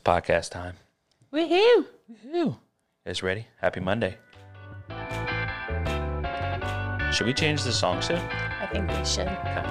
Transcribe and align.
It's 0.00 0.08
podcast 0.08 0.50
time. 0.50 0.76
Woohoo! 1.30 1.84
Woo. 2.24 2.32
You 2.32 2.56
guys 3.04 3.22
ready? 3.22 3.46
Happy 3.60 3.80
Monday. 3.80 4.16
Should 7.12 7.26
we 7.26 7.34
change 7.34 7.64
the 7.64 7.70
song 7.72 8.00
soon? 8.00 8.16
I 8.16 8.66
think 8.72 8.88
we 8.88 9.04
should. 9.04 9.28
Okay. 9.28 9.62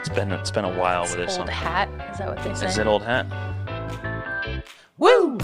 It's 0.00 0.08
been 0.08 0.32
it's 0.32 0.50
been 0.50 0.64
a 0.64 0.76
while 0.76 1.02
with 1.02 1.14
this 1.18 1.38
Old 1.38 1.46
song. 1.46 1.54
hat. 1.54 1.88
Is 2.10 2.18
that 2.18 2.26
what 2.26 2.42
they 2.42 2.52
say? 2.54 2.66
Is 2.66 2.78
it 2.78 2.88
old 2.88 3.04
hat? 3.04 3.26
Woo! 4.98 5.34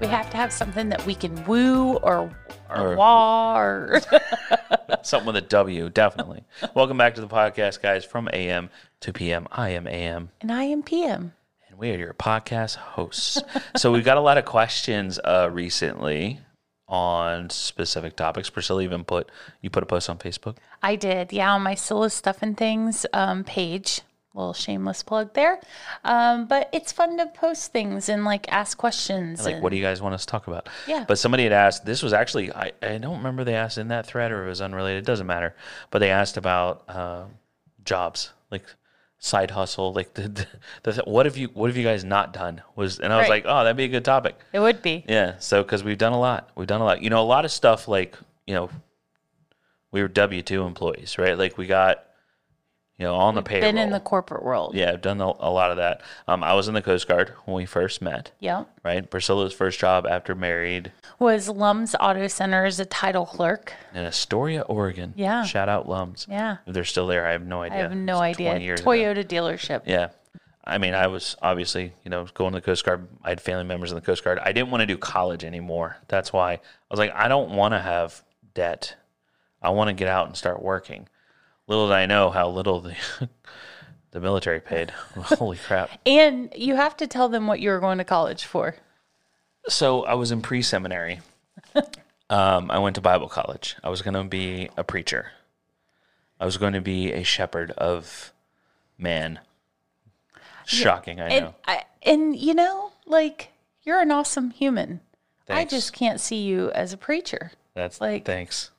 We 0.00 0.06
have 0.06 0.30
to 0.30 0.36
have 0.36 0.52
something 0.52 0.88
that 0.90 1.04
we 1.04 1.16
can 1.16 1.44
woo 1.44 1.94
or 1.96 2.30
or, 2.70 2.92
Or- 2.92 2.96
wah 2.96 3.58
or 3.58 4.00
Something 5.02 5.26
with 5.26 5.36
a 5.36 5.40
W, 5.48 5.88
definitely. 5.90 6.44
Welcome 6.74 6.98
back 6.98 7.16
to 7.16 7.20
the 7.20 7.26
podcast, 7.26 7.82
guys. 7.82 8.04
From 8.04 8.28
AM 8.32 8.70
to 9.00 9.12
PM, 9.12 9.48
I 9.50 9.70
am 9.70 9.88
AM, 9.88 10.30
and 10.40 10.52
I 10.52 10.62
am 10.64 10.84
PM. 10.84 11.32
We 11.82 11.90
are 11.90 11.98
your 11.98 12.14
podcast 12.14 12.76
hosts. 12.76 13.42
so 13.76 13.90
we've 13.90 14.04
got 14.04 14.16
a 14.16 14.20
lot 14.20 14.38
of 14.38 14.44
questions 14.44 15.18
uh, 15.24 15.50
recently 15.50 16.38
on 16.86 17.50
specific 17.50 18.14
topics. 18.14 18.48
Priscilla 18.48 18.82
even 18.82 19.02
put 19.02 19.28
you 19.62 19.68
put 19.68 19.82
a 19.82 19.86
post 19.86 20.08
on 20.08 20.16
Facebook. 20.18 20.58
I 20.80 20.94
did, 20.94 21.32
yeah, 21.32 21.52
on 21.52 21.62
my 21.62 21.74
Scylla 21.74 22.08
Stuff 22.10 22.38
and 22.40 22.56
Things 22.56 23.04
um, 23.12 23.42
page. 23.42 24.02
Little 24.32 24.54
shameless 24.54 25.02
plug 25.02 25.34
there. 25.34 25.60
Um, 26.04 26.46
but 26.46 26.70
it's 26.72 26.92
fun 26.92 27.18
to 27.18 27.26
post 27.26 27.72
things 27.72 28.08
and 28.08 28.24
like 28.24 28.50
ask 28.52 28.78
questions. 28.78 29.44
Like, 29.44 29.54
and- 29.54 29.62
what 29.64 29.70
do 29.70 29.76
you 29.76 29.82
guys 29.82 30.00
want 30.00 30.14
us 30.14 30.24
to 30.24 30.30
talk 30.30 30.46
about? 30.46 30.68
Yeah. 30.86 31.04
But 31.08 31.18
somebody 31.18 31.42
had 31.42 31.52
asked, 31.52 31.84
this 31.84 32.00
was 32.00 32.12
actually, 32.12 32.52
I, 32.52 32.70
I 32.80 32.98
don't 32.98 33.18
remember 33.18 33.42
they 33.42 33.56
asked 33.56 33.76
in 33.76 33.88
that 33.88 34.06
thread 34.06 34.30
or 34.30 34.46
it 34.46 34.48
was 34.48 34.60
unrelated. 34.62 35.02
It 35.02 35.06
doesn't 35.06 35.26
matter. 35.26 35.54
But 35.90 35.98
they 35.98 36.10
asked 36.10 36.36
about 36.36 36.84
uh, 36.88 37.24
jobs, 37.84 38.30
like 38.52 38.62
side 39.24 39.52
hustle. 39.52 39.92
Like, 39.92 40.14
the, 40.14 40.28
the, 40.28 40.46
the, 40.82 41.02
what 41.06 41.26
have 41.26 41.36
you, 41.36 41.46
what 41.54 41.68
have 41.70 41.76
you 41.76 41.84
guys 41.84 42.02
not 42.02 42.32
done? 42.32 42.60
Was, 42.74 42.98
and 42.98 43.12
I 43.12 43.18
was 43.18 43.28
Right. 43.28 43.44
like, 43.44 43.44
oh, 43.46 43.62
that'd 43.62 43.76
be 43.76 43.84
a 43.84 43.88
good 43.88 44.04
topic. 44.04 44.34
It 44.52 44.58
would 44.58 44.82
be. 44.82 45.04
Yeah. 45.08 45.38
So, 45.38 45.62
cause 45.62 45.84
we've 45.84 45.96
done 45.96 46.12
a 46.12 46.18
lot. 46.18 46.50
We've 46.56 46.66
done 46.66 46.80
a 46.80 46.84
lot. 46.84 47.02
You 47.02 47.08
know, 47.10 47.22
a 47.22 47.24
lot 47.24 47.44
of 47.44 47.52
stuff 47.52 47.86
like, 47.86 48.16
you 48.48 48.54
know, 48.54 48.68
we 49.92 50.02
were 50.02 50.08
W 50.08 50.42
2 50.42 50.62
employees, 50.64 51.18
right? 51.18 51.38
Like, 51.38 51.56
we 51.56 51.66
got, 51.68 52.04
you 52.98 53.06
know, 53.06 53.14
on 53.16 53.34
the 53.34 53.42
payroll. 53.42 53.62
Been 53.72 53.78
in 53.78 53.90
the 53.90 54.00
corporate 54.00 54.44
world. 54.44 54.74
yeah, 54.74 54.90
I've 54.92 55.00
done 55.00 55.20
a, 55.20 55.24
a 55.40 55.50
lot 55.50 55.70
of 55.70 55.78
that. 55.78 56.02
Um, 56.28 56.44
I 56.44 56.54
was 56.54 56.68
in 56.68 56.74
the 56.74 56.82
Coast 56.82 57.08
Guard 57.08 57.30
when 57.46 57.56
we 57.56 57.66
first 57.66 58.00
met 58.02 58.30
Yeah. 58.38 58.64
right? 58.84 59.08
Priscilla's 59.10 59.52
first 59.52 59.80
job 59.80 60.06
after 60.06 60.34
married 60.34 60.92
Was 61.18 61.48
Lum's 61.48 61.96
Auto 61.98 62.28
Center 62.28 62.64
as 62.64 62.78
a 62.78 62.84
title 62.84 63.26
clerk. 63.26 63.72
in 63.94 64.04
Astoria, 64.04 64.60
Oregon. 64.62 65.14
Yeah. 65.16 65.42
Shout 65.44 65.68
out 65.68 65.88
Lums. 65.88 66.26
Yeah. 66.30 66.58
If 66.66 66.74
they're 66.74 66.84
still 66.84 67.06
there, 67.06 67.26
I 67.26 67.32
have 67.32 67.44
no 67.46 67.62
idea. 67.62 67.78
I 67.78 67.82
have 67.82 67.96
no 67.96 68.18
idea. 68.18 68.50
20 68.50 68.64
years 68.64 68.80
ago. 68.80 68.90
Toyota 68.90 69.24
dealership. 69.24 69.82
Yeah. 69.86 70.10
I 70.64 70.78
mean, 70.78 70.94
I 70.94 71.08
was 71.08 71.34
obviously, 71.42 71.92
you 72.04 72.10
know, 72.10 72.24
going 72.34 72.52
to 72.52 72.58
the 72.60 72.64
Coast 72.64 72.84
Guard. 72.84 73.08
I 73.24 73.30
had 73.30 73.40
family 73.40 73.64
members 73.64 73.90
in 73.90 73.96
the 73.96 74.00
Coast 74.00 74.22
Guard. 74.22 74.38
I 74.38 74.52
didn't 74.52 74.70
want 74.70 74.82
to 74.82 74.86
do 74.86 74.96
college 74.96 75.42
anymore. 75.44 75.96
That's 76.06 76.32
why 76.32 76.52
I 76.52 76.60
was 76.88 77.00
like, 77.00 77.12
I 77.16 77.26
don't 77.26 77.50
want 77.56 77.72
to 77.74 77.80
have 77.80 78.22
debt. 78.54 78.94
I 79.60 79.70
want 79.70 79.88
to 79.88 79.94
get 79.94 80.06
out 80.06 80.28
and 80.28 80.36
start 80.36 80.62
working. 80.62 81.08
Little 81.68 81.88
did 81.88 81.94
I 81.94 82.06
know 82.06 82.30
how 82.30 82.48
little 82.48 82.80
the 82.80 82.96
the 84.10 84.20
military 84.20 84.60
paid. 84.60 84.90
Holy 85.16 85.56
crap. 85.56 85.90
And 86.04 86.52
you 86.56 86.76
have 86.76 86.96
to 86.98 87.06
tell 87.06 87.28
them 87.28 87.46
what 87.46 87.60
you 87.60 87.70
were 87.70 87.80
going 87.80 87.98
to 87.98 88.04
college 88.04 88.44
for. 88.44 88.76
So 89.68 90.04
I 90.04 90.14
was 90.14 90.32
in 90.32 90.42
pre 90.42 90.62
seminary. 90.62 91.20
um, 92.30 92.70
I 92.70 92.78
went 92.78 92.96
to 92.96 93.00
Bible 93.00 93.28
college. 93.28 93.76
I 93.82 93.90
was 93.90 94.02
going 94.02 94.14
to 94.14 94.24
be 94.24 94.68
a 94.76 94.84
preacher. 94.84 95.32
I 96.40 96.44
was 96.44 96.56
going 96.56 96.72
to 96.72 96.80
be 96.80 97.12
a 97.12 97.22
shepherd 97.22 97.70
of 97.72 98.32
man. 98.98 99.38
Shocking, 100.66 101.20
I 101.20 101.28
And 101.28 101.44
know. 101.46 101.54
I, 101.66 101.84
and 102.02 102.36
you 102.36 102.54
know, 102.54 102.92
like 103.06 103.50
you're 103.82 104.00
an 104.00 104.10
awesome 104.10 104.50
human. 104.50 105.00
I 105.48 105.64
just 105.64 105.92
can't 105.92 106.18
see 106.20 106.42
you 106.42 106.70
as 106.70 106.92
a 106.92 106.96
preacher. 106.96 107.52
That's 107.74 108.00
like- 108.00 108.24
thanks. 108.24 108.70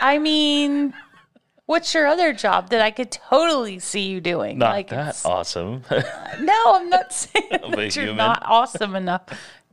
I 0.00 0.18
mean, 0.18 0.94
what's 1.68 1.92
your 1.92 2.06
other 2.06 2.32
job 2.32 2.70
that 2.70 2.80
I 2.80 2.90
could 2.90 3.12
totally 3.12 3.78
see 3.78 4.08
you 4.08 4.20
doing? 4.20 4.58
Not 4.58 4.70
like, 4.70 4.88
that 4.88 5.20
awesome. 5.24 5.84
no, 5.90 6.74
I'm 6.74 6.88
not 6.88 7.12
saying 7.12 7.48
that 7.50 7.94
you're 7.94 8.06
human. 8.06 8.16
not 8.16 8.42
awesome 8.44 8.96
enough. 8.96 9.22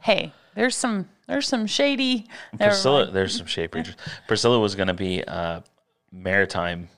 Hey, 0.01 0.33
there's 0.53 0.75
some 0.75 1.09
there's 1.28 1.47
some 1.47 1.66
shady. 1.66 2.28
Priscilla, 2.59 3.09
there's 3.09 3.38
some 3.38 3.47
preachers. 3.47 3.95
Priscilla 4.28 4.59
was 4.59 4.75
going 4.75 4.89
to 4.89 4.94
be 4.94 5.22
a 5.22 5.63
maritime 6.11 6.89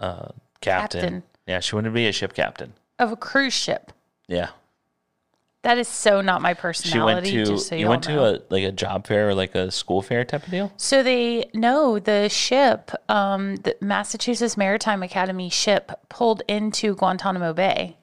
uh, 0.00 0.30
captain. 0.60 1.00
Captain. 1.00 1.22
Yeah, 1.46 1.60
she 1.60 1.76
wanted 1.76 1.90
to 1.90 1.94
be 1.94 2.08
a 2.08 2.12
ship 2.12 2.32
captain. 2.32 2.72
of 2.98 3.12
a 3.12 3.16
cruise 3.16 3.54
ship. 3.54 3.92
Yeah, 4.26 4.48
That 5.62 5.78
is 5.78 5.88
so 5.88 6.20
not 6.20 6.42
my 6.42 6.54
personality. 6.54 7.30
she 7.30 7.36
went 7.36 7.46
to. 7.48 7.52
just 7.54 7.68
so 7.68 7.74
you 7.74 7.86
all 7.86 7.90
went 7.90 8.08
know. 8.08 8.34
to 8.34 8.40
a 8.40 8.42
like 8.50 8.64
a 8.64 8.72
job 8.72 9.06
fair 9.06 9.30
or 9.30 9.34
like 9.34 9.54
a 9.54 9.70
school 9.70 10.00
fair 10.00 10.24
type 10.24 10.44
of 10.44 10.50
deal. 10.50 10.72
So 10.76 11.02
they 11.02 11.50
no, 11.54 11.98
the 11.98 12.28
ship, 12.28 12.92
um, 13.08 13.56
the 13.56 13.76
Massachusetts 13.80 14.56
Maritime 14.56 15.02
Academy 15.02 15.50
ship 15.50 15.90
pulled 16.08 16.42
into 16.46 16.94
Guantanamo 16.94 17.52
Bay. 17.52 17.96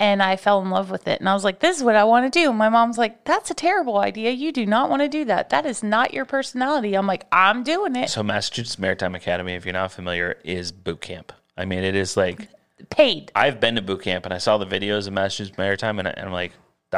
And 0.00 0.22
I 0.22 0.36
fell 0.36 0.60
in 0.60 0.70
love 0.70 0.90
with 0.90 1.06
it. 1.06 1.20
And 1.20 1.28
I 1.28 1.34
was 1.34 1.44
like, 1.44 1.60
this 1.60 1.78
is 1.78 1.84
what 1.84 1.94
I 1.94 2.04
want 2.04 2.30
to 2.30 2.38
do. 2.38 2.52
My 2.52 2.68
mom's 2.68 2.98
like, 2.98 3.24
that's 3.24 3.50
a 3.50 3.54
terrible 3.54 3.98
idea. 3.98 4.32
You 4.32 4.50
do 4.50 4.66
not 4.66 4.90
want 4.90 5.02
to 5.02 5.08
do 5.08 5.24
that. 5.26 5.50
That 5.50 5.64
is 5.64 5.82
not 5.84 6.12
your 6.12 6.24
personality. 6.24 6.94
I'm 6.94 7.06
like, 7.06 7.26
I'm 7.30 7.62
doing 7.62 7.94
it. 7.94 8.10
So 8.10 8.22
Massachusetts 8.22 8.78
Maritime 8.78 9.14
Academy, 9.14 9.54
if 9.54 9.64
you're 9.64 9.72
not 9.72 9.92
familiar, 9.92 10.36
is 10.44 10.72
boot 10.72 11.00
camp. 11.00 11.32
I 11.56 11.64
mean, 11.64 11.84
it 11.84 11.94
is 11.94 12.16
like 12.16 12.48
Paid. 12.90 13.30
I've 13.34 13.60
been 13.60 13.76
to 13.76 13.82
boot 13.82 14.02
camp 14.02 14.24
and 14.24 14.34
I 14.34 14.38
saw 14.38 14.58
the 14.58 14.66
videos 14.66 15.06
of 15.06 15.12
Massachusetts 15.12 15.56
Maritime, 15.56 15.98
and, 16.00 16.08
I, 16.08 16.10
and 16.12 16.26
I'm 16.26 16.32
like, 16.32 16.52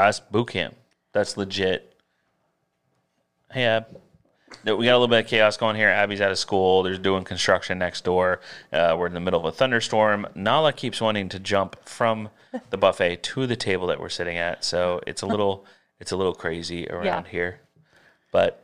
that's 0.05 0.21
boot 0.21 0.49
camp. 0.49 0.75
That's 1.13 1.37
legit. 1.37 1.95
Hey, 3.53 3.65
Ab. 3.65 3.87
We 4.65 4.71
got 4.85 4.93
a 4.93 4.99
little 4.99 5.09
bit 5.09 5.25
of 5.25 5.27
chaos 5.31 5.57
going 5.57 5.77
here. 5.77 5.89
Abby's 5.89 6.21
out 6.21 6.31
of 6.31 6.39
school. 6.39 6.83
There's 6.83 6.99
doing 6.99 7.25
construction 7.25 7.79
next 7.79 8.05
door. 8.05 8.41
Uh, 8.73 8.95
we're 8.99 9.07
in 9.07 9.15
the 9.15 9.21
middle 9.21 9.41
of 9.41 9.47
a 9.47 9.53
thunderstorm. 9.57 10.27
Nala 10.35 10.73
keeps 10.73 11.01
wanting 11.01 11.29
to 11.31 11.39
jump 11.39 11.77
from 11.89 12.29
the 12.71 12.77
buffet 12.79 13.23
to 13.25 13.47
the 13.47 13.57
table 13.57 13.87
that 13.89 14.01
we're 14.01 14.09
sitting 14.09 14.37
at, 14.39 14.65
so 14.65 15.01
it's 15.07 15.23
a 15.23 15.27
little 15.27 15.65
it's 16.01 16.13
a 16.13 16.17
little 16.17 16.35
crazy 16.35 16.89
around 16.89 17.05
Yeah. 17.05 17.23
here. 17.31 17.61
But 18.33 18.63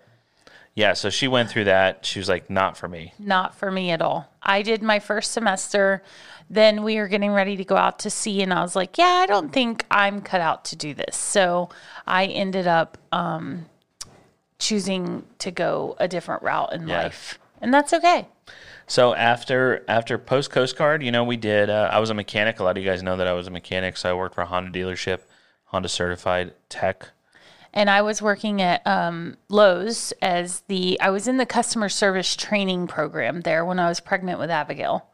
yeah, 0.75 0.92
so 0.94 1.10
she 1.10 1.28
went 1.28 1.50
through 1.50 1.65
that. 1.65 2.04
She 2.06 2.19
was 2.19 2.28
like, 2.28 2.48
not 2.48 2.76
for 2.76 2.88
me. 2.88 3.12
Not 3.19 3.54
for 3.54 3.71
me 3.71 3.91
at 3.91 4.00
all. 4.03 4.28
I 4.42 4.62
did 4.62 4.82
my 4.82 4.98
first 4.98 5.32
semester. 5.32 6.03
Then 6.50 6.82
we 6.82 6.97
were 6.98 7.08
getting 7.08 7.32
ready 7.32 7.56
to 7.56 7.64
go 7.64 7.76
out 7.76 7.98
to 8.00 8.10
sea, 8.10 8.42
and 8.42 8.53
I 8.53 8.62
was 8.62 8.76
like, 8.76 8.98
yeah, 8.98 9.20
I 9.22 9.26
don't 9.26 9.53
think 9.53 9.84
I'm 9.91 10.20
cut 10.20 10.41
out 10.41 10.64
to 10.66 10.76
do 10.76 10.92
this. 10.94 11.16
So 11.16 11.70
I 12.06 12.26
ended 12.26 12.66
up 12.66 12.98
um, 13.10 13.66
choosing 14.58 15.25
to 15.38 15.50
go 15.50 15.97
a 15.98 16.08
different 16.08 16.42
route 16.42 16.72
in 16.72 16.86
Yeah. 16.88 17.04
life. 17.04 17.38
And 17.60 17.72
that's 17.72 17.92
okay. 17.92 18.26
So 18.86 19.14
after 19.14 19.84
after 19.88 20.19
post 20.19 20.50
Coast 20.50 20.76
Guard, 20.76 21.03
you 21.03 21.12
know, 21.12 21.25
we 21.25 21.36
did. 21.36 21.70
Uh, 21.70 21.88
I 21.92 22.00
was 22.00 22.10
a 22.10 22.14
mechanic. 22.14 22.59
A 22.59 22.64
lot 22.64 22.76
of 22.76 22.82
you 22.82 22.88
guys 22.91 23.03
know 23.03 23.16
that 23.16 23.26
I 23.26 23.32
was 23.32 23.47
a 23.47 23.50
mechanic. 23.50 23.97
So 23.97 24.10
I 24.10 24.14
worked 24.14 24.34
for 24.34 24.42
a 24.42 24.47
Honda 24.47 24.76
dealership, 24.76 25.20
Honda 25.66 25.88
certified 25.88 26.53
tech. 26.69 27.09
And 27.72 27.88
I 27.88 28.03
was 28.03 28.20
working 28.20 28.60
at 28.60 28.86
um, 28.86 29.38
Lowe's 29.48 30.12
as 30.20 30.60
the, 30.69 31.00
I 31.00 31.09
was 31.09 31.26
in 31.26 31.38
the 31.38 31.47
customer 31.47 31.88
service 31.88 32.36
training 32.36 32.86
program 32.86 33.41
there 33.41 33.64
when 33.64 33.78
I 33.78 33.88
was 33.88 33.98
pregnant 33.98 34.38
with 34.38 34.50
Abigail. 34.50 35.06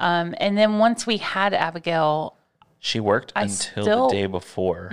Um, 0.00 0.34
and 0.38 0.56
then 0.58 0.78
once 0.78 1.06
we 1.06 1.18
had 1.18 1.54
Abigail, 1.54 2.36
She 2.78 2.98
worked 3.00 3.32
until 3.36 3.82
still- 3.84 4.08
the 4.08 4.14
day 4.14 4.26
before 4.26 4.88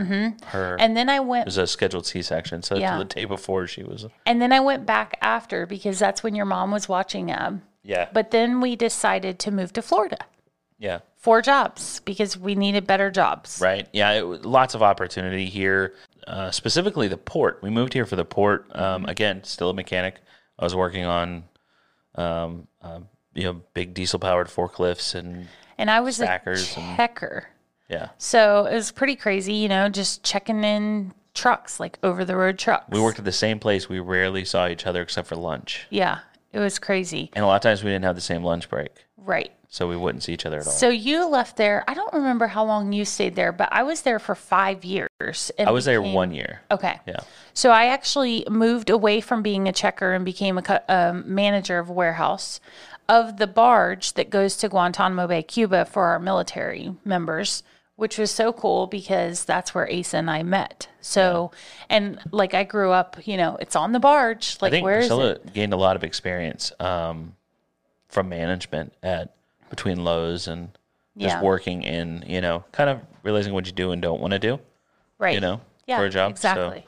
her. 0.48 0.76
and 0.80 0.96
then 0.98 1.10
I 1.10 1.16
it 1.16 1.26
went 1.26 1.46
was 1.46 1.58
a 1.58 1.66
scheduled 1.66 2.06
C 2.06 2.22
section. 2.22 2.62
So 2.62 2.76
Yeah. 2.76 2.98
the 2.98 3.06
day 3.06 3.26
before 3.26 3.66
she 3.68 3.84
was. 3.84 4.06
And 4.26 4.42
then 4.42 4.52
I 4.52 4.60
went 4.60 4.86
back 4.86 5.18
after 5.22 5.66
because 5.66 5.98
that's 5.98 6.22
when 6.24 6.36
your 6.36 6.46
mom 6.46 6.72
was 6.72 6.90
watching 6.90 7.32
Ab. 7.32 7.62
Yeah. 7.84 8.10
But 8.12 8.32
then 8.32 8.60
we 8.60 8.76
decided 8.76 9.40
to 9.40 9.52
move 9.52 9.72
to 9.74 9.82
Florida 9.82 10.18
yeah. 10.78 11.00
for 11.16 11.42
jobs 11.42 12.02
because 12.02 12.38
we 12.38 12.54
needed 12.54 12.86
better 12.86 13.10
jobs. 13.10 13.62
Right. 13.62 13.88
Yeah. 13.94 14.12
It, 14.12 14.28
was- 14.28 14.44
lots 14.44 14.76
of 14.76 14.84
opportunity 14.84 15.46
here. 15.46 15.94
Uh, 16.28 16.52
specifically 16.52 17.08
the 17.08 17.16
port. 17.16 17.60
We 17.64 17.70
moved 17.70 17.94
here 17.94 18.06
for 18.06 18.18
the 18.18 18.26
port. 18.26 18.66
Um. 18.76 19.06
Again, 19.06 19.46
still 19.46 19.70
a 19.70 19.74
mechanic. 19.74 20.16
I 20.60 20.66
was 20.66 20.76
working 20.76 21.06
on, 21.06 21.46
um, 22.16 22.68
uh, 22.82 23.00
you 23.38 23.44
know, 23.44 23.62
big 23.74 23.94
diesel 23.94 24.20
powered 24.20 24.48
forklifts 24.48 25.14
and 25.16 25.48
And 25.78 25.90
I 25.92 26.00
was 26.02 26.20
a 26.20 26.30
and- 26.30 26.58
checker. 26.98 27.48
yeah. 27.88 28.10
So 28.18 28.66
it 28.66 28.74
was 28.74 28.92
pretty 28.92 29.16
crazy, 29.16 29.54
you 29.54 29.70
know, 29.70 29.88
just 29.90 30.24
checking 30.24 30.64
in 30.64 31.14
trucks, 31.34 31.80
like 31.80 32.00
over 32.02 32.26
the 32.26 32.36
road 32.36 32.58
trucks. 32.58 32.86
We 32.90 33.00
worked 33.00 33.20
at 33.20 33.26
the 33.26 33.32
same 33.32 33.60
place. 33.60 33.88
We 33.88 34.00
rarely 34.00 34.44
saw 34.44 34.68
each 34.68 34.88
other 34.88 35.02
except 35.04 35.28
for 35.28 35.36
lunch. 35.36 35.86
Yeah, 35.92 36.20
it 36.52 36.60
was 36.60 36.80
crazy. 36.80 37.30
And 37.34 37.44
a 37.46 37.48
lot 37.48 37.56
of 37.58 37.62
times 37.62 37.84
we 37.84 37.92
didn't 37.92 38.06
have 38.06 38.16
the 38.16 38.22
same 38.22 38.44
lunch 38.44 38.70
break. 38.70 38.92
Right. 39.18 39.52
So 39.70 39.88
we 39.88 39.98
wouldn't 39.98 40.24
see 40.24 40.34
each 40.34 40.46
other 40.46 40.60
at 40.62 40.66
all. 40.66 40.72
So 40.72 40.88
you 40.90 41.28
left 41.28 41.58
there. 41.58 41.84
I 41.90 41.94
don't 41.94 42.14
remember 42.14 42.48
how 42.48 42.64
long 42.64 42.94
you 42.94 43.04
stayed 43.04 43.36
there, 43.36 43.52
but 43.52 43.68
I 43.72 43.84
was 43.84 44.02
there 44.02 44.18
for 44.18 44.34
five 44.34 44.86
years. 44.86 45.52
I 45.60 45.72
was 45.72 45.84
there 45.86 46.02
one 46.02 46.32
year. 46.34 46.62
Okay. 46.72 47.00
Yeah. 47.06 47.20
So 47.54 47.70
I 47.72 47.88
actually 47.88 48.46
moved 48.50 48.90
away 48.90 49.20
from 49.20 49.44
being 49.44 49.68
a 49.68 49.74
checker 49.74 50.14
and 50.14 50.24
became 50.24 50.58
a 50.58 50.82
um, 50.88 51.24
manager 51.36 51.80
of 51.80 51.90
a 51.90 51.94
warehouse 51.94 52.62
of 53.10 53.38
the 53.38 53.48
barge 53.48 54.14
that 54.14 54.30
goes 54.30 54.58
to 54.58 54.70
Guantanamo 54.70 55.28
Bay, 55.28 55.42
Cuba 55.44 55.86
for 55.86 56.06
our 56.08 56.20
military 56.20 56.94
members. 57.06 57.64
which 57.96 58.20
was 58.20 58.30
so 58.30 58.54
cool 58.54 58.86
because 58.86 59.44
that's 59.46 59.74
where 59.74 59.92
Asa 59.92 60.18
and 60.18 60.30
I 60.30 60.44
met. 60.44 60.88
So, 61.02 61.50
and 61.90 62.20
like 62.32 62.54
I 62.54 62.64
grew 62.64 62.92
up, 62.92 63.18
you 63.26 63.38
know, 63.38 63.58
it's 63.60 63.76
on 63.76 63.92
the 63.92 64.00
barge. 64.00 64.56
I 64.62 64.66
Like, 64.66 64.72
think 64.72 64.84
where 64.84 65.00
is 65.00 65.06
Priscilla 65.08 65.32
it? 65.32 65.52
gained 65.54 65.74
a 65.74 65.78
lot 65.78 65.96
of 65.96 66.04
experience 66.04 66.72
um, 66.80 67.34
from 68.08 68.30
management 68.30 68.94
at 69.02 69.34
between 69.72 70.04
Lowe's 70.04 70.48
and 70.48 70.70
just 71.18 71.38
Yeah. 71.38 71.42
working 71.42 71.82
in, 71.82 72.24
you 72.28 72.40
know, 72.40 72.66
kind 72.72 72.92
of 72.92 73.00
realizing 73.24 73.52
what 73.56 73.66
you 73.66 73.72
do 73.72 73.90
and 73.92 74.00
don't 74.00 74.22
want 74.22 74.32
to 74.34 74.40
do. 74.40 74.60
Right. 75.18 75.34
you 75.34 75.40
know, 75.42 75.62
yeah, 75.88 75.98
for 75.98 76.06
a 76.06 76.10
job, 76.12 76.38
so- 76.38 76.50
Exactly. 76.52 76.86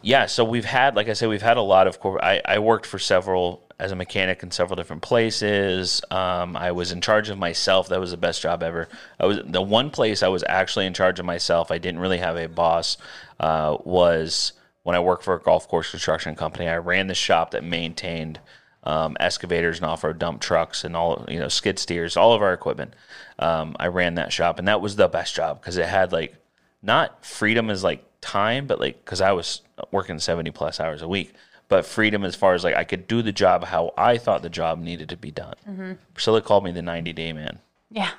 Yeah, 0.00 0.26
so 0.26 0.44
we've 0.44 0.64
had, 0.64 0.94
like 0.94 1.08
I 1.08 1.12
said, 1.14 1.28
we've 1.28 1.42
had 1.42 1.56
a 1.56 1.62
lot 1.62 1.88
of 1.88 1.98
corporate. 1.98 2.22
I, 2.24 2.40
I 2.44 2.58
worked 2.60 2.86
for 2.86 3.00
several 3.00 3.64
as 3.78 3.92
a 3.92 3.96
mechanic 3.96 4.42
in 4.42 4.50
several 4.50 4.76
different 4.76 5.02
places. 5.02 6.02
Um, 6.10 6.56
I 6.56 6.72
was 6.72 6.90
in 6.90 7.00
charge 7.00 7.28
of 7.28 7.38
myself. 7.38 7.88
That 7.88 8.00
was 8.00 8.10
the 8.10 8.16
best 8.16 8.42
job 8.42 8.62
ever. 8.62 8.88
I 9.20 9.26
was 9.26 9.38
the 9.44 9.62
one 9.62 9.90
place 9.90 10.22
I 10.22 10.28
was 10.28 10.44
actually 10.48 10.86
in 10.86 10.94
charge 10.94 11.20
of 11.20 11.26
myself. 11.26 11.70
I 11.70 11.78
didn't 11.78 12.00
really 12.00 12.18
have 12.18 12.36
a 12.36 12.48
boss. 12.48 12.96
Uh, 13.38 13.76
was 13.84 14.52
when 14.82 14.96
I 14.96 15.00
worked 15.00 15.22
for 15.22 15.34
a 15.34 15.40
golf 15.40 15.68
course 15.68 15.90
construction 15.90 16.34
company. 16.34 16.66
I 16.66 16.78
ran 16.78 17.06
the 17.06 17.14
shop 17.14 17.52
that 17.52 17.62
maintained 17.62 18.40
um, 18.84 19.16
excavators 19.20 19.78
and 19.78 19.86
off-road 19.86 20.18
dump 20.18 20.40
trucks 20.40 20.82
and 20.82 20.96
all 20.96 21.24
you 21.28 21.38
know 21.38 21.48
skid 21.48 21.78
steers, 21.78 22.16
all 22.16 22.32
of 22.32 22.42
our 22.42 22.52
equipment. 22.52 22.94
Um, 23.38 23.76
I 23.78 23.88
ran 23.88 24.14
that 24.14 24.32
shop, 24.32 24.58
and 24.58 24.66
that 24.66 24.80
was 24.80 24.96
the 24.96 25.08
best 25.08 25.34
job 25.34 25.60
because 25.60 25.76
it 25.76 25.86
had 25.86 26.10
like 26.10 26.34
not 26.82 27.24
freedom 27.24 27.70
as 27.70 27.84
like 27.84 28.04
time, 28.20 28.66
but 28.66 28.80
like 28.80 29.04
because 29.04 29.20
I 29.20 29.32
was 29.32 29.60
working 29.92 30.18
seventy 30.18 30.50
plus 30.50 30.80
hours 30.80 31.02
a 31.02 31.08
week, 31.08 31.34
but 31.68 31.84
freedom 31.86 32.24
as 32.24 32.34
far 32.34 32.54
as 32.54 32.64
like 32.64 32.74
I 32.74 32.84
could 32.84 33.06
do 33.06 33.22
the 33.22 33.32
job 33.32 33.64
how 33.64 33.92
I 33.96 34.18
thought 34.18 34.42
the 34.42 34.48
job 34.50 34.78
needed 34.78 35.08
to 35.10 35.16
be 35.16 35.30
done. 35.30 35.98
Priscilla 36.14 36.40
called 36.42 36.64
me 36.64 36.72
the 36.72 36.82
ninety 36.82 37.12
day 37.12 37.32
man. 37.32 37.58
Yeah. 37.90 38.10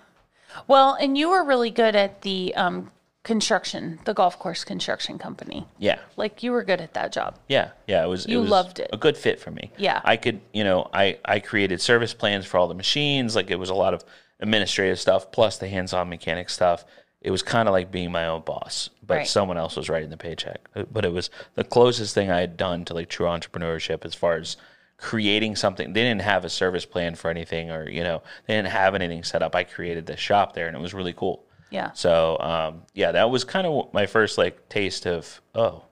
Well, 0.67 0.95
and 0.99 1.17
you 1.17 1.29
were 1.29 1.43
really 1.43 1.69
good 1.69 1.95
at 1.95 2.21
the 2.23 2.53
um, 2.55 2.91
construction, 3.23 3.99
the 4.05 4.13
golf 4.13 4.39
course 4.39 4.63
construction 4.63 5.19
company. 5.19 5.67
Yeah, 5.77 5.99
Like 6.17 6.41
you 6.41 6.51
were 6.51 6.63
good 6.63 6.81
at 6.81 6.93
that 6.95 7.11
job. 7.11 7.37
yeah, 7.47 7.69
yeah. 7.87 8.03
It 8.03 8.07
was. 8.07 8.25
You 8.27 8.39
it 8.39 8.41
was 8.41 8.49
loved 8.49 8.79
it. 8.79 8.89
A 8.91 8.97
good 8.97 9.15
fit 9.17 9.39
for 9.39 9.51
me. 9.51 9.71
Yeah. 9.77 10.01
I 10.03 10.17
could, 10.17 10.41
you 10.53 10.63
know, 10.63 10.89
I 10.93 11.19
I 11.23 11.39
created 11.39 11.81
service 11.81 12.13
plans 12.13 12.45
for 12.45 12.57
all 12.57 12.67
the 12.67 12.73
machines. 12.73 13.35
Like 13.35 13.51
it 13.51 13.59
was 13.59 13.69
a 13.69 13.75
lot 13.75 13.93
of 13.93 14.03
administrative 14.39 14.99
stuff 14.99 15.31
plus 15.31 15.57
the 15.57 15.67
hands 15.67 15.93
on 15.93 16.09
mechanic 16.09 16.49
stuff. 16.49 16.83
It 17.21 17.31
was 17.31 17.43
kind 17.43 17.67
of 17.67 17.73
like 17.73 17.91
being 17.91 18.11
my 18.11 18.27
own 18.27 18.41
boss, 18.41 18.89
but 19.05 19.17
Right. 19.17 19.27
someone 19.27 19.57
else 19.57 19.75
was 19.75 19.89
writing 19.89 20.09
the 20.09 20.17
paycheck. 20.17 20.69
Uh, 20.75 20.83
But 20.91 21.03
it 21.05 21.11
was 21.11 21.29
the 21.55 21.63
closest 21.65 22.13
thing 22.15 22.31
I 22.31 22.39
had 22.39 22.55
done 22.55 22.85
to 22.85 22.93
like 22.93 23.09
true 23.09 23.25
entrepreneurship 23.27 24.05
as 24.05 24.15
far 24.15 24.35
as 24.35 24.55
creating 24.97 25.55
something. 25.55 25.93
They 25.93 26.03
didn't 26.03 26.21
have 26.21 26.45
a 26.45 26.49
service 26.49 26.85
plan 26.85 27.15
for 27.15 27.29
anything, 27.29 27.71
or 27.71 27.89
you 27.89 28.03
know, 28.03 28.21
they 28.45 28.55
didn't 28.55 28.69
have 28.71 28.95
anything 28.95 29.23
set 29.23 29.41
up. 29.43 29.53
I 29.55 29.63
created 29.65 30.05
the 30.05 30.15
shop 30.17 30.53
there, 30.53 30.67
and 30.67 30.75
it 30.75 30.79
was 30.81 30.93
really 30.93 31.13
cool. 31.13 31.43
Yeah. 31.71 31.91
So 31.91 32.37
um, 32.39 32.83
yeah, 32.93 33.11
that 33.11 33.29
was 33.29 33.43
kind 33.43 33.67
of 33.67 33.93
my 33.93 34.05
first 34.05 34.37
like 34.37 34.69
taste 34.69 35.05
of 35.05 35.41
oh, 35.53 35.83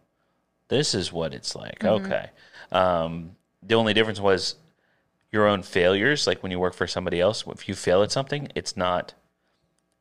this 0.69 0.95
is 0.95 1.11
what 1.11 1.33
it's 1.33 1.55
like. 1.55 1.83
Okay. 1.83 2.29
Um, 2.71 3.35
the 3.63 3.75
only 3.75 3.93
difference 3.93 4.19
was 4.21 4.55
your 5.31 5.45
own 5.47 5.61
failures. 5.61 6.25
Like 6.25 6.41
when 6.41 6.51
you 6.53 6.59
work 6.59 6.73
for 6.73 6.87
somebody 6.87 7.19
else, 7.19 7.43
if 7.47 7.67
you 7.67 7.75
fail 7.75 8.01
at 8.01 8.11
something, 8.13 8.47
it's 8.55 8.77
not. 8.77 9.13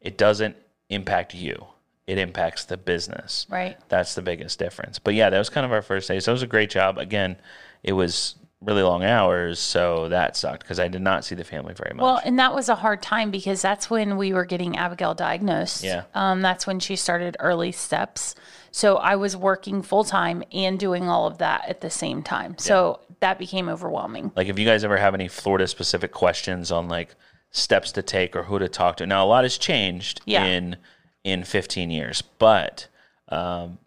It 0.00 0.16
doesn't 0.16 0.56
impact 0.88 1.34
you. 1.34 1.66
It 2.06 2.18
impacts 2.18 2.64
the 2.64 2.76
business. 2.76 3.46
Right. 3.50 3.76
That's 3.88 4.14
the 4.14 4.22
biggest 4.22 4.58
difference. 4.58 4.98
But 4.98 5.14
yeah, 5.14 5.28
that 5.28 5.38
was 5.38 5.50
kind 5.50 5.66
of 5.66 5.72
our 5.72 5.82
first 5.82 6.06
day. 6.06 6.20
So 6.20 6.30
it 6.32 6.34
was 6.34 6.42
a 6.42 6.46
great 6.46 6.70
job. 6.70 6.98
Again, 6.98 7.36
it 7.82 7.92
was 7.92 8.36
really 8.62 8.82
long 8.82 9.04
hours, 9.04 9.58
so 9.58 10.08
that 10.08 10.36
sucked 10.36 10.60
because 10.60 10.80
I 10.80 10.88
did 10.88 11.02
not 11.02 11.24
see 11.24 11.34
the 11.34 11.44
family 11.44 11.74
very 11.74 11.94
much. 11.94 12.02
Well, 12.02 12.20
and 12.24 12.38
that 12.38 12.54
was 12.54 12.68
a 12.68 12.74
hard 12.74 13.02
time 13.02 13.30
because 13.30 13.60
that's 13.60 13.90
when 13.90 14.16
we 14.16 14.32
were 14.32 14.44
getting 14.44 14.76
Abigail 14.76 15.14
diagnosed. 15.14 15.84
Yeah. 15.84 16.04
Um, 16.14 16.42
that's 16.42 16.66
when 16.66 16.80
she 16.80 16.96
started 16.96 17.36
early 17.40 17.72
steps. 17.72 18.34
So 18.70 18.96
I 18.96 19.16
was 19.16 19.36
working 19.36 19.82
full 19.82 20.04
time 20.04 20.42
and 20.52 20.78
doing 20.78 21.08
all 21.08 21.26
of 21.26 21.38
that 21.38 21.68
at 21.68 21.80
the 21.80 21.90
same 21.90 22.22
time. 22.22 22.56
So 22.58 23.00
that 23.20 23.38
became 23.38 23.68
overwhelming. 23.68 24.32
Like, 24.36 24.48
if 24.48 24.58
you 24.58 24.64
guys 24.64 24.84
ever 24.84 24.96
have 24.96 25.14
any 25.14 25.28
Florida 25.28 25.66
specific 25.66 26.12
questions 26.12 26.70
on 26.70 26.88
like 26.88 27.14
steps 27.56 27.92
to 27.92 28.02
take 28.02 28.36
or 28.36 28.44
who 28.44 28.58
to 28.58 28.68
talk 28.68 28.96
to, 28.98 29.06
now 29.06 29.24
a 29.24 29.28
lot 29.28 29.44
has 29.44 29.58
changed 29.58 30.20
Yeah. 30.24 30.44
in 30.44 30.76
in 31.24 31.42
15 31.42 31.90
years, 31.90 32.22
but 32.22 32.86
um, 33.28 33.78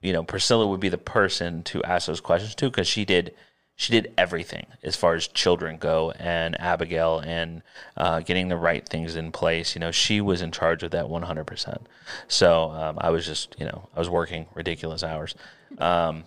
you 0.00 0.12
know, 0.12 0.22
Priscilla 0.24 0.66
would 0.66 0.80
be 0.80 0.88
the 0.88 0.98
person 0.98 1.62
to 1.64 1.82
ask 1.84 2.06
those 2.06 2.20
questions 2.20 2.54
to 2.56 2.68
because 2.70 2.88
she 2.88 3.04
did 3.04 3.34
she 3.76 3.92
did 3.92 4.12
everything 4.18 4.66
as 4.82 4.96
far 4.96 5.14
as 5.14 5.28
children 5.28 5.76
go 5.76 6.10
and 6.18 6.60
Abigail 6.60 7.20
and 7.20 7.62
uh, 7.96 8.18
getting 8.18 8.48
the 8.48 8.56
right 8.56 8.84
things 8.88 9.14
in 9.14 9.30
place. 9.30 9.76
You 9.76 9.80
know, 9.80 9.92
she 9.92 10.20
was 10.20 10.42
in 10.42 10.50
charge 10.50 10.82
of 10.82 10.90
that 10.90 11.04
100%. 11.04 11.82
So 12.26 12.70
um, 12.72 12.98
I 13.00 13.10
was 13.10 13.24
just, 13.24 13.54
you 13.56 13.64
know, 13.66 13.88
I 13.94 14.00
was 14.00 14.10
working 14.10 14.46
ridiculous 14.52 15.04
hours. 15.04 15.36
Um, 15.78 16.24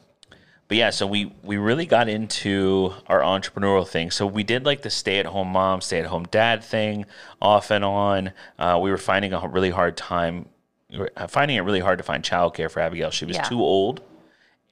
but 0.71 0.77
yeah, 0.77 0.89
so 0.89 1.05
we 1.05 1.33
we 1.43 1.57
really 1.57 1.85
got 1.85 2.07
into 2.07 2.93
our 3.07 3.19
entrepreneurial 3.19 3.85
thing. 3.85 4.09
So 4.09 4.25
we 4.25 4.41
did 4.41 4.63
like 4.65 4.83
the 4.83 4.89
stay 4.89 5.19
at 5.19 5.25
home 5.25 5.49
mom, 5.49 5.81
stay 5.81 5.99
at 5.99 6.05
home 6.05 6.23
dad 6.31 6.63
thing 6.63 7.05
off 7.41 7.71
and 7.71 7.83
on. 7.83 8.31
Uh, 8.57 8.79
we 8.81 8.89
were 8.89 8.97
finding 8.97 9.33
a 9.33 9.45
really 9.49 9.71
hard 9.71 9.97
time, 9.97 10.45
finding 11.27 11.57
it 11.57 11.65
really 11.65 11.81
hard 11.81 11.97
to 11.97 12.05
find 12.05 12.23
childcare 12.23 12.71
for 12.71 12.79
Abigail. 12.79 13.11
She 13.11 13.25
was 13.25 13.35
Yeah. 13.35 13.43
too 13.43 13.59
old 13.59 13.99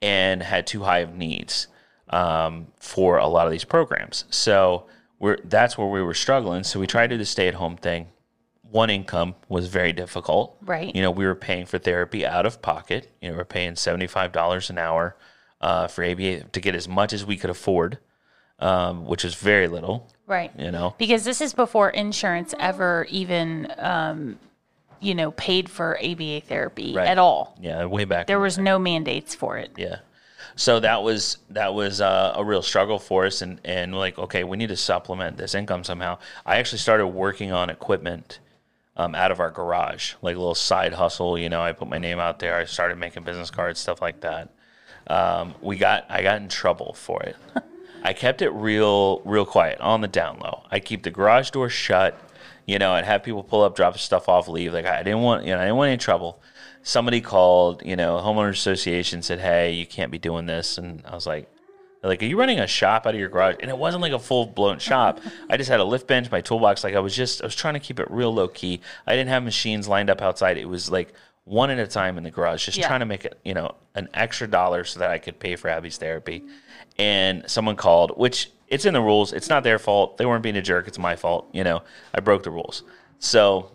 and 0.00 0.42
had 0.42 0.66
too 0.66 0.84
high 0.84 1.00
of 1.00 1.14
needs 1.14 1.66
um, 2.08 2.68
for 2.78 3.18
a 3.18 3.26
lot 3.26 3.44
of 3.44 3.52
these 3.52 3.64
programs. 3.64 4.24
So 4.30 4.86
we're 5.18 5.36
that's 5.44 5.76
where 5.76 5.86
we 5.88 6.00
were 6.00 6.14
struggling. 6.14 6.64
So 6.64 6.80
we 6.80 6.86
tried 6.86 7.08
to 7.08 7.16
do 7.16 7.18
the 7.18 7.26
stay 7.26 7.46
at 7.46 7.52
home 7.56 7.76
thing. 7.76 8.06
One 8.62 8.88
income 8.88 9.34
was 9.50 9.68
very 9.68 9.92
difficult. 9.92 10.56
Right. 10.62 10.96
You 10.96 11.02
know, 11.02 11.10
we 11.10 11.26
were 11.26 11.34
paying 11.34 11.66
for 11.66 11.76
therapy 11.76 12.24
out 12.24 12.46
of 12.46 12.62
pocket. 12.62 13.12
You 13.20 13.32
know, 13.32 13.36
we're 13.36 13.44
paying 13.44 13.76
seventy 13.76 14.06
five 14.06 14.32
dollars 14.32 14.70
an 14.70 14.78
hour 14.78 15.14
uh, 15.60 15.86
for 15.88 16.04
ABA 16.04 16.44
to 16.44 16.60
get 16.60 16.74
as 16.74 16.88
much 16.88 17.12
as 17.12 17.24
we 17.24 17.36
could 17.36 17.50
afford, 17.50 17.98
um, 18.58 19.06
which 19.06 19.24
is 19.24 19.34
very 19.34 19.68
little. 19.68 20.08
Right. 20.26 20.52
You 20.58 20.70
know, 20.70 20.94
Because 20.98 21.24
this 21.24 21.40
is 21.40 21.52
before 21.54 21.90
insurance 21.90 22.54
ever 22.58 23.06
even, 23.10 23.72
um, 23.78 24.38
you 25.00 25.14
know, 25.14 25.32
paid 25.32 25.68
for 25.68 25.98
ABA 26.02 26.42
therapy 26.42 26.94
Right. 26.94 27.08
at 27.08 27.18
all. 27.18 27.56
yeah, 27.60 27.84
way 27.86 28.04
back. 28.04 28.26
There 28.26 28.38
was 28.40 28.58
no 28.58 28.78
mandates 28.78 29.34
for 29.34 29.58
it. 29.58 29.72
Yeah. 29.76 29.96
So 30.56 30.80
that 30.80 31.02
was 31.02 31.38
that 31.50 31.74
was 31.74 32.00
uh, 32.00 32.32
a 32.36 32.44
real 32.44 32.60
struggle 32.62 32.98
for 32.98 33.24
us, 33.24 33.40
and 33.40 33.60
and 33.64 33.94
like 33.96 34.18
okay, 34.18 34.44
we 34.44 34.56
need 34.56 34.68
to 34.68 34.76
supplement 34.76 35.36
this 35.36 35.54
income 35.54 35.84
somehow. 35.84 36.18
I 36.44 36.56
actually 36.58 36.78
started 36.78 37.06
working 37.08 37.52
on 37.52 37.70
equipment 37.70 38.40
um, 38.96 39.14
out 39.14 39.30
of 39.30 39.38
our 39.40 39.50
garage, 39.50 40.14
like 40.22 40.36
a 40.36 40.38
little 40.38 40.54
side 40.54 40.92
hustle. 40.94 41.38
You 41.38 41.48
know, 41.48 41.62
I 41.62 41.72
put 41.72 41.88
my 41.88 41.98
name 41.98 42.18
out 42.18 42.40
there. 42.40 42.56
I 42.56 42.64
started 42.64 42.98
making 42.98 43.22
business 43.22 43.50
cards, 43.50 43.78
stuff 43.80 44.02
like 44.02 44.20
that. 44.22 44.50
Um, 45.10 45.56
we 45.60 45.76
got 45.76 46.06
I 46.08 46.22
got 46.22 46.40
in 46.40 46.48
trouble 46.48 46.92
for 46.94 47.20
it. 47.24 47.36
I 48.04 48.12
kept 48.12 48.42
it 48.42 48.50
real 48.50 49.20
real 49.24 49.44
quiet 49.44 49.80
on 49.80 50.02
the 50.02 50.08
down 50.08 50.38
low. 50.38 50.62
I 50.70 50.78
keep 50.78 51.02
the 51.02 51.10
garage 51.10 51.50
door 51.50 51.68
shut. 51.68 52.18
You 52.64 52.78
know, 52.78 52.92
I'd 52.92 53.04
have 53.04 53.24
people 53.24 53.42
pull 53.42 53.62
up, 53.64 53.74
drop 53.74 53.98
stuff 53.98 54.28
off, 54.28 54.46
leave. 54.46 54.72
Like 54.72 54.86
I 54.86 55.02
didn't 55.02 55.22
want 55.22 55.44
you 55.44 55.52
know 55.52 55.58
I 55.58 55.64
didn't 55.64 55.76
want 55.76 55.88
any 55.88 55.98
trouble. 55.98 56.40
Somebody 56.84 57.20
called, 57.20 57.84
you 57.84 57.96
know, 57.96 58.18
homeowners 58.18 58.52
association 58.52 59.20
said, 59.20 59.40
"Hey, 59.40 59.72
you 59.72 59.84
can't 59.84 60.12
be 60.12 60.18
doing 60.18 60.46
this," 60.46 60.78
and 60.78 61.02
I 61.04 61.14
was 61.14 61.26
like. 61.26 61.48
Like, 62.02 62.22
are 62.22 62.24
you 62.24 62.38
running 62.38 62.58
a 62.60 62.66
shop 62.66 63.06
out 63.06 63.12
of 63.12 63.20
your 63.20 63.28
garage? 63.28 63.56
And 63.60 63.70
it 63.70 63.76
wasn't 63.76 64.00
like 64.00 64.14
a 64.14 64.18
full 64.18 64.46
blown 64.46 64.78
shop. 64.88 65.20
I 65.50 65.58
just 65.58 65.68
had 65.68 65.80
a 65.80 65.84
lift 65.84 66.06
bench, 66.06 66.30
my 66.30 66.40
toolbox. 66.40 66.82
Like 66.82 66.94
I 66.94 66.98
was 67.00 67.14
just, 67.14 67.42
I 67.42 67.44
was 67.44 67.54
trying 67.54 67.74
to 67.74 67.80
keep 67.80 68.00
it 68.00 68.10
real 68.10 68.32
low 68.32 68.48
key. 68.48 68.80
I 69.06 69.14
didn't 69.14 69.28
have 69.28 69.42
machines 69.42 69.86
lined 69.86 70.08
up 70.08 70.22
outside. 70.22 70.56
It 70.56 70.66
was 70.66 70.90
like 70.90 71.12
one 71.44 71.70
at 71.70 71.78
a 71.78 71.86
time 71.86 72.16
in 72.18 72.24
the 72.24 72.30
garage, 72.30 72.64
just 72.64 72.78
Yeah. 72.78 72.86
trying 72.86 73.00
to 73.00 73.06
make 73.06 73.24
it, 73.24 73.38
you 73.44 73.54
know, 73.54 73.74
an 73.94 74.08
extra 74.14 74.46
dollar 74.46 74.84
so 74.84 75.00
that 75.00 75.10
I 75.10 75.18
could 75.18 75.38
pay 75.38 75.56
for 75.56 75.68
Abby's 75.68 75.96
therapy. 75.98 76.44
And 76.98 77.48
someone 77.50 77.76
called, 77.76 78.12
which 78.16 78.50
it's 78.68 78.84
in 78.84 78.94
the 78.94 79.00
rules. 79.00 79.32
It's 79.32 79.48
not 79.48 79.64
their 79.64 79.78
fault. 79.78 80.16
They 80.16 80.26
weren't 80.26 80.42
being 80.42 80.56
a 80.56 80.62
jerk. 80.62 80.86
It's 80.86 80.98
my 80.98 81.16
fault. 81.16 81.48
You 81.52 81.64
know, 81.64 81.82
I 82.14 82.20
broke 82.20 82.44
the 82.44 82.50
rules. 82.50 82.84
So 83.18 83.72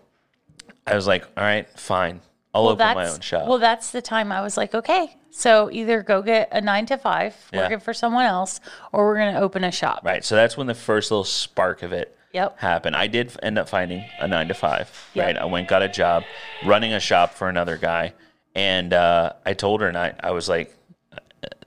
I 0.87 0.95
was 0.95 1.05
like, 1.07 1.25
all 1.35 1.43
right, 1.43 1.67
fine. 1.77 2.21
I'll 2.53 2.69
open 2.69 2.95
my 2.95 3.09
own 3.09 3.19
shop. 3.19 3.47
Well, 3.49 3.57
that's 3.57 3.91
the 3.91 4.01
time 4.01 4.31
I 4.31 4.39
was 4.41 4.55
like, 4.55 4.73
okay, 4.73 5.17
so 5.29 5.69
either 5.71 6.01
go 6.01 6.21
get 6.21 6.47
a 6.53 6.61
nine 6.61 6.85
to 6.85 6.97
five 6.97 7.35
Yeah. 7.51 7.63
working 7.63 7.81
for 7.81 7.93
someone 7.93 8.23
else, 8.25 8.61
or 8.93 9.05
we're 9.05 9.17
going 9.17 9.33
to 9.33 9.41
open 9.41 9.65
a 9.65 9.71
shop. 9.73 9.99
Right. 10.05 10.23
So 10.23 10.35
that's 10.35 10.55
when 10.55 10.67
the 10.67 10.73
first 10.73 11.11
little 11.11 11.25
spark 11.25 11.83
of 11.83 11.91
it 11.91 12.17
Yep. 12.35 12.59
happened. 12.59 12.95
I 12.97 13.07
did 13.07 13.31
end 13.41 13.57
up 13.57 13.69
finding 13.69 14.03
a 14.19 14.27
nine 14.27 14.49
to 14.49 14.53
five. 14.53 15.09
Yep. 15.13 15.25
Right. 15.25 15.37
I 15.37 15.45
went 15.45 15.69
got 15.69 15.81
a 15.81 15.87
job 15.87 16.23
running 16.65 16.91
a 16.91 16.99
shop 16.99 17.33
for 17.33 17.47
another 17.47 17.77
guy, 17.77 18.13
and 18.53 18.93
uh, 18.93 19.33
I 19.45 19.53
told 19.53 19.79
her, 19.79 19.87
and 19.87 19.97
I, 19.97 20.13
I 20.21 20.31
was 20.31 20.49
like, 20.49 20.75
uh, 21.13 21.19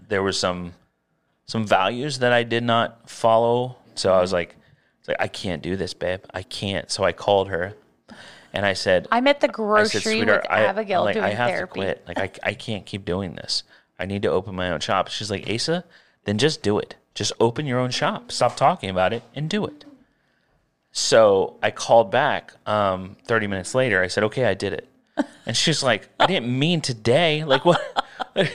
there 0.08 0.22
was 0.22 0.38
some 0.38 0.74
some 1.46 1.66
values 1.66 2.18
that 2.18 2.32
I 2.32 2.42
did 2.42 2.62
not 2.62 3.08
follow. 3.08 3.76
So 3.94 4.12
I 4.12 4.20
was 4.20 4.32
like, 4.32 4.54
it's 5.00 5.08
like 5.08 5.16
I 5.20 5.28
can't 5.28 5.62
do 5.62 5.74
this, 5.74 5.94
babe. 5.94 6.20
I 6.34 6.42
can't. 6.42 6.90
So 6.90 7.02
I 7.02 7.12
called 7.12 7.48
her, 7.48 7.72
and 8.52 8.66
I 8.66 8.74
said, 8.74 9.08
I'm 9.10 9.26
at 9.26 9.40
the 9.40 9.48
I 9.48 9.52
grocery 9.52 10.20
said, 10.20 10.26
with 10.26 10.46
I, 10.50 10.64
Abigail 10.66 11.02
like, 11.04 11.14
doing 11.14 11.24
I 11.24 11.30
have 11.30 11.48
therapy. 11.48 11.80
to 11.80 11.86
quit. 11.86 12.04
Like, 12.06 12.18
I, 12.18 12.50
I 12.50 12.52
can't 12.54 12.84
keep 12.84 13.06
doing 13.06 13.34
this. 13.36 13.62
I 13.98 14.04
need 14.04 14.20
to 14.22 14.28
open 14.30 14.54
my 14.54 14.70
own 14.70 14.80
shop. 14.80 15.08
She's 15.08 15.30
like, 15.30 15.48
Asa, 15.50 15.84
then 16.24 16.36
just 16.36 16.62
do 16.62 16.78
it. 16.78 16.94
Just 17.14 17.32
open 17.40 17.64
your 17.64 17.80
own 17.80 17.90
shop. 17.90 18.30
Stop 18.30 18.54
talking 18.54 18.90
about 18.90 19.14
it 19.14 19.22
and 19.34 19.48
do 19.48 19.64
it. 19.64 19.84
So 20.98 21.56
I 21.62 21.70
called 21.70 22.10
back 22.10 22.54
um, 22.66 23.16
30 23.24 23.46
minutes 23.46 23.72
later. 23.72 24.02
I 24.02 24.08
said, 24.08 24.24
okay, 24.24 24.46
I 24.46 24.54
did 24.54 24.72
it. 24.72 24.88
And 25.46 25.56
she's 25.56 25.82
like, 25.82 26.10
I 26.20 26.26
didn't 26.26 26.58
mean 26.58 26.82
today. 26.82 27.42
Like 27.42 27.64
what? 27.64 27.80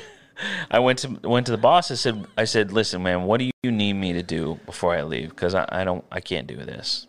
I 0.70 0.78
went 0.78 1.00
to 1.00 1.08
went 1.28 1.48
to 1.48 1.52
the 1.52 1.58
boss. 1.58 1.90
I 1.90 1.96
said, 1.96 2.28
I 2.38 2.44
said, 2.44 2.72
listen, 2.72 3.02
man, 3.02 3.24
what 3.24 3.40
do 3.40 3.50
you 3.64 3.72
need 3.72 3.94
me 3.94 4.14
to 4.14 4.22
do 4.22 4.60
before 4.68 4.94
I 4.94 5.02
leave? 5.02 5.30
Because 5.30 5.56
I, 5.56 5.68
I 5.70 5.84
don't, 5.86 6.06
I 6.12 6.20
can't 6.20 6.46
do 6.46 6.58
this. 6.58 7.08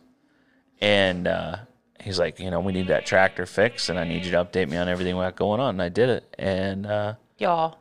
And 0.80 1.28
uh, 1.28 1.56
he's 2.00 2.18
like, 2.18 2.40
you 2.40 2.50
know, 2.50 2.60
we 2.60 2.72
need 2.72 2.86
that 2.86 3.04
tractor 3.04 3.44
fixed, 3.44 3.90
and 3.90 3.98
I 3.98 4.04
need 4.04 4.24
you 4.24 4.30
to 4.30 4.42
update 4.42 4.70
me 4.70 4.78
on 4.78 4.88
everything 4.88 5.16
we 5.16 5.22
got 5.22 5.36
going 5.36 5.60
on. 5.60 5.74
And 5.74 5.82
I 5.82 5.90
did 5.90 6.08
it. 6.08 6.34
And 6.38 6.86
uh, 6.86 7.14
Y'all, 7.36 7.76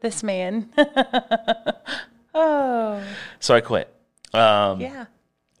this 0.00 0.22
man. 0.22 0.70
oh, 2.34 3.02
so 3.38 3.54
I 3.54 3.60
quit. 3.60 3.94
Um, 4.32 4.80
yeah. 4.80 5.06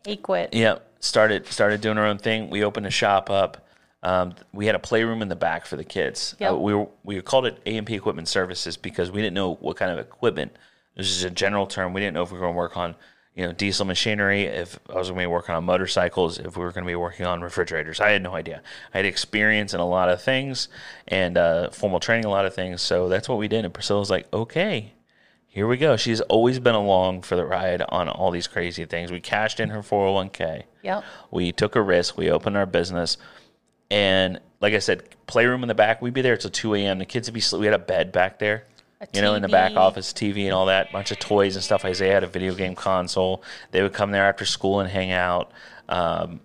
He 0.06 0.16
quit. 0.16 0.54
Yeah, 0.54 0.78
started 1.04 1.46
started 1.46 1.80
doing 1.80 1.98
our 1.98 2.06
own 2.06 2.18
thing. 2.18 2.50
We 2.50 2.64
opened 2.64 2.86
a 2.86 2.90
shop 2.90 3.30
up. 3.30 3.66
Um, 4.02 4.34
we 4.52 4.66
had 4.66 4.74
a 4.74 4.78
playroom 4.78 5.22
in 5.22 5.28
the 5.28 5.36
back 5.36 5.64
for 5.66 5.76
the 5.76 5.84
kids. 5.84 6.34
Yep. 6.38 6.52
Uh, 6.52 6.56
we 6.56 6.74
were, 6.74 6.88
we 7.04 7.20
called 7.22 7.46
it 7.46 7.60
AMP 7.66 7.90
Equipment 7.90 8.28
Services 8.28 8.76
because 8.76 9.10
we 9.10 9.22
didn't 9.22 9.34
know 9.34 9.54
what 9.54 9.76
kind 9.76 9.90
of 9.90 9.98
equipment. 9.98 10.52
This 10.94 11.10
is 11.10 11.24
a 11.24 11.30
general 11.30 11.66
term. 11.66 11.92
We 11.94 12.00
didn't 12.00 12.14
know 12.14 12.22
if 12.22 12.30
we 12.30 12.38
were 12.38 12.44
going 12.44 12.54
to 12.54 12.58
work 12.58 12.76
on 12.76 12.94
you 13.34 13.44
know 13.44 13.52
diesel 13.52 13.84
machinery, 13.84 14.44
if 14.44 14.78
I 14.88 14.94
was 14.94 15.08
going 15.08 15.18
to 15.18 15.22
be 15.22 15.26
working 15.26 15.54
on 15.54 15.64
motorcycles, 15.64 16.38
if 16.38 16.56
we 16.56 16.62
were 16.62 16.72
going 16.72 16.84
to 16.84 16.90
be 16.90 16.94
working 16.94 17.26
on 17.26 17.40
refrigerators. 17.40 18.00
I 18.00 18.10
had 18.10 18.22
no 18.22 18.34
idea. 18.34 18.62
I 18.92 18.98
had 18.98 19.06
experience 19.06 19.74
in 19.74 19.80
a 19.80 19.86
lot 19.86 20.08
of 20.08 20.22
things 20.22 20.68
and 21.08 21.36
uh, 21.36 21.70
formal 21.70 22.00
training, 22.00 22.24
a 22.26 22.30
lot 22.30 22.46
of 22.46 22.54
things. 22.54 22.80
So 22.80 23.08
that's 23.08 23.28
what 23.28 23.38
we 23.38 23.48
did. 23.48 23.64
And 23.64 23.74
Priscilla 23.74 24.00
was 24.00 24.10
like, 24.10 24.32
okay, 24.32 24.92
here 25.54 25.68
we 25.68 25.76
go. 25.76 25.96
She's 25.96 26.20
always 26.22 26.58
been 26.58 26.74
along 26.74 27.22
for 27.22 27.36
the 27.36 27.44
ride 27.44 27.80
on 27.88 28.08
all 28.08 28.32
these 28.32 28.48
crazy 28.48 28.86
things. 28.86 29.12
We 29.12 29.20
cashed 29.20 29.60
in 29.60 29.68
her 29.68 29.82
401k. 29.82 30.64
Yep. 30.82 31.04
We 31.30 31.52
took 31.52 31.76
a 31.76 31.80
risk. 31.80 32.18
We 32.18 32.28
opened 32.28 32.56
our 32.56 32.66
business. 32.66 33.18
And 33.88 34.40
like 34.60 34.74
I 34.74 34.80
said, 34.80 35.04
playroom 35.28 35.62
in 35.62 35.68
the 35.68 35.74
back. 35.74 36.02
We'd 36.02 36.12
be 36.12 36.22
there 36.22 36.36
till 36.36 36.50
2 36.50 36.74
a.m. 36.74 36.98
The 36.98 37.06
kids 37.06 37.28
would 37.28 37.34
be 37.34 37.40
sleep. 37.40 37.60
We 37.60 37.66
had 37.66 37.74
a 37.74 37.78
bed 37.78 38.10
back 38.10 38.40
there, 38.40 38.64
A 39.00 39.06
you 39.14 39.22
know, 39.22 39.34
in 39.34 39.42
the 39.42 39.48
back 39.48 39.76
office, 39.76 40.12
TV 40.12 40.46
and 40.46 40.52
all 40.52 40.66
that, 40.66 40.90
bunch 40.90 41.12
of 41.12 41.20
toys 41.20 41.54
and 41.54 41.62
stuff. 41.62 41.84
Isaiah 41.84 42.14
had 42.14 42.24
a 42.24 42.26
video 42.26 42.52
game 42.56 42.74
console. 42.74 43.40
They 43.70 43.80
would 43.80 43.92
come 43.92 44.10
there 44.10 44.28
after 44.28 44.44
school 44.44 44.80
and 44.80 44.90
hang 44.90 45.12
out. 45.12 45.52
Um, 45.88 46.40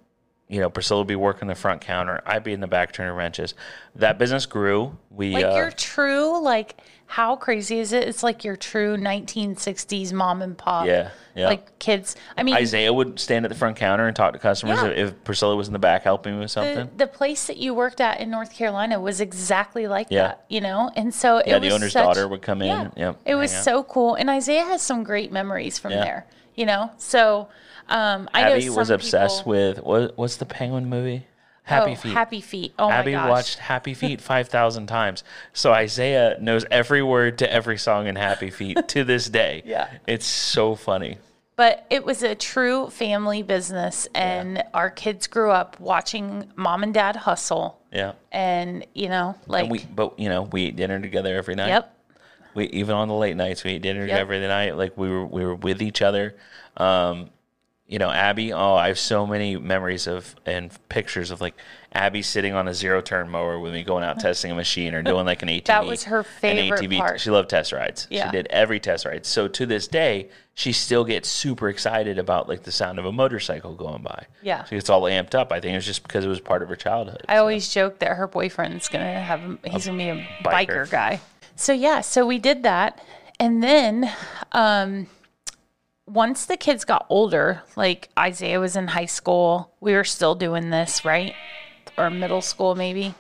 you 0.50 0.60
know, 0.60 0.70
Priscilla 0.70 1.02
would 1.02 1.08
be 1.08 1.16
working 1.16 1.48
the 1.48 1.54
front 1.56 1.80
counter. 1.82 2.22
I'd 2.26 2.44
be 2.44 2.54
in 2.54 2.60
the 2.60 2.68
back 2.68 2.92
turning 2.92 3.14
wrenches. 3.16 3.54
That 3.96 4.18
business 4.18 4.48
grew. 4.48 4.98
We 5.12 5.32
Like 5.34 5.46
uh, 5.46 5.56
your 5.56 5.72
true, 5.72 6.42
like, 6.42 6.82
how 7.06 7.36
crazy 7.36 7.80
is 7.80 7.94
it? 7.94 8.08
It's 8.08 8.24
like 8.24 8.44
your 8.44 8.56
true 8.56 8.98
1960s 8.98 10.12
mom 10.12 10.42
and 10.42 10.58
pop. 10.58 10.88
Yeah, 10.88 11.12
yeah. 11.36 11.48
Like 11.48 11.78
kids. 11.78 12.16
I 12.36 12.42
mean, 12.42 12.56
Isaiah 12.56 12.92
would 12.92 13.20
stand 13.20 13.46
at 13.46 13.50
the 13.50 13.56
front 13.58 13.78
counter 13.78 14.08
and 14.08 14.16
talk 14.16 14.34
to 14.34 14.40
customers 14.40 14.80
Yeah. 14.82 14.88
if, 14.90 15.10
if 15.14 15.24
Priscilla 15.24 15.56
was 15.56 15.68
in 15.68 15.74
the 15.74 15.80
back 15.80 16.02
helping 16.04 16.34
me 16.34 16.40
with 16.40 16.52
something. 16.52 16.90
the 16.98 17.08
place 17.08 17.46
that 17.48 17.58
you 17.58 17.76
worked 17.76 18.02
at 18.02 18.20
in 18.20 18.32
North 18.32 18.52
Carolina 18.54 19.00
was 19.00 19.22
exactly 19.22 19.88
like 19.88 20.08
Yeah. 20.10 20.30
that, 20.30 20.46
you 20.50 20.62
know? 20.62 20.92
And 20.96 21.14
so 21.14 21.44
yeah, 21.46 21.60
the 21.60 21.70
owner's 21.72 21.94
such- 21.94 22.04
daughter 22.04 22.28
would 22.28 22.42
come 22.42 22.62
in. 22.64 22.68
Yeah. 22.68 22.90
Yep, 22.96 23.20
it 23.26 23.36
was 23.36 23.54
out. 23.54 23.64
so 23.64 23.84
cool. 23.84 24.16
And 24.16 24.30
Isaiah 24.32 24.66
has 24.66 24.82
some 24.82 25.04
great 25.04 25.32
memories 25.32 25.78
from 25.78 25.92
Yeah. 25.92 26.04
there, 26.04 26.26
you 26.56 26.66
know? 26.66 26.92
So 26.98 27.50
um, 27.90 28.30
I 28.34 28.44
know 28.44 28.56
Abby 28.56 28.70
was 28.70 28.90
obsessed 28.90 29.40
people- 29.42 29.50
with 29.52 29.84
what, 29.84 30.18
what's 30.18 30.38
the 30.38 30.46
penguin 30.46 30.88
movie? 30.88 31.26
Happy 31.64 31.92
oh, 31.92 31.96
Feet. 31.96 32.14
Happy 32.14 32.42
Feet. 32.42 32.74
Oh 32.80 32.90
Abby 32.90 33.12
my 33.14 33.20
gosh. 33.20 33.30
watched 33.30 33.60
Happy 33.60 33.94
Feet 33.96 34.22
5,000 34.22 34.88
times. 34.88 35.24
So 35.54 35.72
Isaiah 35.72 36.38
knows 36.42 36.66
every 36.72 37.04
word 37.04 37.38
to 37.40 37.52
every 37.52 37.78
song 37.78 38.08
in 38.08 38.16
Happy 38.16 38.50
Feet 38.50 38.78
to 38.90 39.04
this 39.04 39.30
day. 39.30 39.62
Yeah. 39.66 39.88
It's 40.08 40.26
so 40.26 40.74
funny. 40.76 41.18
But 41.56 41.86
it 41.90 42.06
was 42.06 42.24
a 42.24 42.36
true 42.36 42.90
family 42.90 43.44
business, 43.44 44.08
and 44.16 44.64
our 44.74 44.90
kids 44.90 45.28
grew 45.28 45.52
up 45.52 45.78
watching 45.80 46.50
mom 46.56 46.84
and 46.84 46.94
dad 46.94 47.18
hustle. 47.18 47.82
Yeah. 47.92 48.14
And, 48.32 48.86
you 48.96 49.10
know, 49.10 49.36
like, 49.46 49.64
And 49.64 49.72
we, 49.72 49.80
but 49.94 50.18
you 50.18 50.30
know, 50.30 50.44
we 50.44 50.64
eat 50.68 50.78
dinner 50.78 51.00
together 51.02 51.36
every 51.36 51.56
night. 51.56 51.68
yep. 51.68 51.96
We 52.56 52.66
even 52.70 52.96
on 52.96 53.10
the 53.10 53.14
late 53.14 53.36
nights, 53.36 53.64
we 53.64 53.72
ate 53.74 53.82
dinner 53.84 54.00
Yep. 54.00 54.08
together 54.08 54.22
every 54.22 54.48
night. 54.48 54.76
Like 54.78 54.98
we 54.98 55.10
were, 55.10 55.26
we 55.26 55.44
were 55.46 55.54
with 55.56 55.82
each 55.84 56.02
other. 56.02 56.36
Um, 56.78 57.30
you 57.90 57.98
know, 57.98 58.12
Abby. 58.12 58.54
Oh, 58.54 58.76
I 58.76 58.90
have 58.90 59.00
so 59.00 59.26
many 59.26 59.58
memories 59.58 60.06
of 60.06 60.36
and 60.46 60.72
pictures 60.90 61.32
of 61.32 61.42
like 61.42 61.56
Abby 61.92 62.22
sitting 62.22 62.54
on 62.54 62.68
a 62.68 62.74
zero 62.74 63.02
turn 63.02 63.30
mower 63.30 63.60
with 63.60 63.74
me 63.74 63.84
going 63.84 64.04
out 64.04 64.20
testing 64.20 64.52
a 64.52 64.56
machine 64.56 64.94
or 64.94 65.02
doing 65.02 65.26
like 65.26 65.42
an 65.42 65.50
ATV. 65.50 65.66
That 65.66 65.88
was 65.88 66.04
her 66.04 66.20
an 66.20 66.24
favorite 66.24 66.82
ATV. 66.82 67.00
part. 67.00 67.20
She 67.20 67.32
loved 67.32 67.50
test 67.50 67.72
rides. 67.72 68.08
Yeah. 68.12 68.28
She 68.30 68.38
did 68.38 68.48
every 68.52 68.80
test 68.80 69.06
ride. 69.06 69.26
So 69.26 69.48
to 69.48 69.66
this 69.66 69.88
day, 69.88 70.30
she 70.54 70.72
still 70.72 71.04
gets 71.04 71.28
super 71.28 71.68
excited 71.68 72.20
about 72.20 72.48
like 72.48 72.62
the 72.62 72.72
sound 72.72 73.00
of 73.00 73.06
a 73.06 73.12
motorcycle 73.12 73.74
going 73.74 74.04
by. 74.04 74.28
Yeah. 74.44 74.66
She 74.66 74.76
gets 74.76 74.90
all 74.92 75.02
amped 75.02 75.34
up. 75.34 75.52
I 75.52 75.60
think 75.60 75.74
it 75.74 75.78
was 75.78 75.86
just 75.88 76.04
because 76.04 76.24
it 76.24 76.30
was 76.30 76.40
part 76.40 76.62
of 76.62 76.70
her 76.70 76.76
childhood. 76.76 77.26
I 77.28 77.38
always 77.38 77.70
joke 77.70 77.98
that 78.00 78.16
her 78.18 78.28
boyfriend's 78.28 78.88
gonna 78.88 79.20
have 79.20 79.40
him. 79.40 79.58
He's 79.64 79.88
gonna 79.88 79.98
be 79.98 80.10
a 80.10 80.28
biker. 80.44 80.68
biker. 80.68 80.92
guy. 80.92 81.22
So 81.56 81.74
yeah, 81.74 82.02
so 82.02 82.26
we 82.26 82.38
did 82.38 82.64
that, 82.64 83.04
and 83.40 83.64
then 83.64 84.10
um, 84.52 85.08
once 86.10 86.46
the 86.46 86.58
kids 86.58 86.86
got 86.86 87.06
older, 87.10 87.62
like 87.76 88.10
Isaiah 88.18 88.60
was 88.60 88.76
in 88.76 88.88
high 88.90 89.06
school, 89.06 89.72
we 89.80 89.94
were 89.94 90.04
still 90.04 90.36
doing 90.36 90.70
this, 90.70 91.06
right? 91.06 91.34
Or 91.98 92.10
middle 92.10 92.42
school, 92.42 92.76
maybe. 92.76 93.14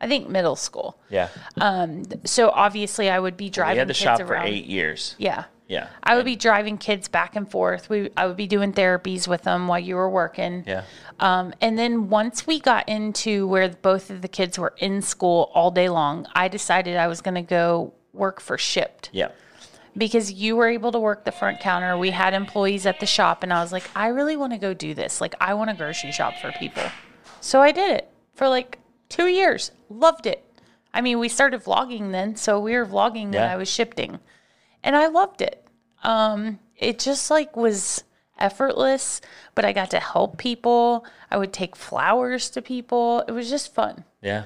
I 0.00 0.06
think 0.08 0.28
middle 0.28 0.56
school. 0.56 0.98
yeah. 1.08 1.28
Um, 1.60 2.02
So 2.24 2.50
obviously, 2.50 3.08
I 3.08 3.18
would 3.18 3.36
be 3.36 3.48
driving. 3.48 3.76
we 3.76 3.78
had 3.78 3.88
the 3.88 3.94
kids 3.94 3.98
shop 4.02 4.18
for 4.18 4.24
around. 4.34 4.48
eight 4.48 4.66
years. 4.66 5.14
Yeah. 5.18 5.44
Yeah. 5.66 5.88
I 6.02 6.14
would 6.16 6.26
be 6.26 6.36
driving 6.36 6.76
kids 6.76 7.08
back 7.08 7.36
and 7.36 7.50
forth. 7.50 7.88
We 7.88 8.10
I 8.18 8.26
would 8.26 8.36
be 8.36 8.46
doing 8.46 8.72
therapies 8.74 9.26
with 9.26 9.42
them 9.42 9.66
while 9.66 9.78
you 9.78 9.94
were 9.96 10.10
working. 10.10 10.64
Yeah. 10.66 10.82
Um, 11.20 11.54
and 11.62 11.78
then 11.78 12.10
once 12.10 12.46
we 12.46 12.60
got 12.60 12.86
into 12.86 13.46
where 13.46 13.68
both 13.70 14.10
of 14.10 14.20
the 14.20 14.28
kids 14.28 14.58
were 14.58 14.74
in 14.76 15.00
school 15.00 15.50
all 15.54 15.70
day 15.70 15.88
long, 15.88 16.26
I 16.34 16.48
decided 16.48 16.98
I 16.98 17.06
was 17.06 17.22
going 17.22 17.36
to 17.36 17.42
go 17.42 17.94
work 18.12 18.40
for 18.40 18.58
Shipt 18.58 19.08
Yeah. 19.12 19.28
Because 19.96 20.32
you 20.32 20.56
were 20.56 20.68
able 20.68 20.92
to 20.92 20.98
work 20.98 21.24
the 21.24 21.32
front 21.32 21.60
counter. 21.60 21.96
We 21.96 22.10
had 22.10 22.34
employees 22.34 22.86
at 22.86 23.00
the 23.00 23.06
shop, 23.06 23.42
and 23.42 23.52
I 23.52 23.62
was 23.62 23.72
like, 23.72 23.84
I 23.94 24.08
really 24.08 24.36
want 24.36 24.52
to 24.52 24.58
go 24.58 24.74
do 24.74 24.94
this. 24.94 25.20
Like, 25.20 25.34
I 25.40 25.54
want 25.54 25.70
to 25.70 25.76
grocery 25.76 26.12
shop 26.12 26.34
for 26.40 26.50
people. 26.52 26.82
So 27.40 27.60
I 27.60 27.72
did 27.72 27.90
it 27.96 28.08
for 28.34 28.48
like 28.48 28.78
two 29.08 29.26
years. 29.26 29.70
Loved 29.88 30.26
it. 30.26 30.44
I 30.92 31.00
mean, 31.00 31.18
we 31.18 31.28
started 31.28 31.62
vlogging 31.64 32.12
then, 32.12 32.36
so 32.36 32.58
we 32.60 32.74
were 32.76 32.86
vlogging 32.86 33.24
when 33.24 33.34
Yeah. 33.34 33.52
I 33.52 33.56
was 33.56 33.68
shifting, 33.70 34.20
and 34.82 34.96
I 34.96 35.06
loved 35.08 35.42
it. 35.42 35.66
Um, 36.02 36.58
it 36.76 36.98
just 36.98 37.30
like 37.30 37.56
was 37.56 38.04
effortless, 38.38 39.20
but 39.54 39.64
I 39.64 39.72
got 39.72 39.90
to 39.90 40.00
help 40.00 40.38
people. 40.38 41.04
I 41.30 41.36
would 41.36 41.52
take 41.52 41.76
flowers 41.76 42.50
to 42.50 42.62
people. 42.62 43.24
It 43.28 43.32
was 43.32 43.48
just 43.50 43.74
fun. 43.74 44.04
Yeah. 44.22 44.44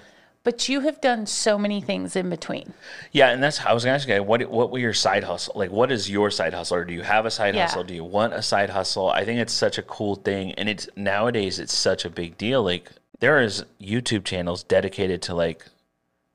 But 0.48 0.66
you 0.66 0.80
have 0.80 0.98
done 1.02 1.26
so 1.26 1.58
many 1.58 1.82
things 1.82 2.16
in 2.16 2.30
between. 2.30 2.72
Yeah, 3.12 3.28
and 3.28 3.42
that's 3.42 3.60
I 3.60 3.74
was 3.74 3.84
gonna 3.84 3.96
ask 3.96 4.08
you 4.08 4.22
what 4.22 4.42
what 4.48 4.70
were 4.70 4.78
your 4.78 4.94
side 4.94 5.22
hustle 5.24 5.52
like? 5.54 5.70
What 5.70 5.92
is 5.92 6.08
your 6.08 6.30
side 6.30 6.54
hustle, 6.54 6.78
or 6.78 6.84
do 6.86 6.94
you 6.94 7.02
have 7.02 7.26
a 7.26 7.30
side 7.30 7.54
Yeah. 7.54 7.66
hustle? 7.66 7.84
Do 7.84 7.92
you 7.92 8.02
want 8.02 8.32
a 8.32 8.40
side 8.40 8.70
hustle? 8.70 9.10
I 9.10 9.26
think 9.26 9.40
it's 9.40 9.52
such 9.52 9.76
a 9.76 9.82
cool 9.82 10.14
thing, 10.14 10.52
and 10.52 10.66
it's 10.70 10.88
nowadays 10.96 11.58
it's 11.58 11.74
such 11.76 12.06
a 12.06 12.08
big 12.08 12.38
deal. 12.38 12.62
Like 12.62 12.90
there 13.20 13.42
is 13.42 13.66
YouTube 13.78 14.24
channels 14.24 14.62
dedicated 14.62 15.20
to 15.22 15.34
like 15.34 15.66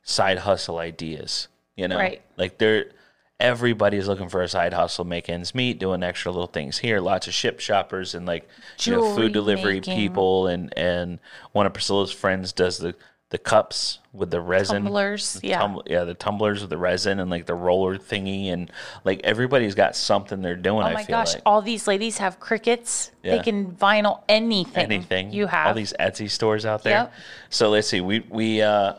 side 0.03 0.37
hustle 0.37 0.77
ideas. 0.77 1.47
You 1.75 1.87
know, 1.87 1.97
Right. 1.97 2.21
Like 2.37 2.59
they're 2.59 2.91
everybody's 3.39 4.07
looking 4.07 4.29
for 4.29 4.43
a 4.43 4.47
side 4.47 4.73
hustle, 4.73 5.05
make 5.05 5.27
ends 5.27 5.55
meet, 5.55 5.79
doing 5.79 6.03
extra 6.03 6.31
little 6.31 6.45
things 6.45 6.77
here. 6.77 6.99
Lots 6.99 7.25
of 7.25 7.33
Shipt 7.33 7.61
shoppers 7.61 8.13
and 8.13 8.27
like 8.27 8.47
you 8.81 8.91
know 8.91 9.15
food 9.15 9.33
delivery 9.33 9.75
making. 9.79 9.97
people, 9.97 10.45
and 10.45 10.71
and 10.77 11.17
one 11.51 11.65
of 11.65 11.73
Priscilla's 11.73 12.11
friends 12.11 12.53
does 12.53 12.77
the 12.77 12.93
the 13.33 13.39
cups 13.39 13.97
with 14.13 14.29
the 14.29 14.39
resin 14.39 14.83
Tumblers, 14.83 15.39
yeah. 15.41 15.57
tum- 15.57 15.81
yeah, 15.87 16.03
the 16.03 16.13
tumblers 16.13 16.61
with 16.61 16.69
the 16.69 16.77
resin 16.77 17.19
and 17.19 17.31
like 17.31 17.47
the 17.47 17.55
roller 17.55 17.97
thingy, 17.97 18.53
and 18.53 18.71
like 19.03 19.21
everybody's 19.23 19.73
got 19.73 19.95
something 19.95 20.43
they're 20.43 20.55
doing. 20.55 20.83
Oh 20.83 20.89
I 20.89 20.93
my 20.93 21.03
feel 21.03 21.17
gosh, 21.17 21.33
like 21.33 21.41
all 21.43 21.63
these 21.63 21.87
ladies 21.87 22.19
have 22.19 22.39
Cricuts. 22.39 23.09
Yeah. 23.23 23.37
They 23.37 23.43
can 23.43 23.71
vinyl 23.71 24.21
anything. 24.29 24.83
anything 24.83 25.33
you 25.33 25.47
have. 25.47 25.69
all 25.69 25.73
these 25.73 25.95
Etsy 25.99 26.29
stores 26.29 26.63
out 26.63 26.83
there. 26.83 26.93
Yep. 26.93 27.13
So 27.49 27.71
let's 27.71 27.87
see, 27.87 28.01
we 28.01 28.19
we 28.29 28.61
uh 28.61 28.93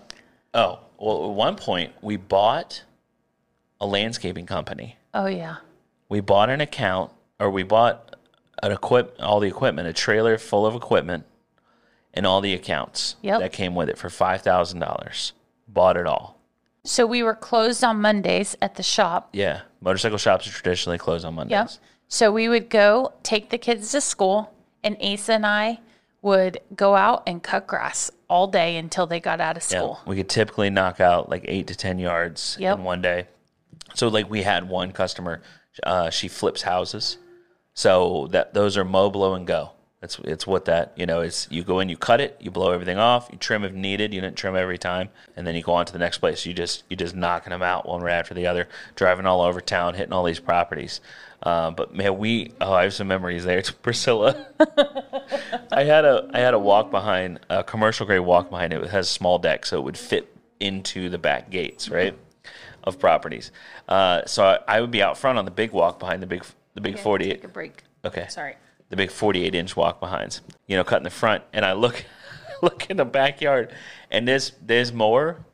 oh 0.53 0.81
well 0.99 1.31
at 1.31 1.35
one 1.37 1.55
point 1.55 1.93
we 2.03 2.17
bought 2.17 2.83
a 3.81 3.87
landscaping 3.87 4.47
company. 4.47 4.97
Oh 5.15 5.27
yeah. 5.27 5.59
We 6.09 6.19
bought 6.19 6.51
an 6.51 6.61
account 6.61 7.13
or 7.39 7.51
we 7.51 7.63
bought 7.63 8.17
an 8.65 8.73
equip 8.73 9.15
all 9.21 9.39
the 9.39 9.47
equipment, 9.47 9.87
a 9.87 9.93
trailer 9.93 10.39
full 10.39 10.67
of 10.67 10.75
equipment, 10.75 11.25
and 12.15 12.27
all 12.27 12.41
the 12.41 12.55
accounts 12.55 13.17
Yep. 13.23 13.41
that 13.41 13.53
came 13.53 13.75
with 13.75 13.89
it 13.89 13.99
for 13.99 14.09
five 14.09 14.41
thousand 14.43 14.81
dollars. 14.81 15.33
Bought 15.69 15.97
it 15.97 16.07
all. 16.07 16.39
So 16.85 17.07
we 17.07 17.23
were 17.23 17.35
closed 17.35 17.83
on 17.83 18.01
Mondays 18.01 18.57
at 18.63 18.75
the 18.77 18.83
shop. 18.83 19.31
Yeah, 19.33 19.63
motorcycle 19.81 20.19
shops 20.19 20.47
are 20.47 20.51
traditionally 20.53 20.99
closed 20.99 21.25
on 21.25 21.35
Mondays. 21.35 21.53
Yep. 21.53 21.71
So 22.09 22.31
we 22.33 22.49
would 22.49 22.69
go 22.71 23.13
take 23.23 23.51
the 23.51 23.59
kids 23.59 23.91
to 23.93 24.01
school, 24.01 24.53
and 24.83 24.97
Asa 25.03 25.33
and 25.35 25.47
I 25.47 25.81
would 26.23 26.59
go 26.75 26.95
out 26.95 27.23
and 27.27 27.43
cut 27.43 27.67
grass 27.67 28.11
all 28.29 28.47
day 28.47 28.77
until 28.77 29.07
they 29.07 29.21
got 29.21 29.41
out 29.41 29.57
of 29.57 29.63
Yeah, 29.71 29.79
school. 29.79 30.01
we 30.07 30.17
could 30.17 30.29
typically 30.29 30.71
knock 30.71 31.01
out 31.01 31.29
like 31.29 31.45
eight 31.49 31.67
to 31.69 31.75
ten 31.75 31.99
yards 31.99 32.57
Yep. 32.61 32.79
in 32.79 32.85
one 32.85 33.03
day. 33.03 33.27
So 33.95 34.09
like 34.09 34.29
we 34.31 34.43
had 34.43 34.69
one 34.69 34.93
customer, 34.93 35.43
uh, 35.83 36.11
she 36.11 36.29
flips 36.29 36.63
houses, 36.63 37.17
so 37.75 38.29
that 38.31 38.55
those 38.55 38.77
are 38.77 38.85
mow, 38.85 39.11
blow, 39.11 39.35
and 39.35 39.47
go. 39.47 39.71
It's 40.05 40.19
it's 40.19 40.47
what 40.47 40.67
that 40.67 40.93
you 40.97 41.07
know. 41.07 41.23
It's 41.23 41.49
you 41.51 41.65
go 41.65 41.81
in, 41.81 41.89
you 41.89 41.97
cut 41.97 42.21
it, 42.21 42.37
you 42.39 42.51
blow 42.51 42.73
everything 42.73 42.99
off, 42.99 43.29
you 43.33 43.39
trim 43.39 43.65
if 43.65 43.73
needed. 43.73 44.13
You 44.13 44.21
didn't 44.21 44.37
trim 44.37 44.55
every 44.55 44.77
time, 44.77 45.09
and 45.35 45.47
then 45.47 45.55
you 45.55 45.63
go 45.63 45.73
on 45.73 45.87
to 45.87 45.93
the 45.93 45.99
next 45.99 46.19
place. 46.19 46.45
You 46.45 46.53
just 46.53 46.85
you 46.91 46.97
just 46.97 47.17
knocking 47.17 47.51
them 47.51 47.63
out 47.63 47.89
one 47.89 48.03
right 48.03 48.13
after 48.13 48.35
the 48.35 48.47
other, 48.47 48.69
driving 48.97 49.25
all 49.25 49.41
over 49.41 49.63
town, 49.63 49.95
hitting 49.95 50.13
all 50.13 50.23
these 50.23 50.41
properties. 50.41 51.01
Uh, 51.43 51.71
but 51.71 51.95
man, 51.95 52.19
we 52.19 52.53
oh, 52.61 52.75
I 52.75 52.83
have 52.83 52.93
some 52.93 53.09
memories 53.09 53.45
there. 53.45 53.59
It's 53.59 53.71
Priscilla. 53.71 54.47
I 55.73 55.85
had 55.85 56.05
a 56.05 56.29
I 56.35 56.41
had 56.41 56.53
a 56.53 56.59
walk 56.59 56.91
behind 56.91 57.41
a 57.49 57.65
commercial 57.65 58.05
grade 58.05 58.21
walk 58.21 58.51
behind 58.51 58.75
it. 58.75 58.83
It 58.83 58.91
has 58.91 59.09
a 59.09 59.11
small 59.11 59.39
deck, 59.39 59.65
so 59.65 59.79
it 59.79 59.85
would 59.85 59.99
fit 59.99 60.37
into 60.61 61.09
the 61.09 61.19
back 61.19 61.51
gates, 61.51 61.89
right, 61.89 62.15
of 62.83 62.99
properties. 62.99 63.53
Uh, 63.89 64.23
so 64.27 64.45
I, 64.45 64.59
I 64.77 64.81
would 64.83 64.91
be 64.91 65.03
out 65.03 65.17
front 65.17 65.39
on 65.39 65.47
the 65.47 65.51
big 65.51 65.73
walk 65.73 65.99
behind 65.99 66.23
the 66.23 66.27
big 66.27 66.45
the 66.75 66.83
big 66.83 66.99
forty 66.99 67.31
eight. 67.31 67.37
Take 67.37 67.45
a 67.45 67.49
break. 67.49 67.83
Okay. 68.05 68.27
Sorry. 68.29 68.57
The 68.91 68.97
big 68.97 69.11
48 69.11 69.55
inch 69.55 69.77
walk 69.77 70.01
behinds, 70.01 70.41
you 70.67 70.77
know, 70.77 70.85
cut 70.85 70.99
in 70.99 71.05
the 71.05 71.11
front. 71.11 71.43
And 71.53 71.65
I 71.65 71.73
look, 71.73 72.05
look 72.63 72.91
in 72.91 72.97
the 72.97 73.05
backyard, 73.05 73.73
and 74.11 74.29
this 74.29 74.53
this 74.63 74.93
mower 74.93 75.45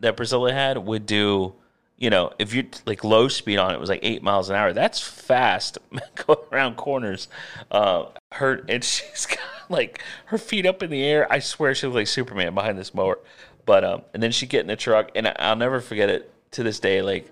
that 0.00 0.16
Priscilla 0.16 0.52
had 0.52 0.78
would 0.78 1.06
do, 1.06 1.54
you 1.96 2.10
know, 2.10 2.32
if 2.38 2.54
you 2.54 2.68
like 2.86 3.04
low 3.04 3.28
speed 3.28 3.58
on 3.58 3.74
it 3.74 3.80
was 3.80 3.88
like 3.88 4.00
eight 4.02 4.22
miles 4.22 4.48
an 4.50 4.56
hour. 4.56 4.72
That's 4.72 5.00
fast 5.00 5.78
going 6.26 6.38
around 6.52 6.76
corners. 6.76 7.28
Uh, 7.70 8.06
her 8.32 8.64
and 8.68 8.82
she's 8.84 9.26
got 9.26 9.38
like 9.68 10.02
her 10.26 10.38
feet 10.38 10.66
up 10.66 10.82
in 10.82 10.90
the 10.90 11.02
air. 11.04 11.30
I 11.30 11.38
swear 11.40 11.74
she 11.74 11.86
was 11.86 11.94
like 11.94 12.06
Superman 12.06 12.54
behind 12.54 12.78
this 12.78 12.94
mower. 12.94 13.18
But 13.66 13.84
um, 13.84 14.02
and 14.14 14.22
then 14.22 14.32
she 14.32 14.46
get 14.46 14.62
in 14.62 14.66
the 14.66 14.76
truck, 14.76 15.10
and 15.14 15.30
I'll 15.38 15.54
never 15.54 15.80
forget 15.80 16.08
it 16.08 16.32
to 16.52 16.62
this 16.62 16.80
day. 16.80 17.02
Like 17.02 17.30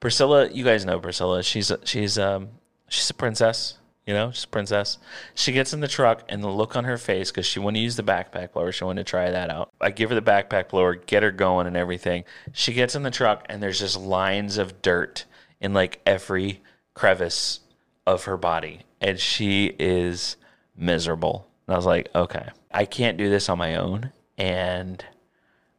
Priscilla, 0.00 0.48
you 0.48 0.64
guys 0.64 0.84
know 0.84 0.98
Priscilla. 0.98 1.44
She's 1.44 1.70
she's 1.84 2.18
um 2.18 2.48
she's 2.88 3.08
a 3.08 3.14
princess. 3.14 3.78
You 4.06 4.14
know, 4.14 4.32
she's 4.32 4.44
a 4.44 4.48
princess. 4.48 4.98
She 5.34 5.52
gets 5.52 5.72
in 5.72 5.80
the 5.80 5.88
truck, 5.88 6.24
and 6.28 6.42
the 6.42 6.48
look 6.48 6.74
on 6.74 6.84
her 6.84 6.98
face 6.98 7.30
because 7.30 7.46
she 7.46 7.60
wanted 7.60 7.78
to 7.78 7.84
use 7.84 7.96
the 7.96 8.02
backpack 8.02 8.52
blower. 8.52 8.72
She 8.72 8.84
wanted 8.84 9.06
to 9.06 9.10
try 9.10 9.30
that 9.30 9.48
out. 9.48 9.70
I 9.80 9.90
give 9.90 10.10
her 10.10 10.16
the 10.16 10.22
backpack 10.22 10.70
blower, 10.70 10.96
get 10.96 11.22
her 11.22 11.30
going, 11.30 11.68
and 11.68 11.76
everything. 11.76 12.24
She 12.52 12.72
gets 12.72 12.96
in 12.96 13.04
the 13.04 13.12
truck, 13.12 13.46
and 13.48 13.62
there's 13.62 13.78
just 13.78 13.96
lines 13.96 14.58
of 14.58 14.82
dirt 14.82 15.24
in 15.60 15.72
like 15.72 16.00
every 16.04 16.62
crevice 16.94 17.60
of 18.06 18.24
her 18.24 18.36
body, 18.36 18.80
and 19.00 19.20
she 19.20 19.76
is 19.78 20.36
miserable. 20.76 21.46
And 21.66 21.74
I 21.74 21.76
was 21.76 21.86
like, 21.86 22.08
okay, 22.14 22.48
I 22.72 22.84
can't 22.84 23.16
do 23.16 23.30
this 23.30 23.48
on 23.48 23.58
my 23.58 23.76
own, 23.76 24.12
and 24.36 25.04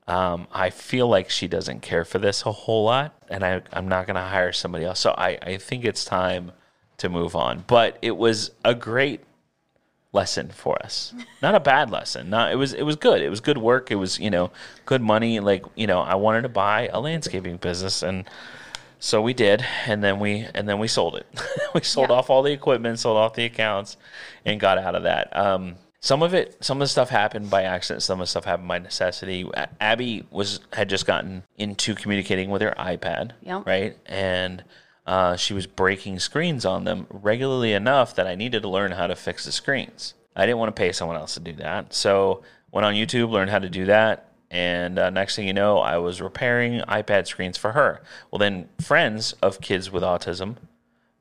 um, 0.07 0.47
I 0.51 0.69
feel 0.69 1.07
like 1.07 1.29
she 1.29 1.47
doesn't 1.47 1.81
care 1.81 2.05
for 2.05 2.19
this 2.19 2.45
a 2.45 2.51
whole 2.51 2.85
lot, 2.85 3.15
and 3.29 3.43
I, 3.43 3.61
I'm 3.73 3.89
not 3.89 4.07
going 4.07 4.15
to 4.15 4.21
hire 4.21 4.53
somebody 4.53 4.85
else. 4.85 5.01
So 5.01 5.13
I, 5.17 5.37
I 5.41 5.57
think 5.57 5.83
it's 5.83 6.05
time 6.05 6.53
to 7.03 7.09
move 7.09 7.35
on. 7.35 7.63
But 7.67 7.97
it 8.01 8.17
was 8.17 8.51
a 8.65 8.73
great 8.75 9.21
lesson 10.11 10.49
for 10.49 10.83
us. 10.83 11.13
Not 11.41 11.55
a 11.55 11.59
bad 11.59 11.89
lesson. 11.91 12.29
Not 12.29 12.51
it 12.51 12.55
was 12.55 12.73
it 12.73 12.83
was 12.83 12.95
good. 12.95 13.21
It 13.21 13.29
was 13.29 13.39
good 13.39 13.57
work. 13.57 13.91
It 13.91 13.95
was 13.95 14.19
you 14.19 14.29
know 14.29 14.51
good 14.85 15.01
money. 15.01 15.39
Like 15.39 15.63
you 15.75 15.87
know 15.87 15.99
I 16.01 16.15
wanted 16.15 16.41
to 16.43 16.49
buy 16.49 16.87
a 16.91 16.99
landscaping 16.99 17.57
business 17.57 18.01
and. 18.03 18.25
So 18.99 19.21
we 19.21 19.33
did, 19.33 19.65
and 19.85 20.01
then 20.01 20.17
we 20.21 20.47
and 20.55 20.65
then 20.69 20.79
we 20.79 20.87
sold 20.87 21.17
it. 21.17 21.27
we 21.75 21.81
sold 21.81 22.09
Yeah. 22.09 22.15
off 22.15 22.29
all 22.29 22.41
the 22.41 22.53
equipment, 22.53 22.99
sold 22.99 23.17
off 23.17 23.33
the 23.33 23.43
accounts, 23.43 23.97
and 24.45 24.61
got 24.61 24.77
out 24.77 24.95
of 24.95 25.03
that. 25.03 25.35
Um, 25.35 25.75
some 25.99 26.23
of 26.23 26.33
it, 26.33 26.55
some 26.63 26.77
of 26.77 26.85
the 26.85 26.87
stuff 26.87 27.09
happened 27.09 27.49
by 27.49 27.63
accident. 27.63 28.01
Some 28.01 28.21
of 28.21 28.27
the 28.27 28.29
stuff 28.29 28.45
happened 28.45 28.69
by 28.69 28.79
necessity. 28.79 29.45
Abby 29.81 30.25
was 30.31 30.61
had 30.71 30.87
just 30.87 31.05
gotten 31.05 31.43
into 31.57 31.95
communicating 31.95 32.49
with 32.49 32.61
her 32.61 32.73
iPad, 32.79 33.31
Yep. 33.41 33.67
right, 33.67 33.97
and 34.05 34.63
uh, 35.05 35.35
she 35.35 35.53
was 35.53 35.67
breaking 35.67 36.19
screens 36.19 36.65
on 36.65 36.83
them 36.85 37.07
regularly 37.09 37.73
enough 37.73 38.15
that 38.15 38.27
I 38.27 38.35
needed 38.35 38.61
to 38.61 38.69
learn 38.69 38.91
how 38.91 39.07
to 39.07 39.15
fix 39.15 39.45
the 39.45 39.51
screens. 39.51 40.13
I 40.35 40.45
didn't 40.45 40.59
want 40.59 40.75
to 40.75 40.79
pay 40.79 40.91
someone 40.91 41.17
else 41.17 41.33
to 41.35 41.39
do 41.39 41.53
that, 41.53 41.93
so 41.93 42.41
went 42.71 42.85
on 42.85 42.95
YouTube, 42.95 43.29
learned 43.29 43.51
how 43.51 43.59
to 43.59 43.69
do 43.69 43.85
that, 43.85 44.33
and 44.53 44.99
uh, 44.99 45.09
next 45.09 45.35
thing 45.35 45.47
you 45.47 45.53
know, 45.53 45.79
I 45.79 45.97
was 45.97 46.21
repairing 46.21 46.81
iPad 46.81 47.25
screens 47.25 47.57
for 47.57 47.71
her. 47.71 48.03
Well, 48.29 48.37
then 48.37 48.69
friends 48.79 49.33
of 49.41 49.59
kids 49.61 49.91
with 49.91 50.03
autism 50.03 50.57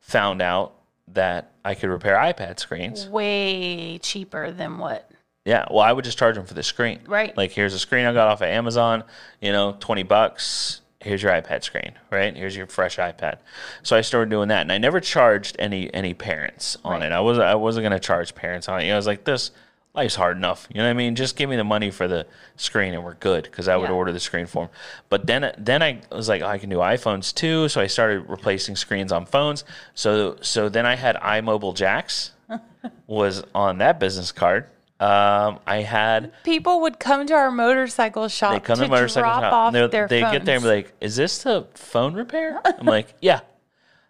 found 0.01 0.43
out 0.43 0.75
that 1.09 1.51
I 1.65 1.75
could 1.75 1.89
repair 1.89 2.17
iPad 2.17 2.61
screens. 2.61 3.09
Way 3.09 3.99
cheaper 3.99 4.51
than 4.51 4.77
what? 4.77 5.11
Yeah, 5.47 5.65
well, 5.71 5.81
I 5.81 5.93
would 5.93 6.05
just 6.05 6.19
charge 6.19 6.37
them 6.37 6.45
for 6.45 6.53
the 6.53 6.63
screen. 6.63 7.01
Right. 7.07 7.35
Like, 7.35 7.53
here's 7.53 7.73
a 7.73 7.79
screen 7.79 8.05
I 8.05 8.13
got 8.13 8.29
off 8.29 8.43
of 8.43 8.49
Amazon, 8.49 9.03
you 9.41 9.51
know, 9.51 9.77
20 9.81 10.03
bucks. 10.03 10.82
Here's 11.03 11.23
your 11.23 11.33
iPad 11.33 11.63
screen, 11.65 11.93
right? 12.11 12.35
Here's 12.37 12.57
your 12.57 12.67
fresh 12.67 12.97
iPad. 12.97 13.39
So 13.83 13.97
I 13.97 14.01
started 14.03 14.31
doing 14.31 14.49
that, 14.49 14.61
and 14.63 14.73
I 14.73 14.79
never 14.79 15.01
charged 15.01 15.57
any 15.59 15.93
any 15.93 16.15
parents 16.15 16.79
on 16.85 17.01
Right. 17.01 17.07
it. 17.07 17.13
I 17.13 17.21
was 17.21 17.39
I 17.39 17.55
wasn't 17.55 17.85
gonna 17.85 17.99
charge 18.01 18.35
parents 18.35 18.69
on 18.69 18.81
it. 18.81 18.85
You 18.85 18.89
know, 18.91 18.95
I 18.95 18.99
was 18.99 19.07
like, 19.07 19.25
this 19.25 19.51
life's 19.95 20.15
hard 20.15 20.37
enough. 20.39 20.67
You 20.73 20.79
know 20.79 20.85
what 20.85 20.91
I 20.91 20.95
mean? 20.95 21.15
Just 21.17 21.37
give 21.37 21.51
me 21.51 21.57
the 21.57 21.65
money 21.65 21.91
for 21.91 22.09
the 22.09 22.27
screen, 22.57 22.95
and 22.95 23.05
we're 23.05 23.15
good. 23.15 23.45
Because 23.45 23.69
I 23.69 23.77
would 23.77 23.91
Yeah. 23.91 23.95
order 23.97 24.13
the 24.13 24.21
screen 24.21 24.47
for 24.47 24.65
them. 24.67 24.75
But 25.09 25.27
then 25.27 25.53
then 25.59 25.83
I 25.83 26.01
was 26.11 26.29
like, 26.29 26.41
oh, 26.43 26.47
I 26.47 26.59
can 26.59 26.71
do 26.71 26.79
iPhones 26.79 27.35
too. 27.35 27.69
So 27.69 27.81
I 27.81 27.89
started 27.89 28.25
replacing 28.29 28.77
screens 28.77 29.13
on 29.13 29.27
phones. 29.27 29.65
So 29.95 30.37
so 30.41 30.69
then 30.69 30.87
I 30.87 30.95
had 30.97 31.17
iMobile 31.17 31.75
Jacks 31.75 32.31
was 33.07 33.43
on 33.55 33.79
that 33.79 33.99
business 33.99 34.31
card. 34.33 34.67
Um, 35.03 35.59
I 35.67 35.79
had 35.79 36.33
People 36.45 36.81
would 36.83 37.01
come 37.01 37.27
to 37.27 37.35
our 37.35 37.51
motorcycle 37.51 38.29
shop 38.29 38.53
they 38.53 38.61
come 38.61 38.77
to 38.77 38.85
to 38.85 38.89
motorcycle 38.89 39.29
drop 39.29 39.43
shop. 39.43 39.53
off 39.53 39.73
their 39.91 40.07
they 40.07 40.21
phones. 40.21 40.33
get 40.33 40.45
there 40.45 40.55
and 40.57 40.63
be 40.63 40.69
like, 40.69 40.93
"Is 41.01 41.17
this 41.17 41.43
the 41.43 41.67
phone 41.75 42.15
repair?" 42.15 42.61
I'm 42.65 42.87
like, 42.87 43.15
"Yeah." 43.21 43.41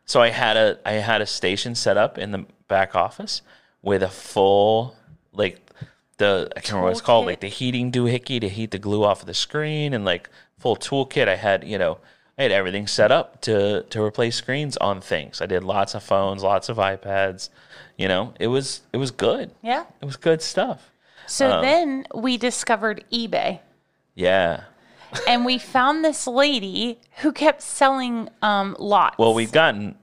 So 0.05 0.21
I 0.21 0.29
had 0.29 0.59
a 0.59 0.79
I 0.85 0.93
had 0.93 1.23
a 1.23 1.27
station 1.27 1.75
set 1.75 1.97
up 1.97 2.19
in 2.19 2.33
the 2.33 2.45
back 2.69 2.95
office 2.95 3.41
with 3.81 4.03
a 4.03 4.09
full 4.11 4.95
like 5.33 5.61
the 6.19 6.51
I 6.55 6.61
can't 6.61 6.73
remember 6.73 6.85
what 6.89 6.93
it's 6.93 7.01
called, 7.01 7.25
like 7.25 7.41
the 7.41 7.49
heating 7.49 7.91
doohickey 7.91 8.39
to 8.43 8.49
heat 8.51 8.71
the 8.71 8.79
glue 8.79 9.03
off 9.03 9.21
of 9.21 9.27
the 9.27 9.35
screen 9.35 9.95
and 9.95 10.05
like 10.05 10.29
full 10.59 10.77
toolkit. 10.77 11.27
I 11.27 11.37
had 11.37 11.65
you 11.65 11.79
know 11.79 11.99
I 12.37 12.43
had 12.43 12.53
everything 12.53 12.87
set 12.87 13.11
up 13.11 13.41
to 13.43 13.85
to 13.85 14.03
replace 14.03 14.37
screens 14.37 14.77
on 14.77 15.01
things. 15.01 15.41
I 15.41 15.47
did 15.47 15.65
lots 15.65 15.95
of 15.95 16.03
phones, 16.03 16.43
lots 16.43 16.69
of 16.69 16.77
iPads. 16.77 17.49
You 18.03 18.09
know, 18.09 18.35
it 18.41 18.49
was 18.49 18.81
it 18.93 18.97
was 18.97 19.13
good. 19.13 19.53
yeah. 19.63 19.85
It 20.01 20.05
was 20.05 20.17
good 20.17 20.43
stuff. 20.43 20.91
So 21.29 21.49
Um, 21.53 21.63
then 21.63 22.07
we 22.13 22.37
discovered 22.37 23.05
eBay. 23.13 23.61
Yeah. 24.17 24.65
and 25.29 25.45
we 25.45 25.57
found 25.59 26.05
this 26.05 26.27
lady 26.27 26.99
who 27.19 27.31
kept 27.31 27.63
selling 27.63 28.29
um, 28.43 28.75
lots. 28.81 29.19
Well, 29.19 29.35
we've 29.35 29.53
gotten. 29.53 29.95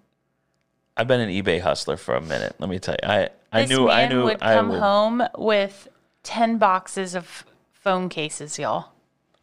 I've 0.95 1.07
been 1.09 1.19
an 1.19 1.29
eBay 1.29 1.59
hustler 1.59 1.97
for 1.97 2.15
a 2.15 2.21
minute. 2.21 2.55
Let 2.59 2.69
me 2.69 2.79
tell 2.79 2.95
you, 3.03 3.09
I 3.09 3.29
I 3.51 3.61
this 3.63 3.69
knew 3.69 3.89
I 3.89 4.07
knew 4.07 4.21
I 4.21 4.23
would 4.23 4.41
I 4.43 4.53
come 4.55 4.69
would, 4.69 4.79
home 4.79 5.23
with 5.37 5.89
ten 6.23 6.57
boxes 6.57 7.15
of 7.15 7.43
phone 7.73 8.07
cases, 8.07 8.57
y'all. 8.57 8.93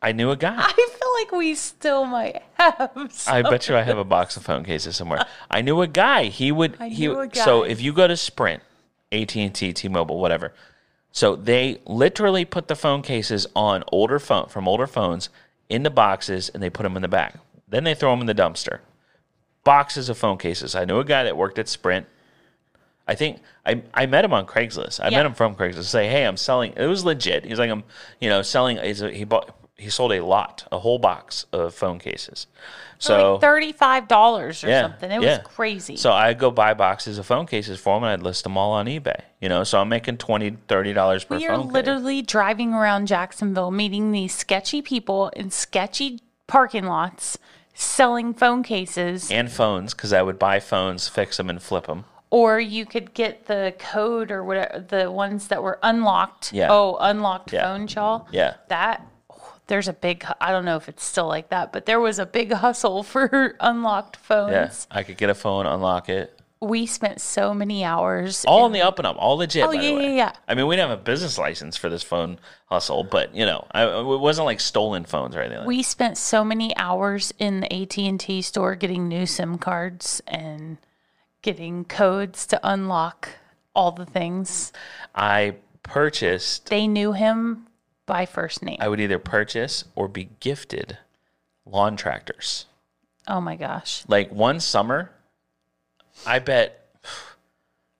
I 0.00 0.12
knew 0.12 0.30
a 0.30 0.36
guy. 0.36 0.56
I 0.60 0.88
like 1.20 1.32
we 1.32 1.54
still 1.54 2.04
might 2.04 2.42
have. 2.54 2.90
some. 3.10 3.34
I 3.34 3.42
bet 3.42 3.68
you 3.68 3.76
I 3.76 3.82
have 3.82 3.98
a 3.98 4.04
box 4.04 4.36
of 4.36 4.44
phone 4.44 4.64
cases 4.64 4.96
somewhere. 4.96 5.24
I 5.50 5.62
knew 5.62 5.80
a 5.82 5.86
guy. 5.86 6.24
He 6.24 6.52
would. 6.52 6.76
I 6.80 6.88
he 6.88 7.06
knew 7.08 7.20
a 7.20 7.34
so 7.34 7.62
if 7.62 7.80
you 7.80 7.92
go 7.92 8.06
to 8.06 8.16
Sprint, 8.16 8.62
AT 9.12 9.36
and 9.36 9.54
T, 9.54 9.72
T-Mobile, 9.72 10.18
whatever. 10.20 10.52
So 11.12 11.34
they 11.34 11.80
literally 11.86 12.44
put 12.44 12.68
the 12.68 12.76
phone 12.76 13.02
cases 13.02 13.46
on 13.56 13.84
older 13.90 14.18
phone 14.18 14.48
from 14.48 14.68
older 14.68 14.86
phones 14.86 15.30
in 15.68 15.82
the 15.82 15.90
boxes 15.90 16.50
and 16.50 16.62
they 16.62 16.68
put 16.70 16.82
them 16.82 16.94
in 16.96 17.02
the 17.02 17.08
back. 17.08 17.36
Then 17.68 17.84
they 17.84 17.94
throw 17.94 18.10
them 18.10 18.20
in 18.20 18.26
the 18.26 18.34
dumpster. 18.34 18.80
Boxes 19.64 20.08
of 20.08 20.18
phone 20.18 20.38
cases. 20.38 20.74
I 20.74 20.84
knew 20.84 20.98
a 20.98 21.04
guy 21.04 21.24
that 21.24 21.36
worked 21.36 21.58
at 21.58 21.68
Sprint. 21.68 22.06
I 23.08 23.14
think 23.14 23.40
I, 23.64 23.82
I 23.94 24.06
met 24.06 24.24
him 24.24 24.32
on 24.32 24.46
Craigslist. 24.46 25.00
I 25.00 25.08
Yeah. 25.08 25.18
met 25.18 25.26
him 25.26 25.34
from 25.34 25.54
Craigslist. 25.54 25.84
Say, 25.84 26.08
hey, 26.08 26.24
I'm 26.24 26.36
selling. 26.36 26.72
It 26.76 26.86
was 26.86 27.04
legit. 27.04 27.44
He's 27.44 27.58
like, 27.58 27.70
I'm, 27.70 27.84
you 28.20 28.28
know, 28.28 28.42
selling. 28.42 28.78
A, 28.78 29.10
he 29.10 29.24
bought. 29.24 29.56
He 29.78 29.90
sold 29.90 30.12
a 30.12 30.24
lot, 30.24 30.66
a 30.72 30.78
whole 30.78 30.98
box 30.98 31.44
of 31.52 31.74
phone 31.74 31.98
cases. 31.98 32.46
So 32.98 33.32
like 33.32 33.42
thirty-five 33.42 34.08
dollars 34.08 34.64
or 34.64 34.68
yeah, 34.68 34.82
something. 34.82 35.10
It 35.10 35.20
yeah. 35.20 35.38
was 35.38 35.46
crazy. 35.46 35.96
So 35.98 36.12
I 36.12 36.32
go 36.32 36.50
buy 36.50 36.72
boxes 36.72 37.18
of 37.18 37.26
phone 37.26 37.46
cases 37.46 37.78
for 37.78 37.98
him, 37.98 38.04
and 38.04 38.12
I'd 38.12 38.22
list 38.22 38.44
them 38.44 38.56
all 38.56 38.72
on 38.72 38.86
eBay. 38.86 39.20
You 39.38 39.50
know, 39.50 39.64
so 39.64 39.78
I'm 39.78 39.90
making 39.90 40.16
twenty, 40.16 40.56
thirty 40.66 40.94
dollars 40.94 41.24
per 41.24 41.36
we 41.36 41.46
are 41.46 41.56
phone 41.56 41.66
case. 41.66 41.72
literally 41.74 42.22
driving 42.22 42.72
around 42.72 43.06
Jacksonville, 43.06 43.70
meeting 43.70 44.12
these 44.12 44.34
sketchy 44.34 44.80
people 44.80 45.28
in 45.36 45.50
sketchy 45.50 46.20
parking 46.46 46.86
lots, 46.86 47.36
selling 47.74 48.32
phone 48.32 48.62
cases. 48.62 49.30
and 49.30 49.52
phones 49.52 49.92
because 49.92 50.14
I 50.14 50.22
would 50.22 50.38
buy 50.38 50.58
phones, 50.58 51.06
fix 51.06 51.36
them, 51.36 51.50
and 51.50 51.62
flip 51.62 51.86
them. 51.86 52.06
or 52.30 52.58
you 52.58 52.86
could 52.86 53.12
get 53.12 53.46
the 53.46 53.74
code 53.78 54.30
or 54.30 54.42
whatever 54.42 54.80
the 54.80 55.10
ones 55.10 55.48
that 55.48 55.62
were 55.62 55.78
unlocked. 55.82 56.52
Yeah. 56.54 56.68
Oh, 56.70 56.96
unlocked 56.98 57.52
Yeah. 57.52 57.64
phone, 57.64 57.86
y'all. 57.88 58.26
Yeah. 58.32 58.54
That 58.68 59.06
there's 59.66 59.88
a 59.88 59.92
big. 59.92 60.24
I 60.40 60.52
don't 60.52 60.64
know 60.64 60.76
if 60.76 60.88
it's 60.88 61.04
still 61.04 61.26
like 61.26 61.50
that, 61.50 61.72
but 61.72 61.86
there 61.86 62.00
was 62.00 62.18
a 62.18 62.26
big 62.26 62.52
hustle 62.64 63.02
for 63.02 63.56
unlocked 63.60 64.16
phones. 64.16 64.86
Yeah, 64.90 64.96
I 64.98 65.02
could 65.02 65.16
get 65.16 65.30
a 65.30 65.34
phone, 65.34 65.66
unlock 65.66 66.08
it, 66.08 66.38
We 66.60 66.86
spent 66.86 67.20
so 67.20 67.52
many 67.52 67.84
hours. 67.84 68.44
all 68.46 68.64
on 68.64 68.72
the 68.72 68.82
up 68.82 68.98
and 68.98 69.06
up, 69.06 69.16
all 69.18 69.36
legit. 69.36 69.64
Oh, 69.66 69.72
yeah, 69.72 69.90
yeah, 69.90 70.14
yeah. 70.14 70.32
I 70.48 70.54
mean, 70.54 70.66
we 70.66 70.76
didn't 70.76 70.90
have 70.90 70.98
a 71.00 71.02
business 71.02 71.38
license 71.38 71.76
for 71.76 71.88
this 71.88 72.02
phone 72.02 72.38
hustle, 72.66 73.04
but 73.04 73.34
you 73.34 73.44
know, 73.44 73.66
I, 73.72 73.84
it 73.84 74.04
wasn't 74.04 74.46
like 74.46 74.60
stolen 74.60 75.04
phones 75.04 75.34
or 75.36 75.40
anything. 75.40 75.58
Like 75.58 75.66
we 75.66 75.82
spent 75.82 76.16
so 76.16 76.44
many 76.44 76.76
hours 76.76 77.32
in 77.38 77.60
the 77.60 77.72
AT 77.72 77.98
and 77.98 78.20
T 78.20 78.42
store 78.42 78.74
getting 78.74 79.08
new 79.08 79.26
SIM 79.26 79.58
cards 79.58 80.22
and 80.26 80.78
getting 81.42 81.84
codes 81.84 82.46
to 82.46 82.60
unlock 82.62 83.28
all 83.74 83.92
the 83.92 84.06
things. 84.06 84.72
I 85.14 85.56
purchased. 85.82 86.66
They 86.70 86.88
knew 86.88 87.12
him 87.12 87.65
by 88.06 88.24
first 88.26 88.62
name. 88.62 88.76
I 88.80 88.88
would 88.88 89.00
either 89.00 89.18
purchase 89.18 89.84
or 89.94 90.08
be 90.08 90.30
gifted 90.40 90.98
lawn 91.64 91.96
tractors. 91.96 92.66
oh 93.28 93.40
my 93.40 93.56
gosh. 93.56 94.04
Like 94.08 94.30
one 94.30 94.60
summer, 94.60 95.10
I 96.26 96.38
bet. 96.38 96.82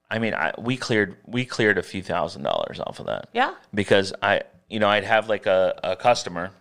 I 0.09 0.21
mean, 0.21 0.35
I, 0.35 0.53
we 0.57 0.77
cleared 0.77 1.17
we 1.27 1.45
cleared 1.45 1.79
a 1.79 1.83
few 1.83 2.03
thousand 2.03 2.43
dollars 2.45 2.79
off 2.81 3.01
of 3.01 3.07
that. 3.07 3.29
Yeah. 3.33 3.55
because 3.75 4.13
I, 4.23 4.43
you 4.69 4.79
know, 4.79 4.89
I'd 4.89 5.03
have 5.05 5.29
like 5.29 5.47
a, 5.47 5.79
a 5.83 5.97
customer, 5.97 6.53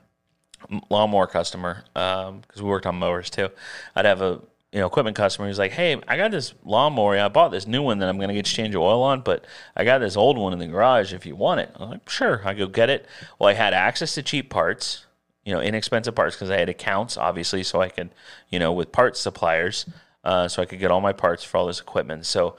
lawnmower 0.89 1.27
customer, 1.27 1.83
um, 1.95 2.39
because 2.39 2.61
we 2.63 2.67
worked 2.69 2.87
on 2.87 2.95
mowers 2.95 3.29
too. 3.29 3.49
I'd 3.95 4.05
have 4.05 4.21
a 4.23 4.41
you 4.75 4.81
know 4.81 4.87
equipment 4.87 5.15
customer 5.15 5.47
who's 5.47 5.57
like, 5.57 5.71
"Hey, 5.71 5.95
I 6.05 6.17
got 6.17 6.31
this 6.31 6.53
lawnmower. 6.65 7.17
I 7.17 7.29
bought 7.29 7.49
this 7.51 7.65
new 7.65 7.81
one 7.81 7.99
that 7.99 8.09
I'm 8.09 8.17
going 8.17 8.27
to 8.27 8.33
get 8.33 8.45
you 8.45 8.53
change 8.53 8.73
your 8.73 8.83
oil 8.83 9.01
on, 9.03 9.21
but 9.21 9.45
I 9.73 9.85
got 9.85 9.99
this 9.99 10.17
old 10.17 10.37
one 10.37 10.51
in 10.51 10.59
the 10.59 10.67
garage. 10.67 11.13
If 11.13 11.25
you 11.25 11.33
want 11.33 11.61
it, 11.61 11.71
I'm 11.75 11.91
like, 11.91 12.09
sure, 12.09 12.41
I 12.43 12.53
go 12.53 12.67
get 12.67 12.89
it. 12.89 13.05
Well, 13.39 13.47
I 13.47 13.53
had 13.53 13.73
access 13.73 14.15
to 14.15 14.21
cheap 14.21 14.49
parts, 14.49 15.05
you 15.45 15.53
know, 15.53 15.61
inexpensive 15.61 16.13
parts 16.13 16.35
because 16.35 16.49
I 16.49 16.57
had 16.57 16.67
accounts, 16.67 17.15
obviously, 17.15 17.63
so 17.63 17.79
I 17.79 17.87
could, 17.87 18.09
you 18.49 18.59
know, 18.59 18.73
with 18.73 18.91
parts 18.91 19.21
suppliers, 19.21 19.85
uh, 20.25 20.49
so 20.49 20.61
I 20.61 20.65
could 20.65 20.79
get 20.79 20.91
all 20.91 20.99
my 20.99 21.13
parts 21.13 21.41
for 21.45 21.55
all 21.55 21.67
this 21.67 21.79
equipment. 21.79 22.25
So 22.25 22.57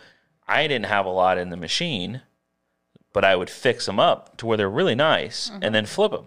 I 0.49 0.67
didn't 0.69 0.87
have 0.87 1.05
a 1.05 1.11
lot 1.11 1.37
in 1.37 1.51
the 1.51 1.57
machine 1.59 2.23
but 3.13 3.25
I 3.25 3.35
would 3.35 3.49
fix 3.49 3.87
them 3.87 3.99
up 3.99 4.37
to 4.37 4.45
where 4.45 4.59
they're 4.59 4.69
really 4.69 4.95
nice 4.95 5.51
and 5.63 5.75
then 5.75 5.87
flip 5.87 6.13
them. 6.13 6.27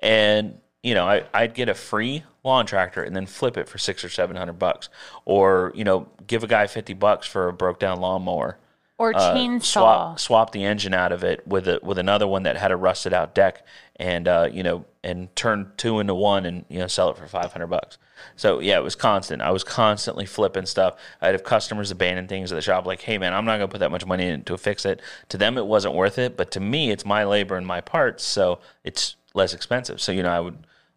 And 0.00 0.60
you 0.82 0.94
know, 0.94 1.06
I, 1.06 1.24
I'd 1.34 1.52
get 1.52 1.68
a 1.68 1.74
free 1.74 2.22
lawn 2.46 2.64
tractor 2.64 3.02
and 3.02 3.14
then 3.14 3.26
flip 3.26 3.56
it 3.58 3.68
for 3.68 3.76
six 3.78 4.04
or 4.04 4.08
seven 4.08 4.36
hundred 4.36 4.58
bucks, 4.58 4.88
or 5.24 5.72
you 5.74 5.84
know, 5.84 6.08
give 6.26 6.42
a 6.42 6.46
guy 6.46 6.66
fifty 6.66 6.94
bucks 6.94 7.26
for 7.26 7.48
a 7.48 7.52
broke 7.52 7.78
down 7.78 8.00
lawnmower. 8.00 8.58
Or 8.98 9.14
Uh, 9.14 9.34
chainsaw. 9.34 9.62
swap 9.62 10.20
swap 10.20 10.52
the 10.52 10.64
engine 10.64 10.94
out 10.94 11.12
of 11.12 11.22
it 11.22 11.46
with 11.46 11.68
a 11.68 11.80
with 11.82 11.98
another 11.98 12.26
one 12.26 12.44
that 12.44 12.56
had 12.56 12.70
a 12.72 12.76
rusted 12.76 13.12
out 13.12 13.34
deck, 13.34 13.62
and 13.96 14.26
uh, 14.26 14.48
you 14.50 14.62
know, 14.62 14.86
and 15.04 15.34
turn 15.36 15.72
two 15.76 16.00
into 16.00 16.14
one, 16.14 16.46
and 16.46 16.64
you 16.70 16.78
know, 16.78 16.86
sell 16.86 17.10
it 17.10 17.18
for 17.18 17.26
five 17.26 17.52
hundred 17.52 17.66
bucks. 17.66 17.98
So 18.36 18.60
yeah, 18.60 18.78
it 18.78 18.82
was 18.82 18.94
constant. 18.96 19.42
I 19.42 19.50
was 19.50 19.62
constantly 19.64 20.24
flipping 20.24 20.64
stuff. 20.64 20.94
I'd 21.20 21.34
have 21.34 21.44
customers 21.44 21.90
abandon 21.90 22.26
things 22.26 22.50
at 22.50 22.54
the 22.54 22.62
shop, 22.62 22.86
like, 22.86 23.02
"Hey 23.02 23.18
man, 23.18 23.34
I'm 23.34 23.44
not 23.44 23.58
gonna 23.58 23.68
put 23.68 23.80
that 23.80 23.90
much 23.90 24.06
money 24.06 24.28
in 24.28 24.44
to 24.44 24.56
fix 24.56 24.86
it." 24.86 25.02
To 25.28 25.36
them, 25.36 25.58
it 25.58 25.66
wasn't 25.66 25.94
worth 25.94 26.18
it, 26.18 26.34
but 26.34 26.50
to 26.52 26.60
me, 26.60 26.90
it's 26.90 27.04
my 27.04 27.22
labor 27.24 27.56
and 27.56 27.66
my 27.66 27.82
parts, 27.82 28.24
so 28.24 28.60
it's 28.82 29.16
less 29.34 29.52
expensive. 29.52 30.00
So 30.00 30.10
you 30.10 30.22
know, 30.22 30.30
I 30.30 30.40
would 30.40 30.56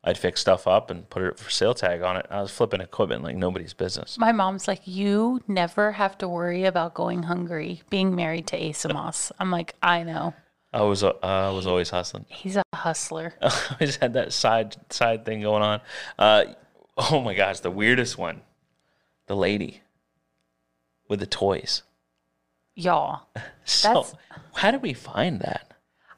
I'd 0.10 0.18
fix 0.18 0.42
stuff 0.42 0.68
up 0.68 0.90
and 0.90 1.08
put 1.10 1.22
it 1.22 1.38
for 1.38 1.50
sale 1.52 1.74
tag 1.76 2.02
on 2.02 2.18
it. 2.18 2.26
I 2.30 2.42
was 2.42 2.50
flipping 2.52 2.82
equipment 2.82 3.24
like 3.24 3.36
nobody's 3.36 3.74
business. 3.74 4.18
My 4.18 4.32
mom's 4.32 4.68
like, 4.68 4.82
you 4.86 5.42
never 5.48 5.92
have 5.92 6.18
to 6.18 6.28
worry 6.28 6.66
about 6.66 6.96
going 6.96 7.24
hungry 7.24 7.84
being 7.92 8.16
married 8.16 8.48
to 8.48 8.60
Asamos. 8.60 9.32
I'm 9.40 9.52
like, 9.52 9.76
I 9.84 10.04
know. 10.04 10.34
I 10.74 10.82
was 10.82 11.04
uh, 11.04 11.14
I 11.24 11.50
was 11.52 11.66
always 11.68 11.90
hustling. 11.90 12.26
He's 12.28 12.56
a 12.56 12.64
hustler. 12.74 13.34
I 13.42 13.52
always 13.74 13.96
had 13.98 14.14
that 14.14 14.34
side 14.34 14.76
side 14.92 15.26
thing 15.26 15.42
going 15.42 15.64
on. 15.64 15.82
Uh, 16.18 16.46
oh 17.12 17.22
my 17.22 17.34
gosh, 17.34 17.60
the 17.60 17.72
weirdest 17.72 18.18
one, 18.18 18.42
the 19.28 19.36
lady 19.36 19.82
with 21.08 21.20
the 21.20 21.28
toys. 21.28 21.84
Y'all. 22.76 23.28
So 23.66 23.88
That's- 23.90 24.16
how 24.56 24.72
did 24.72 24.82
we 24.82 24.94
find 24.94 25.42
that? 25.42 25.69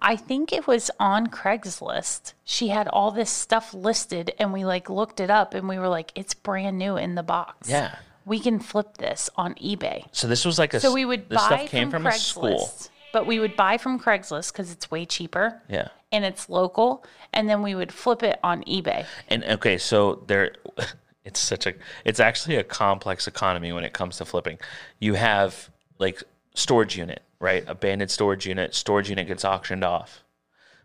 I 0.01 0.15
think 0.15 0.51
it 0.51 0.65
was 0.65 0.89
on 0.99 1.27
Craigslist. 1.27 2.33
She 2.43 2.69
had 2.69 2.87
all 2.87 3.11
this 3.11 3.29
stuff 3.29 3.73
listed 3.73 4.33
and 4.39 4.51
we 4.51 4.65
like 4.65 4.89
looked 4.89 5.19
it 5.19 5.29
up 5.29 5.53
and 5.53 5.69
we 5.69 5.77
were 5.77 5.87
like, 5.87 6.11
it's 6.15 6.33
brand 6.33 6.79
new 6.79 6.97
in 6.97 7.15
the 7.15 7.23
box. 7.23 7.69
Yeah. 7.69 7.95
We 8.25 8.39
can 8.39 8.59
flip 8.59 8.97
this 8.97 9.29
on 9.35 9.53
eBay. 9.55 10.05
So 10.11 10.27
this 10.27 10.45
was 10.45 10.57
like 10.57 10.73
a. 10.73 10.79
So 10.79 10.93
we 10.93 11.05
would 11.05 11.29
this 11.29 11.39
buy 11.39 11.47
stuff 11.47 11.69
came 11.69 11.91
from, 11.91 12.03
from, 12.03 12.11
a 12.11 12.15
school. 12.15 12.43
Craigslist, 12.43 12.89
but 13.13 13.27
we 13.27 13.39
would 13.39 13.55
buy 13.55 13.77
from 13.77 13.99
Craigslist 13.99 14.51
because 14.51 14.71
it's 14.71 14.89
way 14.89 15.05
cheaper 15.05 15.61
Yeah. 15.69 15.89
and 16.11 16.25
it's 16.25 16.49
local. 16.49 17.03
And 17.33 17.49
then 17.49 17.61
we 17.61 17.75
would 17.75 17.91
flip 17.91 18.23
it 18.23 18.39
on 18.43 18.63
eBay. 18.63 19.05
And 19.27 19.43
okay, 19.43 19.77
so 19.77 20.23
there, 20.27 20.55
it's 21.25 21.39
such 21.39 21.67
a, 21.67 21.73
it's 22.05 22.19
actually 22.19 22.55
a 22.55 22.63
complex 22.63 23.27
economy 23.27 23.71
when 23.71 23.83
it 23.83 23.93
comes 23.93 24.17
to 24.17 24.25
flipping. 24.25 24.57
You 24.99 25.13
have 25.15 25.69
like 25.99 26.23
storage 26.55 26.97
unit, 26.97 27.21
right? 27.41 27.63
Abandoned 27.67 28.11
storage 28.11 28.45
unit. 28.45 28.73
Storage 28.75 29.09
unit 29.09 29.27
gets 29.27 29.43
auctioned 29.43 29.83
off. 29.83 30.23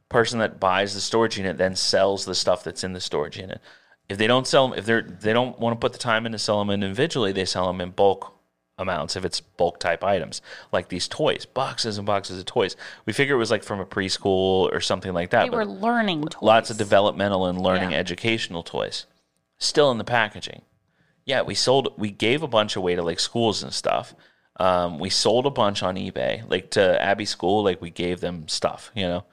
Person 0.08 0.38
that 0.38 0.58
buys 0.60 0.94
the 0.94 1.00
storage 1.00 1.36
unit 1.36 1.58
then 1.58 1.76
sells 1.76 2.24
the 2.24 2.34
stuff 2.34 2.64
that's 2.64 2.84
in 2.84 2.92
the 2.92 3.00
storage 3.00 3.38
unit. 3.38 3.60
If 4.08 4.18
they 4.18 4.26
don't 4.28 4.46
sell 4.46 4.68
them, 4.68 4.78
if 4.78 4.86
they're 4.86 5.02
they 5.02 5.32
don't 5.32 5.58
want 5.58 5.74
to 5.74 5.84
put 5.84 5.92
the 5.92 5.98
time 5.98 6.26
in 6.26 6.32
to 6.32 6.38
sell 6.38 6.58
them 6.60 6.70
individually, 6.70 7.32
they 7.32 7.44
sell 7.44 7.66
them 7.66 7.80
in 7.80 7.90
bulk 7.90 8.32
amounts 8.78 9.16
if 9.16 9.24
it's 9.24 9.40
bulk 9.40 9.80
type 9.80 10.04
items 10.04 10.42
like 10.70 10.88
these 10.88 11.08
toys, 11.08 11.46
boxes 11.46 11.96
and 11.98 12.06
boxes 12.06 12.38
of 12.38 12.44
toys. 12.44 12.76
We 13.06 13.12
figure 13.14 13.34
it 13.34 13.38
was 13.38 13.50
like 13.50 13.64
from 13.64 13.80
a 13.80 13.86
preschool 13.86 14.70
or 14.72 14.80
something 14.80 15.12
like 15.14 15.30
that. 15.30 15.50
They 15.50 15.56
were 15.56 15.64
learning 15.64 16.22
toys. 16.24 16.42
lots 16.42 16.70
of 16.70 16.76
developmental 16.76 17.46
and 17.46 17.60
learning 17.60 17.92
Yeah. 17.92 17.98
educational 17.98 18.62
toys 18.62 19.06
still 19.58 19.90
in 19.90 19.96
the 19.96 20.04
packaging 20.04 20.60
yeah 21.24 21.40
we 21.40 21.54
sold 21.54 21.88
we 21.96 22.10
gave 22.10 22.42
a 22.42 22.46
bunch 22.46 22.76
away 22.76 22.94
to 22.94 23.02
like 23.02 23.18
schools 23.18 23.62
and 23.62 23.72
stuff 23.72 24.14
um, 24.58 24.98
we 24.98 25.10
sold 25.10 25.46
a 25.46 25.50
bunch 25.50 25.82
on 25.82 25.96
ebay 25.96 26.48
like 26.50 26.70
to 26.70 27.02
abbey 27.02 27.24
school 27.24 27.62
like 27.62 27.80
we 27.80 27.90
gave 27.90 28.20
them 28.20 28.48
stuff 28.48 28.90
you 28.94 29.06
know? 29.06 29.24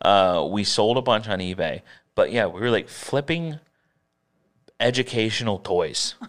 Uh, 0.00 0.48
we 0.50 0.64
sold 0.64 0.96
a 0.96 1.02
bunch 1.02 1.28
on 1.28 1.38
ebay 1.38 1.82
but 2.14 2.32
yeah 2.32 2.46
we 2.46 2.60
were 2.60 2.70
like 2.70 2.88
flipping 2.88 3.58
educational 4.82 5.58
toys. 5.58 6.14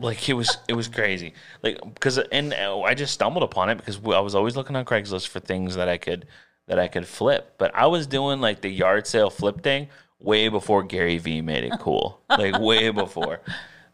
Like 0.00 0.28
it 0.28 0.34
was 0.34 0.58
it 0.66 0.74
was 0.74 0.88
crazy. 0.88 1.34
Like 1.62 1.78
because 1.94 2.18
and 2.18 2.52
i 2.52 2.94
just 2.94 3.14
stumbled 3.14 3.44
upon 3.44 3.70
it 3.70 3.76
because 3.76 3.96
i 4.06 4.18
was 4.18 4.34
always 4.34 4.56
looking 4.56 4.74
on 4.74 4.84
craigslist 4.84 5.28
for 5.28 5.38
things 5.38 5.76
that 5.76 5.88
i 5.88 5.96
could 5.96 6.26
that 6.66 6.80
i 6.80 6.88
could 6.88 7.06
flip 7.06 7.54
but 7.58 7.72
i 7.76 7.86
was 7.86 8.08
doing 8.08 8.40
like 8.40 8.60
the 8.60 8.68
yard 8.68 9.06
sale 9.06 9.30
flip 9.30 9.62
thing 9.62 9.88
way 10.18 10.48
before 10.48 10.82
gary 10.82 11.18
vee 11.18 11.40
made 11.40 11.62
it 11.62 11.78
cool. 11.78 12.20
Like 12.28 12.58
way 12.58 12.90
before 12.90 13.40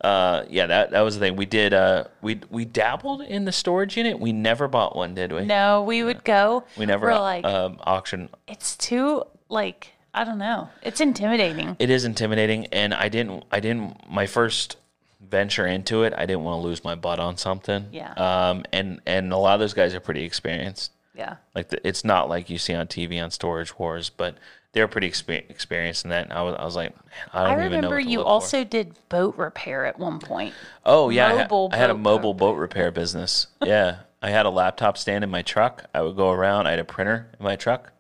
uh 0.05 0.45
yeah 0.51 0.67
that 0.67 0.91
that 0.91 1.01
was 1.01 1.15
the 1.15 1.21
thing 1.21 1.35
we 1.35 1.47
did 1.47 1.73
uh 1.73 2.05
we 2.21 2.39
we 2.51 2.65
dabbled 2.67 3.23
in 3.23 3.45
the 3.47 3.53
storage 3.53 3.97
unit 3.97 4.21
we 4.21 4.33
never 4.33 4.69
bought 4.69 4.95
one 4.95 5.15
did 5.15 5.33
we 5.33 5.41
No, 5.45 5.83
we 5.83 6.03
would 6.05 6.23
go. 6.25 6.65
we 6.77 6.85
never 6.85 7.07
We're 7.07 7.19
like, 7.19 7.45
um, 7.45 7.79
auction 7.83 8.29
it's 8.47 8.77
too 8.77 9.25
like 9.49 9.93
I 10.17 10.23
don't 10.23 10.39
know. 10.39 10.69
It's 10.83 11.01
intimidating. 11.01 11.75
it 11.81 11.91
is 11.91 12.05
intimidating 12.05 12.67
and 12.67 12.93
i 12.95 13.09
didn't 13.09 13.45
i 13.51 13.59
didn't 13.61 14.09
my 14.09 14.27
first 14.27 14.77
venture 15.21 15.67
into 15.67 16.03
it 16.03 16.13
i 16.17 16.27
didn't 16.27 16.45
want 16.45 16.61
to 16.63 16.67
lose 16.69 16.85
my 16.85 16.95
butt 16.95 17.19
on 17.19 17.37
something 17.39 17.87
Yeah. 17.91 18.13
um 18.13 18.65
and 18.73 19.01
and 19.07 19.33
a 19.33 19.39
lot 19.39 19.55
of 19.55 19.61
those 19.61 19.73
guys 19.75 19.95
are 19.95 20.01
pretty 20.01 20.23
experienced 20.25 20.93
Yeah. 21.15 21.37
like 21.55 21.71
the, 21.71 21.85
it's 21.89 22.05
not 22.05 22.29
like 22.29 22.51
you 22.51 22.59
see 22.59 22.75
on 22.75 22.87
tv 22.89 23.23
on 23.25 23.31
storage 23.31 23.77
wars 23.79 24.11
but 24.11 24.37
they're 24.75 24.89
pretty 24.89 25.09
exper- 25.09 25.49
experienced 25.49 26.05
in 26.05 26.11
that 26.11 26.25
and 26.25 26.33
i 26.33 26.43
was, 26.43 26.55
I 26.59 26.65
was 26.65 26.77
like 26.77 26.95
i 27.33 27.45
I 27.45 27.55
don't 27.55 27.65
even 27.65 27.81
know 27.81 27.89
I 27.89 27.91
remember 27.91 28.01
you 28.01 28.19
look 28.19 28.27
for. 28.27 28.31
also 28.31 28.65
did 28.65 28.95
boat 29.09 29.37
repair 29.39 29.87
at 29.87 29.99
one 29.99 30.19
point. 30.19 30.53
oh 30.85 31.09
yeah 31.09 31.29
I, 31.29 31.35
had, 31.35 31.51
mobile 31.51 31.71
I 31.73 31.77
had 31.77 31.91
a 31.91 31.95
mobile 31.95 32.35
boat 32.35 32.59
repair 32.59 32.91
business. 32.91 33.47
Yeah 33.65 33.99
i 34.21 34.31
had 34.31 34.47
a 34.47 34.51
laptop 34.51 34.97
stand 34.99 35.23
in 35.25 35.31
my 35.31 35.43
truck. 35.43 35.85
I 35.95 36.03
would 36.03 36.17
go 36.17 36.31
around 36.31 36.67
i 36.67 36.71
had 36.71 36.79
a 36.81 36.85
printer 36.85 37.31
in 37.39 37.45
my 37.45 37.57
truck. 37.57 37.93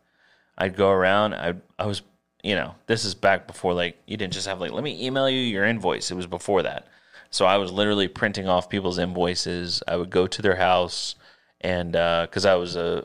I'd 0.58 0.76
go 0.76 0.90
around 0.90 1.34
i 1.34 1.54
i 1.78 1.86
was 1.86 2.02
you 2.42 2.54
know 2.54 2.74
this 2.86 3.04
is 3.04 3.14
back 3.14 3.46
before 3.46 3.72
like 3.72 3.96
you 4.06 4.16
didn't 4.16 4.34
just 4.34 4.46
have 4.46 4.60
like 4.60 4.72
let 4.72 4.84
me 4.84 5.06
email 5.06 5.28
you 5.30 5.40
your 5.40 5.64
invoice. 5.64 6.10
It 6.10 6.14
was 6.16 6.26
before 6.26 6.62
that. 6.62 6.86
So 7.30 7.46
i 7.46 7.56
was 7.56 7.70
literally 7.72 8.08
printing 8.08 8.48
off 8.48 8.68
people's 8.68 8.98
invoices. 8.98 9.82
I 9.88 9.96
would 9.96 10.10
go 10.10 10.26
to 10.26 10.42
their 10.42 10.56
house 10.56 11.14
and 11.60 11.96
uh, 11.96 12.26
because 12.28 12.44
i 12.44 12.54
was 12.54 12.76
a 12.76 13.04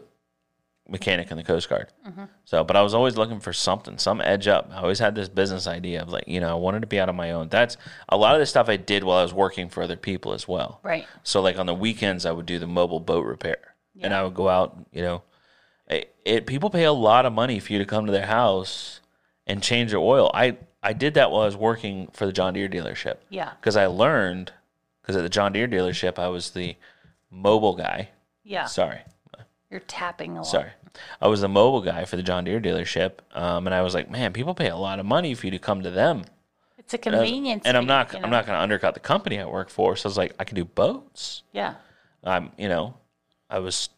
mechanic 0.89 1.29
in 1.31 1.37
the 1.37 1.43
coast 1.43 1.69
guard 1.69 1.87
so 2.45 2.63
but 2.63 2.75
i 2.75 2.81
was 2.81 2.93
always 2.93 3.15
looking 3.17 3.39
for 3.39 3.53
something 3.53 3.97
some 3.97 4.19
edge 4.21 4.47
up 4.47 4.69
i 4.73 4.77
always 4.81 4.99
had 4.99 5.13
this 5.15 5.29
business 5.29 5.67
idea 5.67 6.01
of 6.01 6.09
like 6.09 6.23
you 6.27 6.39
know 6.39 6.49
i 6.49 6.53
wanted 6.55 6.79
to 6.81 6.87
be 6.87 6.99
out 6.99 7.07
on 7.09 7.15
my 7.15 7.31
own 7.31 7.47
that's 7.49 7.77
a 8.09 8.17
lot 8.17 8.33
of 8.35 8.39
the 8.39 8.45
stuff 8.45 8.67
i 8.69 8.75
did 8.77 9.03
while 9.03 9.17
i 9.19 9.23
was 9.23 9.33
working 9.33 9.69
for 9.69 9.83
other 9.83 9.95
people 9.95 10.33
as 10.33 10.47
well 10.47 10.79
Right. 10.83 11.05
so 11.23 11.41
like 11.41 11.57
on 11.59 11.65
the 11.67 11.73
weekends, 11.75 12.25
I 12.25 12.31
would 12.31 12.45
do 12.45 12.57
the 12.59 12.67
mobile 12.67 12.99
boat 12.99 13.25
repair, 13.25 13.75
and 14.01 14.13
I 14.13 14.23
would 14.23 14.33
go 14.33 14.47
out. 14.49 14.77
You 14.91 15.01
know, 15.01 15.21
it, 15.87 16.15
it 16.25 16.45
people 16.45 16.69
pay 16.69 16.83
a 16.85 16.91
lot 16.93 17.25
of 17.25 17.33
money 17.33 17.59
for 17.59 17.71
you 17.73 17.79
to 17.79 17.85
come 17.85 18.05
to 18.05 18.11
their 18.11 18.25
house 18.27 19.01
and 19.45 19.61
change 19.61 19.91
their 19.91 19.99
oil. 19.99 20.31
I 20.33 20.57
I 20.81 20.93
did 20.93 21.13
that 21.15 21.31
while 21.31 21.41
I 21.41 21.45
was 21.45 21.57
working 21.57 22.07
for 22.13 22.25
the 22.25 22.31
John 22.31 22.53
Deere 22.53 22.69
dealership. 22.69 23.17
Yeah. 23.29 23.51
because 23.59 23.75
I 23.75 23.85
learned 23.87 24.53
because 25.01 25.15
at 25.15 25.21
the 25.23 25.29
John 25.29 25.51
Deere 25.53 25.67
dealership 25.67 26.17
I 26.17 26.27
was 26.29 26.51
the 26.51 26.75
mobile 27.29 27.75
guy. 27.75 28.09
Yeah. 28.43 28.65
Sorry, 28.65 28.99
You're 29.69 29.79
tapping 29.81 30.33
a 30.37 30.41
lot. 30.41 30.47
sorry. 30.47 30.71
I 31.21 31.27
was 31.27 31.41
the 31.41 31.47
mobile 31.49 31.81
guy 31.81 32.05
for 32.05 32.15
the 32.15 32.23
John 32.23 32.43
Deere 32.45 32.59
dealership, 32.59 33.19
um, 33.33 33.67
and 33.67 33.73
I 33.73 33.81
was 33.81 33.93
like, 33.93 34.09
man, 34.09 34.33
people 34.33 34.55
pay 34.55 34.69
a 34.69 34.75
lot 34.75 34.99
of 34.99 35.05
money 35.05 35.35
for 35.35 35.45
you 35.45 35.51
to 35.51 35.59
come 35.59 35.83
to 35.83 35.91
them. 35.91 36.23
It's 36.77 36.93
a 36.93 36.97
convenience. 36.97 37.63
and 37.67 37.77
I'm 37.77 37.85
not 37.85 38.11
you 38.13 38.19
I'm 38.23 38.31
not 38.31 38.47
going 38.47 38.57
to 38.57 38.61
undercut 38.61 38.95
the 38.95 38.99
company 38.99 39.39
I 39.39 39.45
work 39.45 39.69
for. 39.69 39.95
So 39.95 40.07
I 40.07 40.09
was 40.09 40.17
like, 40.17 40.33
I 40.39 40.43
can 40.43 40.55
do 40.55 40.65
boats. 40.65 41.43
Yeah. 41.53 41.75
I'm, 42.23 42.51
you 42.57 42.67
know, 42.67 42.95
I 43.49 43.59
was 43.59 43.89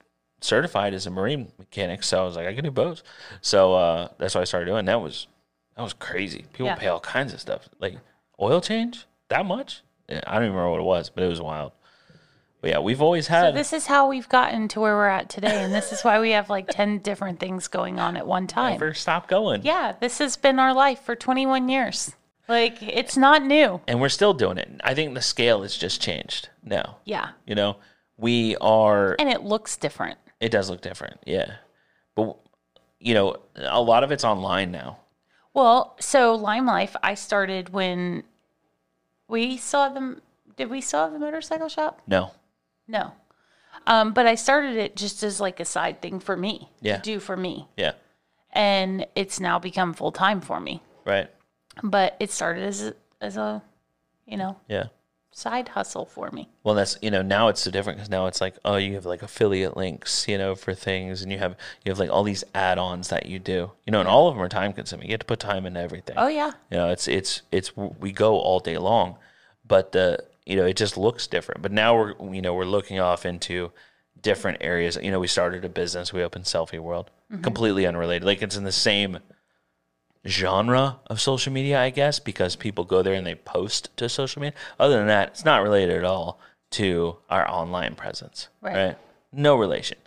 certified 0.41 0.93
as 0.93 1.07
a 1.07 1.09
marine 1.09 1.53
mechanic, 1.57 2.03
so 2.03 2.21
I 2.21 2.25
was 2.25 2.35
like, 2.35 2.47
I 2.47 2.53
can 2.53 2.65
do 2.65 2.71
boats. 2.71 3.01
So 3.39 3.73
uh, 3.73 4.09
that's 4.17 4.35
what 4.35 4.41
I 4.41 4.43
started 4.45 4.65
doing. 4.65 4.83
That 4.85 5.01
was 5.01 5.27
that 5.77 5.83
was 5.83 5.93
crazy. 5.93 6.43
People 6.51 6.65
Yeah. 6.65 6.75
pay 6.75 6.87
all 6.87 6.99
kinds 6.99 7.33
of 7.33 7.39
stuff, 7.39 7.69
like 7.79 7.95
oil 8.41 8.59
change 8.59 9.05
that 9.29 9.45
much. 9.45 9.81
I 10.09 10.15
don't 10.15 10.43
even 10.43 10.49
remember 10.55 10.71
what 10.71 10.81
it 10.81 10.83
was, 10.83 11.09
but 11.09 11.23
it 11.23 11.27
was 11.27 11.39
wild. 11.39 11.71
Yeah, 12.63 12.79
we've 12.79 13.01
always 13.01 13.27
had. 13.27 13.41
So 13.45 13.51
This 13.53 13.73
is 13.73 13.87
how 13.87 14.07
we've 14.07 14.29
gotten 14.29 14.67
to 14.69 14.79
where 14.79 14.95
we're 14.95 15.07
at 15.07 15.29
today, 15.29 15.63
and 15.63 15.73
this 15.73 15.91
is 15.91 16.03
why 16.03 16.19
we 16.19 16.31
have 16.31 16.49
like 16.49 16.67
ten 16.69 16.99
different 16.99 17.39
things 17.39 17.67
going 17.67 17.99
on 17.99 18.15
at 18.15 18.27
one 18.27 18.45
time. 18.47 18.73
never 18.73 18.93
stop 18.93 19.27
going. 19.27 19.63
Yeah, 19.63 19.93
this 19.99 20.19
has 20.19 20.37
been 20.37 20.59
our 20.59 20.73
life 20.73 21.01
for 21.01 21.15
21 21.15 21.69
years. 21.69 22.13
Like 22.47 22.83
it's 22.83 23.17
not 23.17 23.43
new. 23.43 23.81
And 23.87 23.99
we're 24.01 24.09
still 24.09 24.33
doing 24.33 24.57
it. 24.57 24.69
I 24.83 24.93
think 24.93 25.13
the 25.15 25.21
scale 25.21 25.61
has 25.63 25.75
just 25.75 26.01
changed 26.01 26.49
now. 26.63 26.97
Yeah, 27.05 27.29
You 27.47 27.55
know, 27.55 27.77
we 28.17 28.55
are. 28.57 29.15
and 29.19 29.29
it 29.29 29.41
looks 29.43 29.77
different. 29.77 30.19
It 30.39 30.49
does 30.51 30.69
look 30.69 30.81
different. 30.81 31.19
Yeah. 31.25 31.53
But, 32.15 32.35
you 32.99 33.13
know, 33.13 33.37
a 33.55 33.81
lot 33.81 34.03
of 34.03 34.11
it's 34.11 34.23
online 34.25 34.71
now. 34.71 34.97
Well, 35.53 35.95
so 35.99 36.35
Lime 36.35 36.65
Life, 36.65 36.95
I 37.01 37.13
started 37.13 37.69
when 37.69 38.23
we 39.27 39.55
saw 39.57 39.89
them. 39.89 40.21
Did 40.57 40.69
we 40.69 40.81
saw 40.81 41.07
the 41.09 41.19
motorcycle 41.19 41.69
shop? 41.69 42.01
No. 42.05 42.31
No. 42.87 43.13
Um, 43.87 44.13
but 44.13 44.27
I 44.27 44.35
started 44.35 44.75
it 44.77 44.95
just 44.95 45.23
as 45.23 45.39
like 45.41 45.59
a 45.59 45.65
side 45.65 46.01
thing 46.01 46.19
for 46.19 46.35
me 46.37 46.69
Yeah. 46.81 46.97
to 46.97 47.01
do 47.01 47.19
for 47.19 47.35
me, 47.37 47.67
Yeah. 47.77 47.93
and 48.51 49.05
it's 49.15 49.39
now 49.39 49.59
become 49.59 49.93
full 49.93 50.11
time 50.11 50.41
for 50.41 50.59
me. 50.59 50.81
Right. 51.05 51.29
But 51.83 52.15
it 52.19 52.31
started 52.31 52.63
as 52.65 52.81
a, 52.83 52.93
as 53.21 53.37
a, 53.37 53.63
you 54.27 54.37
know, 54.37 54.57
Yeah. 54.67 54.87
side 55.31 55.69
hustle 55.69 56.05
for 56.05 56.29
me. 56.31 56.49
Well, 56.63 56.75
that's 56.75 56.97
you 57.01 57.09
know 57.09 57.21
now 57.21 57.47
it's 57.47 57.61
so 57.61 57.71
different 57.71 57.97
because 57.97 58.09
now 58.09 58.27
it's 58.27 58.41
like 58.41 58.55
oh 58.65 58.75
you 58.75 58.93
have 58.95 59.05
like 59.05 59.23
affiliate 59.23 59.75
links 59.77 60.27
you 60.27 60.37
know 60.37 60.53
for 60.55 60.73
things 60.75 61.21
and 61.23 61.31
you 61.31 61.37
have 61.39 61.55
you 61.83 61.91
have 61.91 61.97
like 61.99 62.09
all 62.11 62.23
these 62.23 62.43
add-ons 62.53 63.07
that 63.07 63.25
you 63.25 63.39
do 63.39 63.71
you 63.85 63.91
know 63.91 63.99
and 64.01 64.09
all 64.09 64.27
of 64.27 64.35
them 64.35 64.43
are 64.43 64.49
time 64.49 64.73
consuming 64.73 65.07
you 65.07 65.13
have 65.13 65.21
to 65.21 65.25
put 65.25 65.39
time 65.39 65.65
into 65.65 65.79
everything 65.79 66.15
Oh 66.17 66.27
yeah, 66.27 66.51
you 66.69 66.77
know 66.77 66.89
it's 66.89 67.07
it's 67.07 67.41
it's 67.51 67.75
we 67.77 68.11
go 68.11 68.37
all 68.37 68.59
day 68.59 68.77
long 68.77 69.17
but 69.65 69.93
the 69.93 70.19
you 70.45 70.55
know 70.55 70.65
it 70.65 70.75
just 70.77 70.97
looks 70.97 71.27
different. 71.27 71.61
But 71.61 71.71
now 71.71 71.95
we're 71.95 72.13
you 72.33 72.41
know 72.41 72.53
we're 72.53 72.65
looking 72.65 72.99
off 72.99 73.25
into 73.25 73.71
different 74.21 74.57
areas. 74.61 74.97
You 75.01 75.11
know 75.11 75.19
we 75.19 75.27
started 75.27 75.63
a 75.65 75.69
business. 75.69 76.11
We 76.13 76.23
opened 76.23 76.45
selfie 76.45 76.79
world. 76.79 77.09
Completely 77.41 77.85
unrelated. 77.87 78.25
Like 78.25 78.41
it's 78.41 78.57
in 78.57 78.65
the 78.65 78.71
same 78.73 79.19
genre 80.27 80.99
of 81.07 81.19
social 81.19 81.51
media 81.51 81.79
i 81.81 81.89
guess 81.89 82.19
because 82.19 82.55
people 82.55 82.83
go 82.83 83.01
there 83.01 83.15
and 83.15 83.25
they 83.25 83.33
post 83.35 83.89
to 83.97 84.07
social 84.07 84.39
media. 84.41 84.55
Other 84.79 84.97
than 84.97 85.07
that 85.07 85.29
it's 85.29 85.45
not 85.45 85.63
related 85.63 85.97
at 85.97 86.03
all 86.03 86.39
to 86.71 87.17
our 87.29 87.49
online 87.49 87.95
presence 87.95 88.47
Right. 88.61 88.95
no 89.33 89.55
relation. 89.55 89.97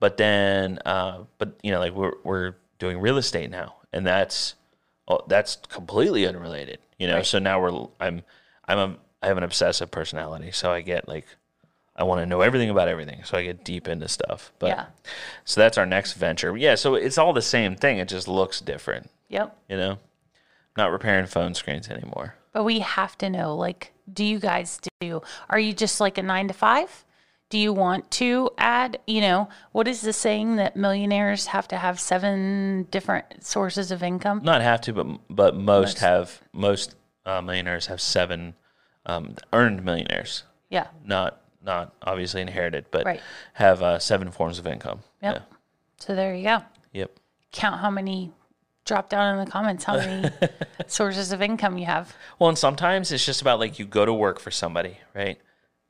But 0.00 0.16
then 0.16 0.78
uh 0.84 1.24
but 1.38 1.58
you 1.62 1.70
know 1.70 1.78
like 1.78 1.92
we're 1.92 2.14
we're 2.24 2.54
doing 2.80 2.98
real 2.98 3.18
estate 3.18 3.50
now 3.50 3.76
and 3.92 4.04
that's 4.04 4.54
oh, 5.06 5.20
that's 5.28 5.56
completely 5.68 6.26
unrelated 6.26 6.78
you 6.98 7.06
know? 7.06 7.16
Right. 7.16 7.26
so 7.26 7.38
now 7.38 7.60
we're 7.60 7.86
i'm 8.00 8.22
i'm 8.66 8.78
a 8.78 8.96
i 9.22 9.26
have 9.28 9.36
an 9.36 9.44
obsessive 9.44 9.90
personality 9.90 10.50
so 10.50 10.72
i 10.72 10.80
get 10.80 11.08
like 11.08 11.26
i 11.96 12.02
want 12.02 12.20
to 12.20 12.26
know 12.26 12.40
everything 12.40 12.70
about 12.70 12.88
everything 12.88 13.22
so 13.24 13.36
i 13.36 13.42
get 13.42 13.64
deep 13.64 13.88
into 13.88 14.08
stuff 14.08 14.52
but 14.58 14.68
yeah, 14.68 14.86
so 15.44 15.60
that's 15.60 15.78
our 15.78 15.86
next 15.86 16.14
venture 16.14 16.56
yeah 16.56 16.74
so 16.74 16.94
it's 16.94 17.18
all 17.18 17.32
the 17.32 17.42
same 17.42 17.76
thing 17.76 17.98
it 17.98 18.08
just 18.08 18.28
looks 18.28 18.60
different 18.60 19.10
yep. 19.28 19.56
you 19.68 19.76
know 19.76 19.98
not 20.76 20.90
repairing 20.90 21.26
phone 21.26 21.54
screens 21.54 21.88
anymore 21.88 22.34
But 22.52 22.64
we 22.64 22.80
have 22.80 23.16
to 23.18 23.30
know 23.30 23.56
like, 23.56 23.92
do 24.12 24.24
you 24.24 24.38
guys 24.38 24.80
do, 25.00 25.22
are 25.48 25.58
you 25.58 25.72
just 25.72 26.00
like 26.00 26.18
a 26.18 26.22
nine 26.22 26.48
to 26.48 26.54
five? 26.54 27.04
Do 27.50 27.58
you 27.58 27.72
want 27.74 28.10
to 28.12 28.50
add, 28.56 28.98
you 29.06 29.20
know, 29.20 29.50
what 29.72 29.86
is 29.86 30.00
the 30.00 30.14
saying 30.14 30.56
that 30.56 30.74
millionaires 30.74 31.46
have 31.46 31.68
to 31.68 31.76
have 31.76 32.00
seven 32.00 32.84
different 32.90 33.44
sources 33.44 33.90
of 33.90 34.02
income? 34.02 34.40
not 34.42 34.62
have 34.62 34.80
to 34.82 34.92
but 34.92 35.06
but 35.28 35.54
most 35.54 35.98
have 35.98 36.40
most 36.52 36.94
uh, 37.26 37.42
millionaires 37.42 37.86
have 37.86 38.00
seven 38.00 38.54
um, 39.06 39.36
earned 39.52 39.84
millionaires 39.84 40.44
Yeah. 40.70 40.88
not 41.04 41.38
not 41.64 41.94
obviously 42.02 42.40
inherited, 42.40 42.86
but 42.90 43.04
Right. 43.06 43.20
have 43.52 43.82
uh, 43.82 43.98
seven 44.00 44.32
forms 44.32 44.58
of 44.58 44.66
income. 44.66 45.00
Yep. 45.22 45.42
So 45.98 46.14
there 46.16 46.34
you 46.34 46.42
go. 46.42 46.62
Yep. 46.92 47.12
Count 47.52 47.80
how 47.80 47.88
many, 47.88 48.32
drop 48.84 49.08
down 49.08 49.38
in 49.38 49.44
the 49.44 49.48
comments 49.48 49.84
how 49.84 49.96
many 49.96 50.28
sources 50.88 51.30
of 51.30 51.40
income 51.40 51.78
you 51.78 51.86
have. 51.86 52.16
Well, 52.40 52.48
and 52.48 52.58
sometimes 52.58 53.12
it's 53.12 53.24
just 53.24 53.40
about 53.42 53.60
like 53.60 53.78
you 53.78 53.86
go 53.86 54.04
to 54.04 54.12
work 54.12 54.40
for 54.40 54.50
somebody, 54.50 54.98
right? 55.14 55.38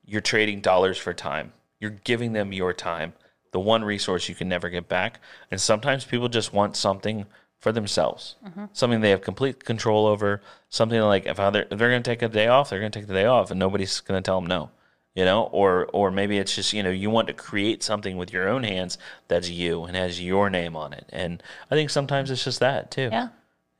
You're 0.05 0.20
trading 0.20 0.61
dollars 0.61 0.98
for 0.98 1.14
time. 1.14 1.55
You're 1.81 1.90
giving 2.05 2.35
them 2.35 2.53
your 2.53 2.75
time, 2.75 3.14
the 3.53 3.61
one 3.61 3.83
resource 3.83 4.29
you 4.29 4.35
can 4.35 4.51
never 4.51 4.68
get 4.68 4.90
back. 4.90 5.20
And 5.51 5.59
sometimes 5.59 6.05
people 6.05 6.29
just 6.29 6.53
want 6.53 6.77
something 6.77 7.25
for 7.62 7.70
themselves, 7.72 8.35
something 8.72 9.01
they 9.01 9.11
have 9.11 9.22
complete 9.22 9.64
control 9.64 10.07
over. 10.07 10.42
Something 10.68 11.01
like 11.01 11.27
if, 11.27 11.38
if 11.38 11.79
they're 11.79 11.90
going 11.90 12.03
to 12.03 12.11
take 12.11 12.20
a 12.22 12.29
day 12.29 12.48
off, 12.48 12.68
they're 12.68 12.81
going 12.81 12.90
to 12.90 12.98
take 12.98 13.07
the 13.07 13.14
day 13.14 13.25
off, 13.27 13.51
and 13.53 13.61
nobody's 13.61 14.01
going 14.01 14.20
to 14.20 14.27
tell 14.27 14.40
them 14.40 14.48
no. 14.48 14.70
You 15.14 15.25
know, 15.25 15.44
or 15.53 15.87
or 15.92 16.11
maybe 16.11 16.38
it's 16.38 16.55
just 16.57 16.72
you 16.72 16.83
know 16.83 16.90
you 16.90 17.09
want 17.11 17.29
to 17.29 17.35
create 17.35 17.83
something 17.83 18.16
with 18.16 18.33
your 18.33 18.48
own 18.48 18.64
hands 18.64 18.98
that's 19.29 19.48
you 19.48 19.85
and 19.85 19.94
has 19.96 20.20
your 20.20 20.51
name 20.51 20.75
on 20.75 20.92
it. 20.92 21.07
And 21.11 21.42
I 21.70 21.75
think 21.77 21.90
sometimes 21.90 22.31
it's 22.31 22.44
just 22.44 22.61
that 22.61 22.90
too. 22.90 23.11
Yeah. 23.12 23.29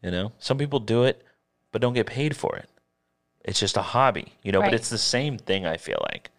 You 0.03 0.11
know, 0.11 0.33
some 0.39 0.59
people 0.59 0.79
do 0.79 1.05
it, 1.05 1.25
but 1.73 1.81
don't 1.83 1.95
get 1.95 2.07
paid 2.07 2.37
for 2.37 2.57
it. 2.57 2.69
It's 3.45 3.59
just 3.59 3.77
a 3.79 3.83
hobby, 3.83 4.35
you 4.43 4.53
know, 4.53 4.61
Right. 4.61 4.71
but 4.71 4.75
it's 4.75 4.91
the 4.91 4.99
same 4.99 5.39
thing, 5.39 5.65
I 5.67 5.77
feel 5.77 6.05
like. 6.13 6.31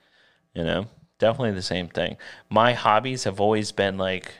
You 0.54 0.64
know, 0.64 0.86
definitely 1.18 1.52
the 1.52 1.62
same 1.64 1.88
thing. 1.90 2.16
My 2.50 2.74
hobbies 2.74 3.24
have 3.26 3.42
always 3.42 3.72
been 3.72 3.98
like 3.98 4.32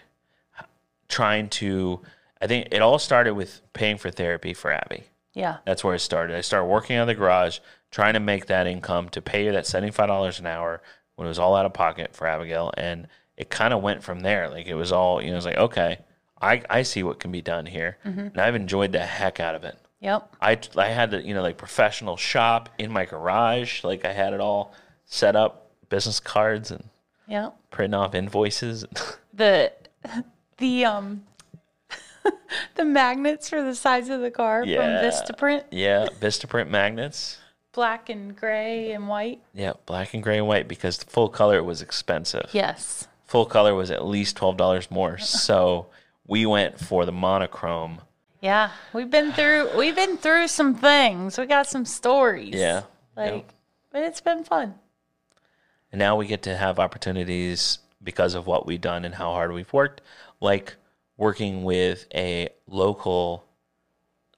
trying 1.10 1.50
to, 1.50 2.00
I 2.44 2.48
think 2.48 2.68
it 2.72 2.82
all 2.82 3.00
started 3.00 3.34
with 3.36 3.62
paying 3.72 3.98
for 3.98 4.12
therapy 4.12 4.54
for 4.54 4.72
Abby. 4.72 5.04
Yeah. 5.34 5.58
That's 5.66 5.84
where 5.84 5.96
it 5.96 6.00
started. 6.00 6.36
I 6.36 6.42
started 6.42 6.66
working 6.68 6.98
on 6.98 7.08
the 7.08 7.16
garage, 7.16 7.60
trying 7.90 8.14
to 8.16 8.20
make 8.20 8.48
that 8.48 8.68
income 8.68 9.08
to 9.10 9.22
pay 9.22 9.46
her 9.46 9.54
that 9.54 9.64
$75 9.64 10.40
an 10.40 10.46
hour 10.46 10.82
when 11.16 11.26
it 11.26 11.30
was 11.30 11.40
all 11.40 11.56
out 11.56 11.66
of 11.66 11.74
pocket 11.74 12.14
for 12.16 12.28
Abigail. 12.28 12.72
And 12.78 13.08
it 13.38 13.50
kind 13.50 13.74
of 13.74 13.82
went 13.82 14.04
from 14.04 14.20
there. 14.20 14.50
Like 14.50 14.68
it 14.68 14.76
was 14.76 14.92
all, 14.92 15.22
you 15.22 15.28
know, 15.28 15.34
it 15.34 15.38
was 15.38 15.46
like, 15.46 15.58
okay, 15.58 16.00
I, 16.42 16.62
I 16.70 16.82
see 16.84 17.02
what 17.02 17.20
can 17.20 17.32
be 17.32 17.42
done 17.42 17.66
here. 17.66 17.98
And 18.04 18.38
I've 18.38 18.56
enjoyed 18.56 18.92
the 18.92 19.00
heck 19.00 19.40
out 19.40 19.56
of 19.56 19.64
it. 19.64 19.78
Yep. 20.02 20.36
I, 20.42 20.60
I 20.76 20.90
had 20.90 21.12
the, 21.12 21.26
you 21.26 21.34
know, 21.34 21.42
like 21.42 21.58
professional 21.58 22.18
shop 22.18 22.68
in 22.78 22.92
my 22.92 23.06
garage. 23.06 23.86
Like 23.86 24.04
I 24.04 24.12
had 24.12 24.34
it 24.34 24.42
all 24.42 24.74
set 25.06 25.38
up, 25.38 25.72
business 25.88 26.20
cards 26.20 26.72
and 26.72 26.90
Yep. 27.30 27.56
printing 27.72 27.94
off 27.94 28.14
invoices. 28.14 28.86
The 29.36 29.72
the 30.58 30.86
um 30.86 31.24
the 32.76 32.86
magnets 32.86 33.50
for 33.50 33.62
the 33.62 33.76
sides 33.76 34.10
of 34.10 34.22
the 34.22 34.32
car 34.32 34.64
Yeah. 34.66 34.78
from 34.78 35.10
Vistaprint, 35.10 35.64
yeah, 35.72 36.08
Vistaprint 36.22 36.70
magnets. 36.70 37.38
black 37.72 38.10
and 38.10 38.36
gray 38.36 38.92
and 38.92 39.08
white. 39.08 39.42
Yeah, 39.54 39.74
black 39.86 40.14
and 40.14 40.22
gray 40.24 40.38
and 40.38 40.48
white 40.48 40.68
because 40.68 40.98
the 40.98 41.06
full 41.06 41.30
color 41.30 41.64
was 41.64 41.82
expensive. 41.82 42.50
Yes. 42.54 43.08
full 43.26 43.46
color 43.46 43.74
was 43.74 43.90
at 43.92 44.06
least 44.06 44.36
twelve 44.38 44.58
dollars 44.58 44.90
more. 44.92 45.18
So 45.20 45.88
we 46.28 46.46
went 46.46 46.80
for 46.80 47.06
the 47.06 47.12
monochrome. 47.12 48.02
Yeah. 48.42 48.72
We've 48.94 49.10
been 49.10 49.32
through 49.34 49.76
we've 49.78 49.96
been 49.96 50.18
through 50.18 50.48
some 50.50 50.76
things. 50.76 51.38
We 51.38 51.46
got 51.46 51.68
some 51.68 51.86
stories. 51.86 52.54
Yeah. 52.56 52.84
Like 53.18 53.48
but 53.92 54.04
it's 54.04 54.22
been 54.22 54.44
fun. 54.44 54.76
And 55.92 56.00
now 56.00 56.16
we 56.16 56.26
get 56.28 56.42
to 56.44 56.56
have 56.58 56.80
opportunities 56.80 57.80
because 58.04 58.34
of 58.34 58.48
what 58.48 58.66
we've 58.66 58.82
done 58.82 59.06
and 59.06 59.14
how 59.16 59.32
hard 59.32 59.54
we've 59.54 59.72
worked, 59.72 60.02
like 60.42 60.76
working 61.18 61.64
with 61.64 62.08
a 62.14 62.50
local 62.68 63.46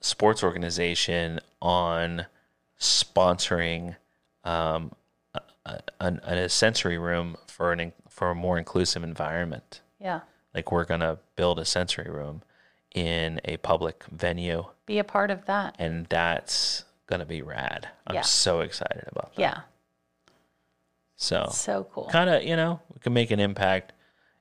sports 0.01 0.43
organization 0.43 1.39
on 1.61 2.25
sponsoring 2.79 3.95
um, 4.43 4.91
a, 5.65 5.79
a, 5.99 6.07
a 6.25 6.49
sensory 6.49 6.97
room 6.97 7.35
for 7.47 7.71
an 7.71 7.91
for 8.09 8.29
a 8.31 8.35
more 8.35 8.57
inclusive 8.57 9.03
environment. 9.03 9.81
Yeah. 9.99 10.21
Like 10.53 10.71
we're 10.71 10.85
gonna 10.85 11.17
build 11.35 11.59
a 11.59 11.65
sensory 11.65 12.09
room 12.09 12.43
in 12.93 13.41
a 13.43 13.57
public 13.57 14.03
venue 14.11 14.65
Be 14.85 14.99
a 14.99 15.03
part 15.03 15.31
of 15.31 15.45
that. 15.47 15.75
and 15.79 16.05
that's 16.07 16.85
gonna 17.07 17.25
be 17.25 17.41
rad. 17.41 17.89
I'm 18.07 18.15
Yeah. 18.15 18.21
so 18.21 18.61
excited 18.61 19.03
about 19.11 19.35
that. 19.35 19.41
Yeah. 19.41 19.61
So 21.17 21.47
So 21.51 21.87
cool. 21.91 22.07
kind 22.09 22.29
of, 22.29 22.43
you 22.43 22.55
know, 22.55 22.79
we 22.93 22.99
can 22.99 23.13
make 23.13 23.31
an 23.31 23.39
impact 23.39 23.93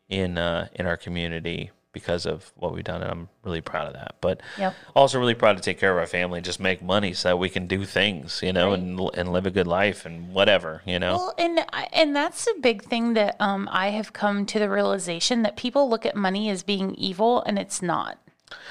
in 0.09 0.37
uh, 0.39 0.69
in 0.75 0.87
our 0.87 0.97
community 0.97 1.71
because 1.95 2.27
of 2.27 2.53
what 2.57 2.75
we've 2.75 2.85
done, 2.85 3.01
and 3.01 3.11
I'm 3.11 3.29
really 3.45 3.63
proud 3.63 3.87
of 3.87 3.95
that. 3.95 4.17
But 4.21 4.43
Yep. 4.59 4.75
also 4.95 5.19
really 5.19 5.35
proud 5.35 5.57
to 5.57 5.63
take 5.63 5.81
care 5.81 5.91
of 5.93 5.97
our 5.97 6.07
family 6.07 6.37
and 6.39 6.45
just 6.45 6.61
make 6.61 6.83
money 6.83 7.15
so 7.15 7.31
that 7.31 7.37
we 7.39 7.49
can 7.49 7.67
do 7.67 7.87
things, 7.87 8.41
you 8.43 8.53
know, 8.53 8.71
Right. 8.71 8.79
and 8.79 9.01
and 9.15 9.33
live 9.33 9.47
a 9.47 9.51
good 9.51 9.67
life 9.67 10.05
and 10.05 10.35
whatever, 10.35 10.83
you 10.85 10.99
know. 10.99 11.15
Well, 11.17 11.35
and 11.39 11.65
and 11.95 12.15
that's 12.15 12.47
a 12.47 12.61
big 12.61 12.83
thing 12.85 13.15
that 13.15 13.37
um, 13.41 13.67
I 13.73 13.89
have 13.91 14.13
come 14.13 14.45
to 14.45 14.59
the 14.59 14.69
realization 14.69 15.41
that 15.43 15.57
people 15.57 15.89
look 15.89 16.05
at 16.05 16.15
money 16.15 16.51
as 16.51 16.63
being 16.63 16.95
evil, 16.97 17.43
and 17.45 17.59
it's 17.59 17.81
not. 17.81 18.19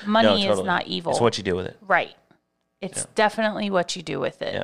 Money 0.05 0.45
No, 0.45 0.53
is 0.53 0.61
not 0.63 0.85
evil. 0.85 1.11
It's 1.13 1.21
what 1.21 1.37
you 1.39 1.43
do 1.43 1.55
with 1.55 1.65
it. 1.65 1.77
right. 1.81 2.15
It's 2.81 3.05
definitely 3.15 3.69
what 3.69 3.95
you 3.95 4.01
do 4.03 4.19
with 4.19 4.41
it. 4.41 4.53
Yeah. 4.55 4.63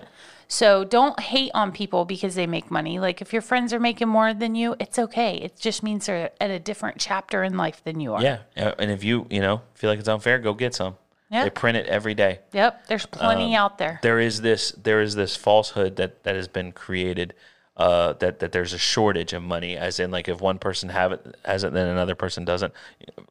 So 0.51 0.83
don't 0.83 1.19
hate 1.19 1.51
on 1.53 1.71
people 1.71 2.05
because 2.05 2.33
they 2.33 2.47
make 2.47 2.71
money. 2.71 2.97
Like 2.99 3.21
if 3.21 3.31
your 3.31 3.41
friends 3.43 3.71
are 3.71 3.79
making 3.79 4.07
more 4.09 4.33
than 4.33 4.55
you, 4.55 4.75
it's 4.79 4.97
okay. 4.97 5.35
It 5.35 5.57
just 5.57 5.83
means 5.83 6.07
they're 6.07 6.31
at 6.41 6.49
a 6.49 6.57
different 6.57 6.97
chapter 6.97 7.43
in 7.43 7.55
life 7.55 7.83
than 7.83 7.99
you 7.99 8.15
are. 8.15 8.21
Yeah, 8.23 8.39
uh, 8.57 8.73
and 8.79 8.89
if 8.89 9.03
you 9.03 9.27
you 9.29 9.41
know 9.41 9.61
feel 9.75 9.91
like 9.91 9.99
it's 9.99 10.07
unfair, 10.09 10.39
go 10.39 10.53
get 10.55 10.73
some. 10.73 10.97
Yeah. 11.29 11.43
They 11.43 11.51
print 11.51 11.77
it 11.77 11.85
every 11.85 12.15
day. 12.15 12.39
Yep. 12.53 12.87
There's 12.87 13.05
plenty 13.05 13.55
Um, 13.55 13.61
out 13.61 13.77
there. 13.77 13.99
there 14.01 14.19
is 14.19 14.41
this 14.41 14.71
there 14.71 14.99
is 15.01 15.13
this 15.13 15.35
falsehood 15.35 15.95
that 15.97 16.23
that 16.23 16.35
has 16.35 16.47
been 16.47 16.71
created 16.71 17.35
uh, 17.77 18.13
that 18.13 18.39
that 18.39 18.51
there's 18.51 18.73
a 18.73 18.79
shortage 18.79 19.33
of 19.33 19.43
money, 19.43 19.77
as 19.77 19.99
in 19.99 20.09
like 20.09 20.27
if 20.27 20.41
one 20.41 20.57
person 20.57 20.89
have 20.89 21.11
it 21.11 21.37
has 21.45 21.63
it, 21.63 21.73
then 21.73 21.87
another 21.87 22.15
person 22.15 22.43
doesn't. 22.43 22.73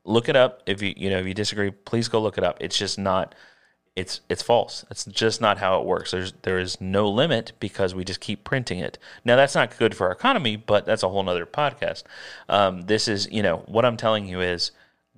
Look 0.05 0.29
it 0.29 0.37
up. 0.37 0.63
If 0.67 0.81
you 0.83 0.95
you 0.97 1.11
know 1.11 1.19
if 1.19 1.27
you 1.27 1.35
disagree, 1.35 1.73
please 1.73 2.07
go 2.07 2.21
look 2.23 2.39
it 2.39 2.45
up. 2.45 2.59
It's 2.61 2.79
just 2.79 2.97
not. 2.97 3.35
It's 3.99 4.21
it's 4.29 4.43
false. 4.43 4.85
It's 4.93 5.05
just 5.07 5.41
not 5.41 5.59
how 5.59 5.81
it 5.81 5.85
works. 5.85 6.13
There's 6.13 6.33
there 6.43 6.61
is 6.61 6.81
no 6.81 7.11
limit 7.11 7.51
because 7.59 7.97
we 7.97 8.05
just 8.05 8.21
keep 8.21 8.45
printing 8.45 8.79
it. 8.79 8.97
Now 9.25 9.35
that's 9.35 9.57
not 9.57 9.77
good 9.77 9.93
for 9.93 10.07
our 10.07 10.13
economy, 10.13 10.55
but 10.55 10.87
that's 10.87 11.03
a 11.03 11.09
whole 11.09 11.29
other 11.29 11.45
podcast. 11.47 12.05
Um, 12.49 12.83
this 12.83 13.09
is 13.09 13.29
you 13.33 13.43
know 13.43 13.65
what 13.67 13.85
I'm 13.85 13.97
telling 13.97 14.29
you 14.29 14.41
is 14.41 14.71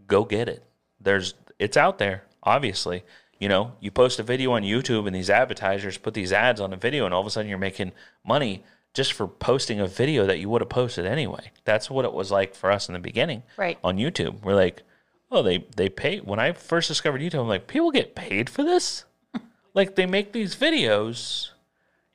go 0.07 0.25
get 0.25 0.49
it. 0.49 0.65
There's 0.99 1.35
it's 1.59 1.77
out 1.77 1.99
there. 1.99 2.25
Obviously, 2.43 3.05
you 3.39 3.51
know 3.51 3.73
you 3.81 3.91
post 3.91 4.19
a 4.19 4.23
video 4.23 4.53
on 4.53 4.63
YouTube 4.63 5.07
and 5.07 5.15
these 5.15 5.29
advertisers 5.29 5.99
put 5.99 6.15
these 6.15 6.33
ads 6.33 6.59
on 6.59 6.73
a 6.73 6.77
video, 6.77 7.05
and 7.05 7.13
all 7.13 7.21
of 7.21 7.27
a 7.27 7.31
sudden 7.31 7.51
you're 7.51 7.59
making 7.59 7.93
money 8.25 8.65
just 8.95 9.13
for 9.13 9.29
posting 9.29 9.79
a 9.79 9.87
video 9.87 10.25
that 10.25 10.39
you 10.39 10.49
would 10.49 10.63
have 10.63 10.71
posted 10.71 11.05
anyway. 11.05 11.51
That's 11.65 11.91
what 11.91 12.07
it 12.07 12.15
was 12.15 12.31
like 12.31 12.55
for 12.55 12.71
us 12.71 12.89
in 12.89 12.95
the 12.95 12.99
beginning. 12.99 13.43
Right. 13.59 13.79
On 13.85 13.99
YouTube. 13.99 14.43
We're 14.43 14.57
like, 14.57 14.83
oh, 15.31 15.43
they 15.43 15.65
they 15.77 15.89
pay 15.89 16.19
when 16.19 16.39
I 16.39 16.53
first 16.53 16.89
discovered 16.89 17.21
YouTube, 17.21 17.41
I'm 17.41 17.49
like, 17.49 17.67
people 17.67 17.91
get 17.91 18.15
paid 18.15 18.51
for 18.51 18.63
this? 18.63 19.05
like 19.75 19.95
they 19.95 20.07
make 20.07 20.33
these 20.33 20.57
videos 20.57 21.51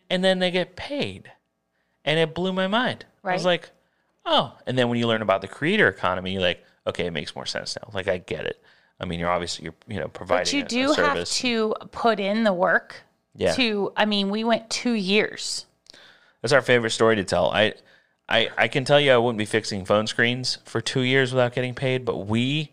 and 0.10 0.24
then 0.24 0.40
they 0.40 0.52
get 0.52 0.76
paid. 0.76 1.32
And 2.04 2.20
it 2.20 2.36
blew 2.36 2.54
my 2.54 2.68
mind. 2.68 3.06
I 3.24 3.34
was 3.34 3.46
like, 3.46 3.72
oh. 4.26 4.56
And 4.68 4.78
then 4.78 4.90
when 4.90 5.00
you 5.00 5.08
learn 5.08 5.24
about 5.24 5.42
the 5.42 5.48
creator 5.48 5.88
economy, 5.88 6.34
you're 6.34 6.42
like, 6.42 6.64
okay, 6.86 7.08
it 7.08 7.12
makes 7.12 7.36
more 7.36 7.48
sense 7.48 7.76
now. 7.82 7.90
Like 7.94 8.08
I 8.08 8.20
get 8.20 8.46
it. 8.46 8.62
I 9.00 9.06
mean, 9.06 9.20
you're 9.20 9.30
obviously 9.30 9.66
you're 9.66 9.74
you 9.88 10.00
know 10.00 10.08
providing 10.08 10.44
But 10.44 10.54
you 10.54 10.64
do 10.64 10.94
have 10.94 11.28
to 11.28 11.74
put 11.92 12.20
in 12.20 12.44
the 12.44 12.54
work. 12.54 12.96
Yeah. 13.36 13.54
To 13.54 13.92
I 13.98 14.06
mean, 14.06 14.30
we 14.30 14.44
went 14.44 14.70
two 14.70 14.94
years. 14.94 15.66
That's 16.42 16.54
our 16.54 16.62
favorite 16.62 16.92
story 16.92 17.16
to 17.16 17.24
tell. 17.24 17.50
I, 17.50 17.74
I, 18.30 18.50
I 18.56 18.68
can 18.68 18.86
tell 18.86 19.00
you 19.00 19.12
I 19.12 19.18
wouldn't 19.18 19.40
be 19.40 19.46
fixing 19.46 19.84
phone 19.84 20.06
screens 20.06 20.60
for 20.64 20.80
two 20.80 21.02
years 21.02 21.34
without 21.34 21.54
getting 21.54 21.74
paid, 21.74 22.06
but 22.06 22.28
we, 22.28 22.72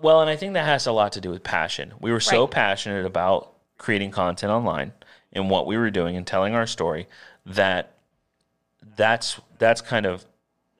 well, 0.00 0.20
and 0.20 0.30
I 0.30 0.36
think 0.36 0.54
that 0.54 0.64
has 0.64 0.86
a 0.86 0.92
lot 0.92 1.12
to 1.12 1.20
do 1.20 1.30
with 1.30 1.42
passion. 1.42 1.94
We 2.00 2.12
were 2.12 2.20
so 2.20 2.42
Right. 2.42 2.50
passionate 2.50 3.04
about 3.04 3.52
creating 3.78 4.10
content 4.10 4.50
online 4.52 4.92
and 5.32 5.50
what 5.50 5.66
we 5.66 5.76
were 5.76 5.90
doing 5.90 6.16
and 6.16 6.26
telling 6.26 6.54
our 6.54 6.66
story 6.66 7.06
that 7.46 7.92
that's 8.96 9.40
that's 9.58 9.80
kind 9.80 10.06
of 10.06 10.24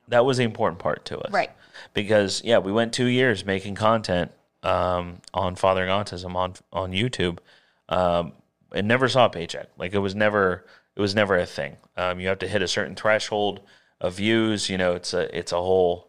that 0.07 0.25
was 0.25 0.37
the 0.37 0.43
important 0.43 0.79
part 0.79 1.05
to 1.05 1.19
us, 1.19 1.31
Right. 1.31 1.51
Because 1.93 2.41
yeah, 2.43 2.57
we 2.57 2.71
went 2.71 2.93
two 2.93 3.05
years 3.05 3.45
making 3.45 3.75
content 3.75 4.31
um, 4.63 5.21
on 5.33 5.55
fathering 5.55 5.89
autism 5.89 6.35
on 6.35 6.53
on 6.73 6.91
YouTube, 6.91 7.39
um, 7.87 8.33
and 8.73 8.87
never 8.87 9.07
saw 9.07 9.25
a 9.25 9.29
paycheck. 9.29 9.67
Like 9.77 9.93
it 9.93 9.99
was 9.99 10.15
never 10.15 10.65
it 10.95 11.01
was 11.01 11.15
never 11.15 11.37
a 11.37 11.45
thing. 11.45 11.77
Um, 11.95 12.19
you 12.19 12.27
have 12.27 12.39
to 12.39 12.47
hit 12.47 12.61
a 12.61 12.67
certain 12.67 12.95
threshold 12.95 13.61
of 14.01 14.15
views. 14.15 14.69
You 14.69 14.77
know, 14.77 14.93
it's 14.93 15.13
a 15.13 15.35
it's 15.37 15.51
a 15.51 15.57
whole 15.61 16.08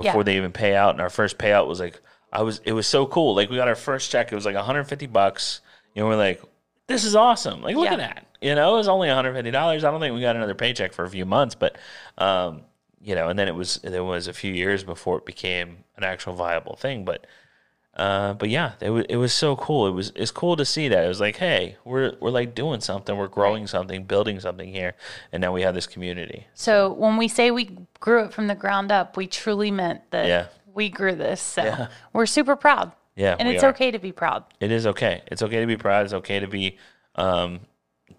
before 0.00 0.20
Yeah. 0.20 0.22
they 0.24 0.36
even 0.36 0.52
pay 0.52 0.74
out. 0.74 0.90
And 0.94 1.00
our 1.00 1.10
first 1.10 1.38
payout 1.38 1.66
was 1.68 1.80
like 1.80 2.00
I 2.32 2.42
was 2.42 2.60
it 2.64 2.72
was 2.72 2.86
so 2.86 3.06
cool. 3.06 3.34
Like 3.34 3.50
we 3.50 3.56
got 3.56 3.68
our 3.68 3.74
first 3.74 4.10
check. 4.10 4.30
It 4.32 4.34
was 4.34 4.44
like 4.46 4.54
150 4.54 5.06
bucks. 5.06 5.60
You 5.94 6.02
know, 6.02 6.08
we're 6.08 6.16
like, 6.16 6.40
this 6.86 7.04
is 7.04 7.14
awesome. 7.16 7.62
Like 7.62 7.76
look 7.76 7.86
Yeah. 7.86 7.94
at 7.94 7.98
that. 7.98 8.26
You 8.40 8.54
know, 8.54 8.74
it 8.74 8.78
was 8.78 8.88
only 8.88 9.08
150 9.08 9.50
dollars. 9.50 9.84
I 9.84 9.90
don't 9.90 10.00
think 10.00 10.14
we 10.14 10.20
got 10.20 10.36
another 10.36 10.54
paycheck 10.54 10.92
for 10.92 11.04
a 11.04 11.10
few 11.10 11.26
months, 11.26 11.54
but 11.54 11.76
um, 12.18 12.62
you 13.02 13.14
know, 13.14 13.28
and 13.28 13.38
then 13.38 13.48
it 13.48 13.54
was 13.54 13.76
there 13.82 14.04
was 14.04 14.28
a 14.28 14.32
few 14.32 14.52
years 14.52 14.82
before 14.84 15.18
it 15.18 15.26
became 15.26 15.84
an 15.96 16.04
actual 16.04 16.32
viable 16.34 16.76
thing. 16.76 17.04
But 17.04 17.26
uh, 17.96 18.32
but 18.34 18.48
yeah, 18.48 18.72
it 18.80 18.90
was 18.90 19.04
it 19.08 19.16
was 19.16 19.32
so 19.32 19.56
cool. 19.56 19.86
It 19.86 19.90
was 19.90 20.12
it's 20.14 20.30
cool 20.30 20.56
to 20.56 20.64
see 20.64 20.88
that. 20.88 21.04
It 21.04 21.08
was 21.08 21.20
like, 21.20 21.36
hey, 21.36 21.76
we're 21.84 22.14
we're 22.20 22.30
like 22.30 22.54
doing 22.54 22.80
something. 22.80 23.16
We're 23.16 23.26
growing 23.28 23.66
something, 23.66 24.04
building 24.04 24.40
something 24.40 24.72
here, 24.72 24.94
and 25.32 25.40
now 25.40 25.52
we 25.52 25.62
have 25.62 25.74
this 25.74 25.86
community. 25.86 26.46
So 26.54 26.92
when 26.92 27.16
we 27.16 27.28
say 27.28 27.50
we 27.50 27.76
grew 27.98 28.24
it 28.24 28.32
from 28.32 28.46
the 28.46 28.54
ground 28.54 28.90
up, 28.92 29.16
we 29.16 29.26
truly 29.26 29.70
meant 29.70 30.02
that 30.12 30.26
Yeah. 30.28 30.46
we 30.72 30.88
grew 30.88 31.14
this. 31.14 31.40
So 31.40 31.64
Yeah. 31.64 31.86
we're 32.12 32.26
super 32.26 32.56
proud. 32.56 32.92
Yeah, 33.16 33.36
And 33.38 33.48
it's 33.48 33.62
are. 33.64 33.70
okay 33.70 33.90
to 33.90 33.98
be 33.98 34.12
proud. 34.12 34.44
It 34.60 34.70
is 34.70 34.86
okay. 34.86 35.22
It's 35.26 35.42
okay 35.42 35.60
to 35.60 35.66
be 35.66 35.76
proud. 35.76 36.04
It's 36.04 36.14
okay 36.14 36.40
to 36.40 36.46
be 36.46 36.78
um, 37.16 37.60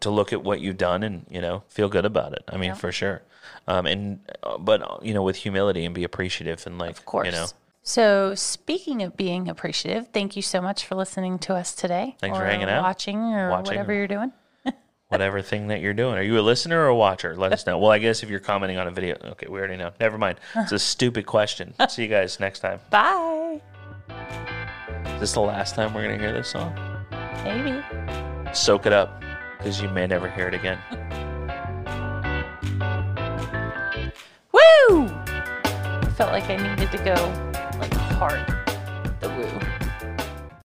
to 0.01 0.09
look 0.11 0.31
at 0.33 0.43
what 0.43 0.59
you've 0.59 0.77
done 0.77 1.01
and 1.01 1.25
you 1.29 1.41
know 1.41 1.63
feel 1.69 1.87
good 1.89 2.05
about 2.05 2.33
it. 2.33 2.43
I 2.49 2.57
mean, 2.57 2.69
Yeah. 2.71 2.73
for 2.75 2.91
sure. 2.91 3.21
Um, 3.67 3.85
and 3.85 4.19
uh, 4.43 4.57
but 4.57 4.81
uh, 4.83 4.97
you 5.01 5.13
know, 5.13 5.23
with 5.23 5.37
humility 5.37 5.85
and 5.85 5.95
be 5.95 6.03
appreciative 6.03 6.67
and 6.67 6.77
like 6.77 6.91
Of 6.91 7.05
course. 7.05 7.25
you 7.25 7.31
know, 7.31 7.47
So 7.83 8.35
speaking 8.35 9.01
of 9.01 9.17
being 9.17 9.49
appreciative, 9.49 10.09
thank 10.13 10.35
you 10.35 10.41
so 10.41 10.61
much 10.61 10.85
for 10.85 10.95
listening 10.95 11.39
to 11.39 11.55
us 11.55 11.73
today. 11.73 12.15
Thanks 12.19 12.37
for 12.37 12.43
or 12.43 12.47
hanging 12.47 12.69
out. 12.69 12.83
Watching 12.83 13.17
or 13.17 13.49
Watching. 13.49 13.71
whatever 13.71 13.93
you're 13.93 14.07
doing. 14.07 14.31
whatever 15.07 15.41
thing 15.41 15.67
that 15.67 15.81
you're 15.81 15.95
doing. 15.95 16.13
Are 16.15 16.21
you 16.21 16.39
a 16.39 16.41
listener 16.41 16.79
or 16.79 16.87
a 16.87 16.95
watcher? 16.95 17.35
Let 17.35 17.53
us 17.53 17.65
know. 17.65 17.79
Well, 17.79 17.89
I 17.91 17.97
guess 17.97 18.21
if 18.21 18.29
you're 18.29 18.39
commenting 18.39 18.77
on 18.77 18.87
a 18.87 18.91
video, 18.91 19.17
okay, 19.31 19.47
we 19.49 19.57
already 19.57 19.77
know. 19.77 19.91
Never 19.99 20.19
mind. 20.19 20.39
It's 20.55 20.71
a 20.71 20.79
stupid 20.79 21.25
question. 21.25 21.73
See 21.89 22.03
you 22.03 22.07
guys 22.07 22.39
next 22.39 22.59
time. 22.59 22.79
Bye. 22.91 23.61
Is 25.05 25.19
this 25.19 25.33
the 25.33 25.41
last 25.41 25.73
time 25.73 25.93
we're 25.93 26.03
gonna 26.03 26.19
hear 26.19 26.33
this 26.33 26.49
song? 26.49 26.75
Maybe. 27.43 27.83
Soak 28.53 28.85
it 28.85 28.93
up, 28.93 29.23
because 29.57 29.81
you 29.81 29.89
may 29.89 30.05
never 30.05 30.29
hear 30.29 30.47
it 30.47 30.53
again. 30.53 30.77
Woo! 34.51 35.07
I 35.07 36.13
felt 36.15 36.31
like 36.31 36.49
I 36.49 36.57
needed 36.57 36.91
to 36.91 36.97
go 37.03 37.50
hard. 38.21 38.45
The 39.19 39.29
woo. 39.29 39.70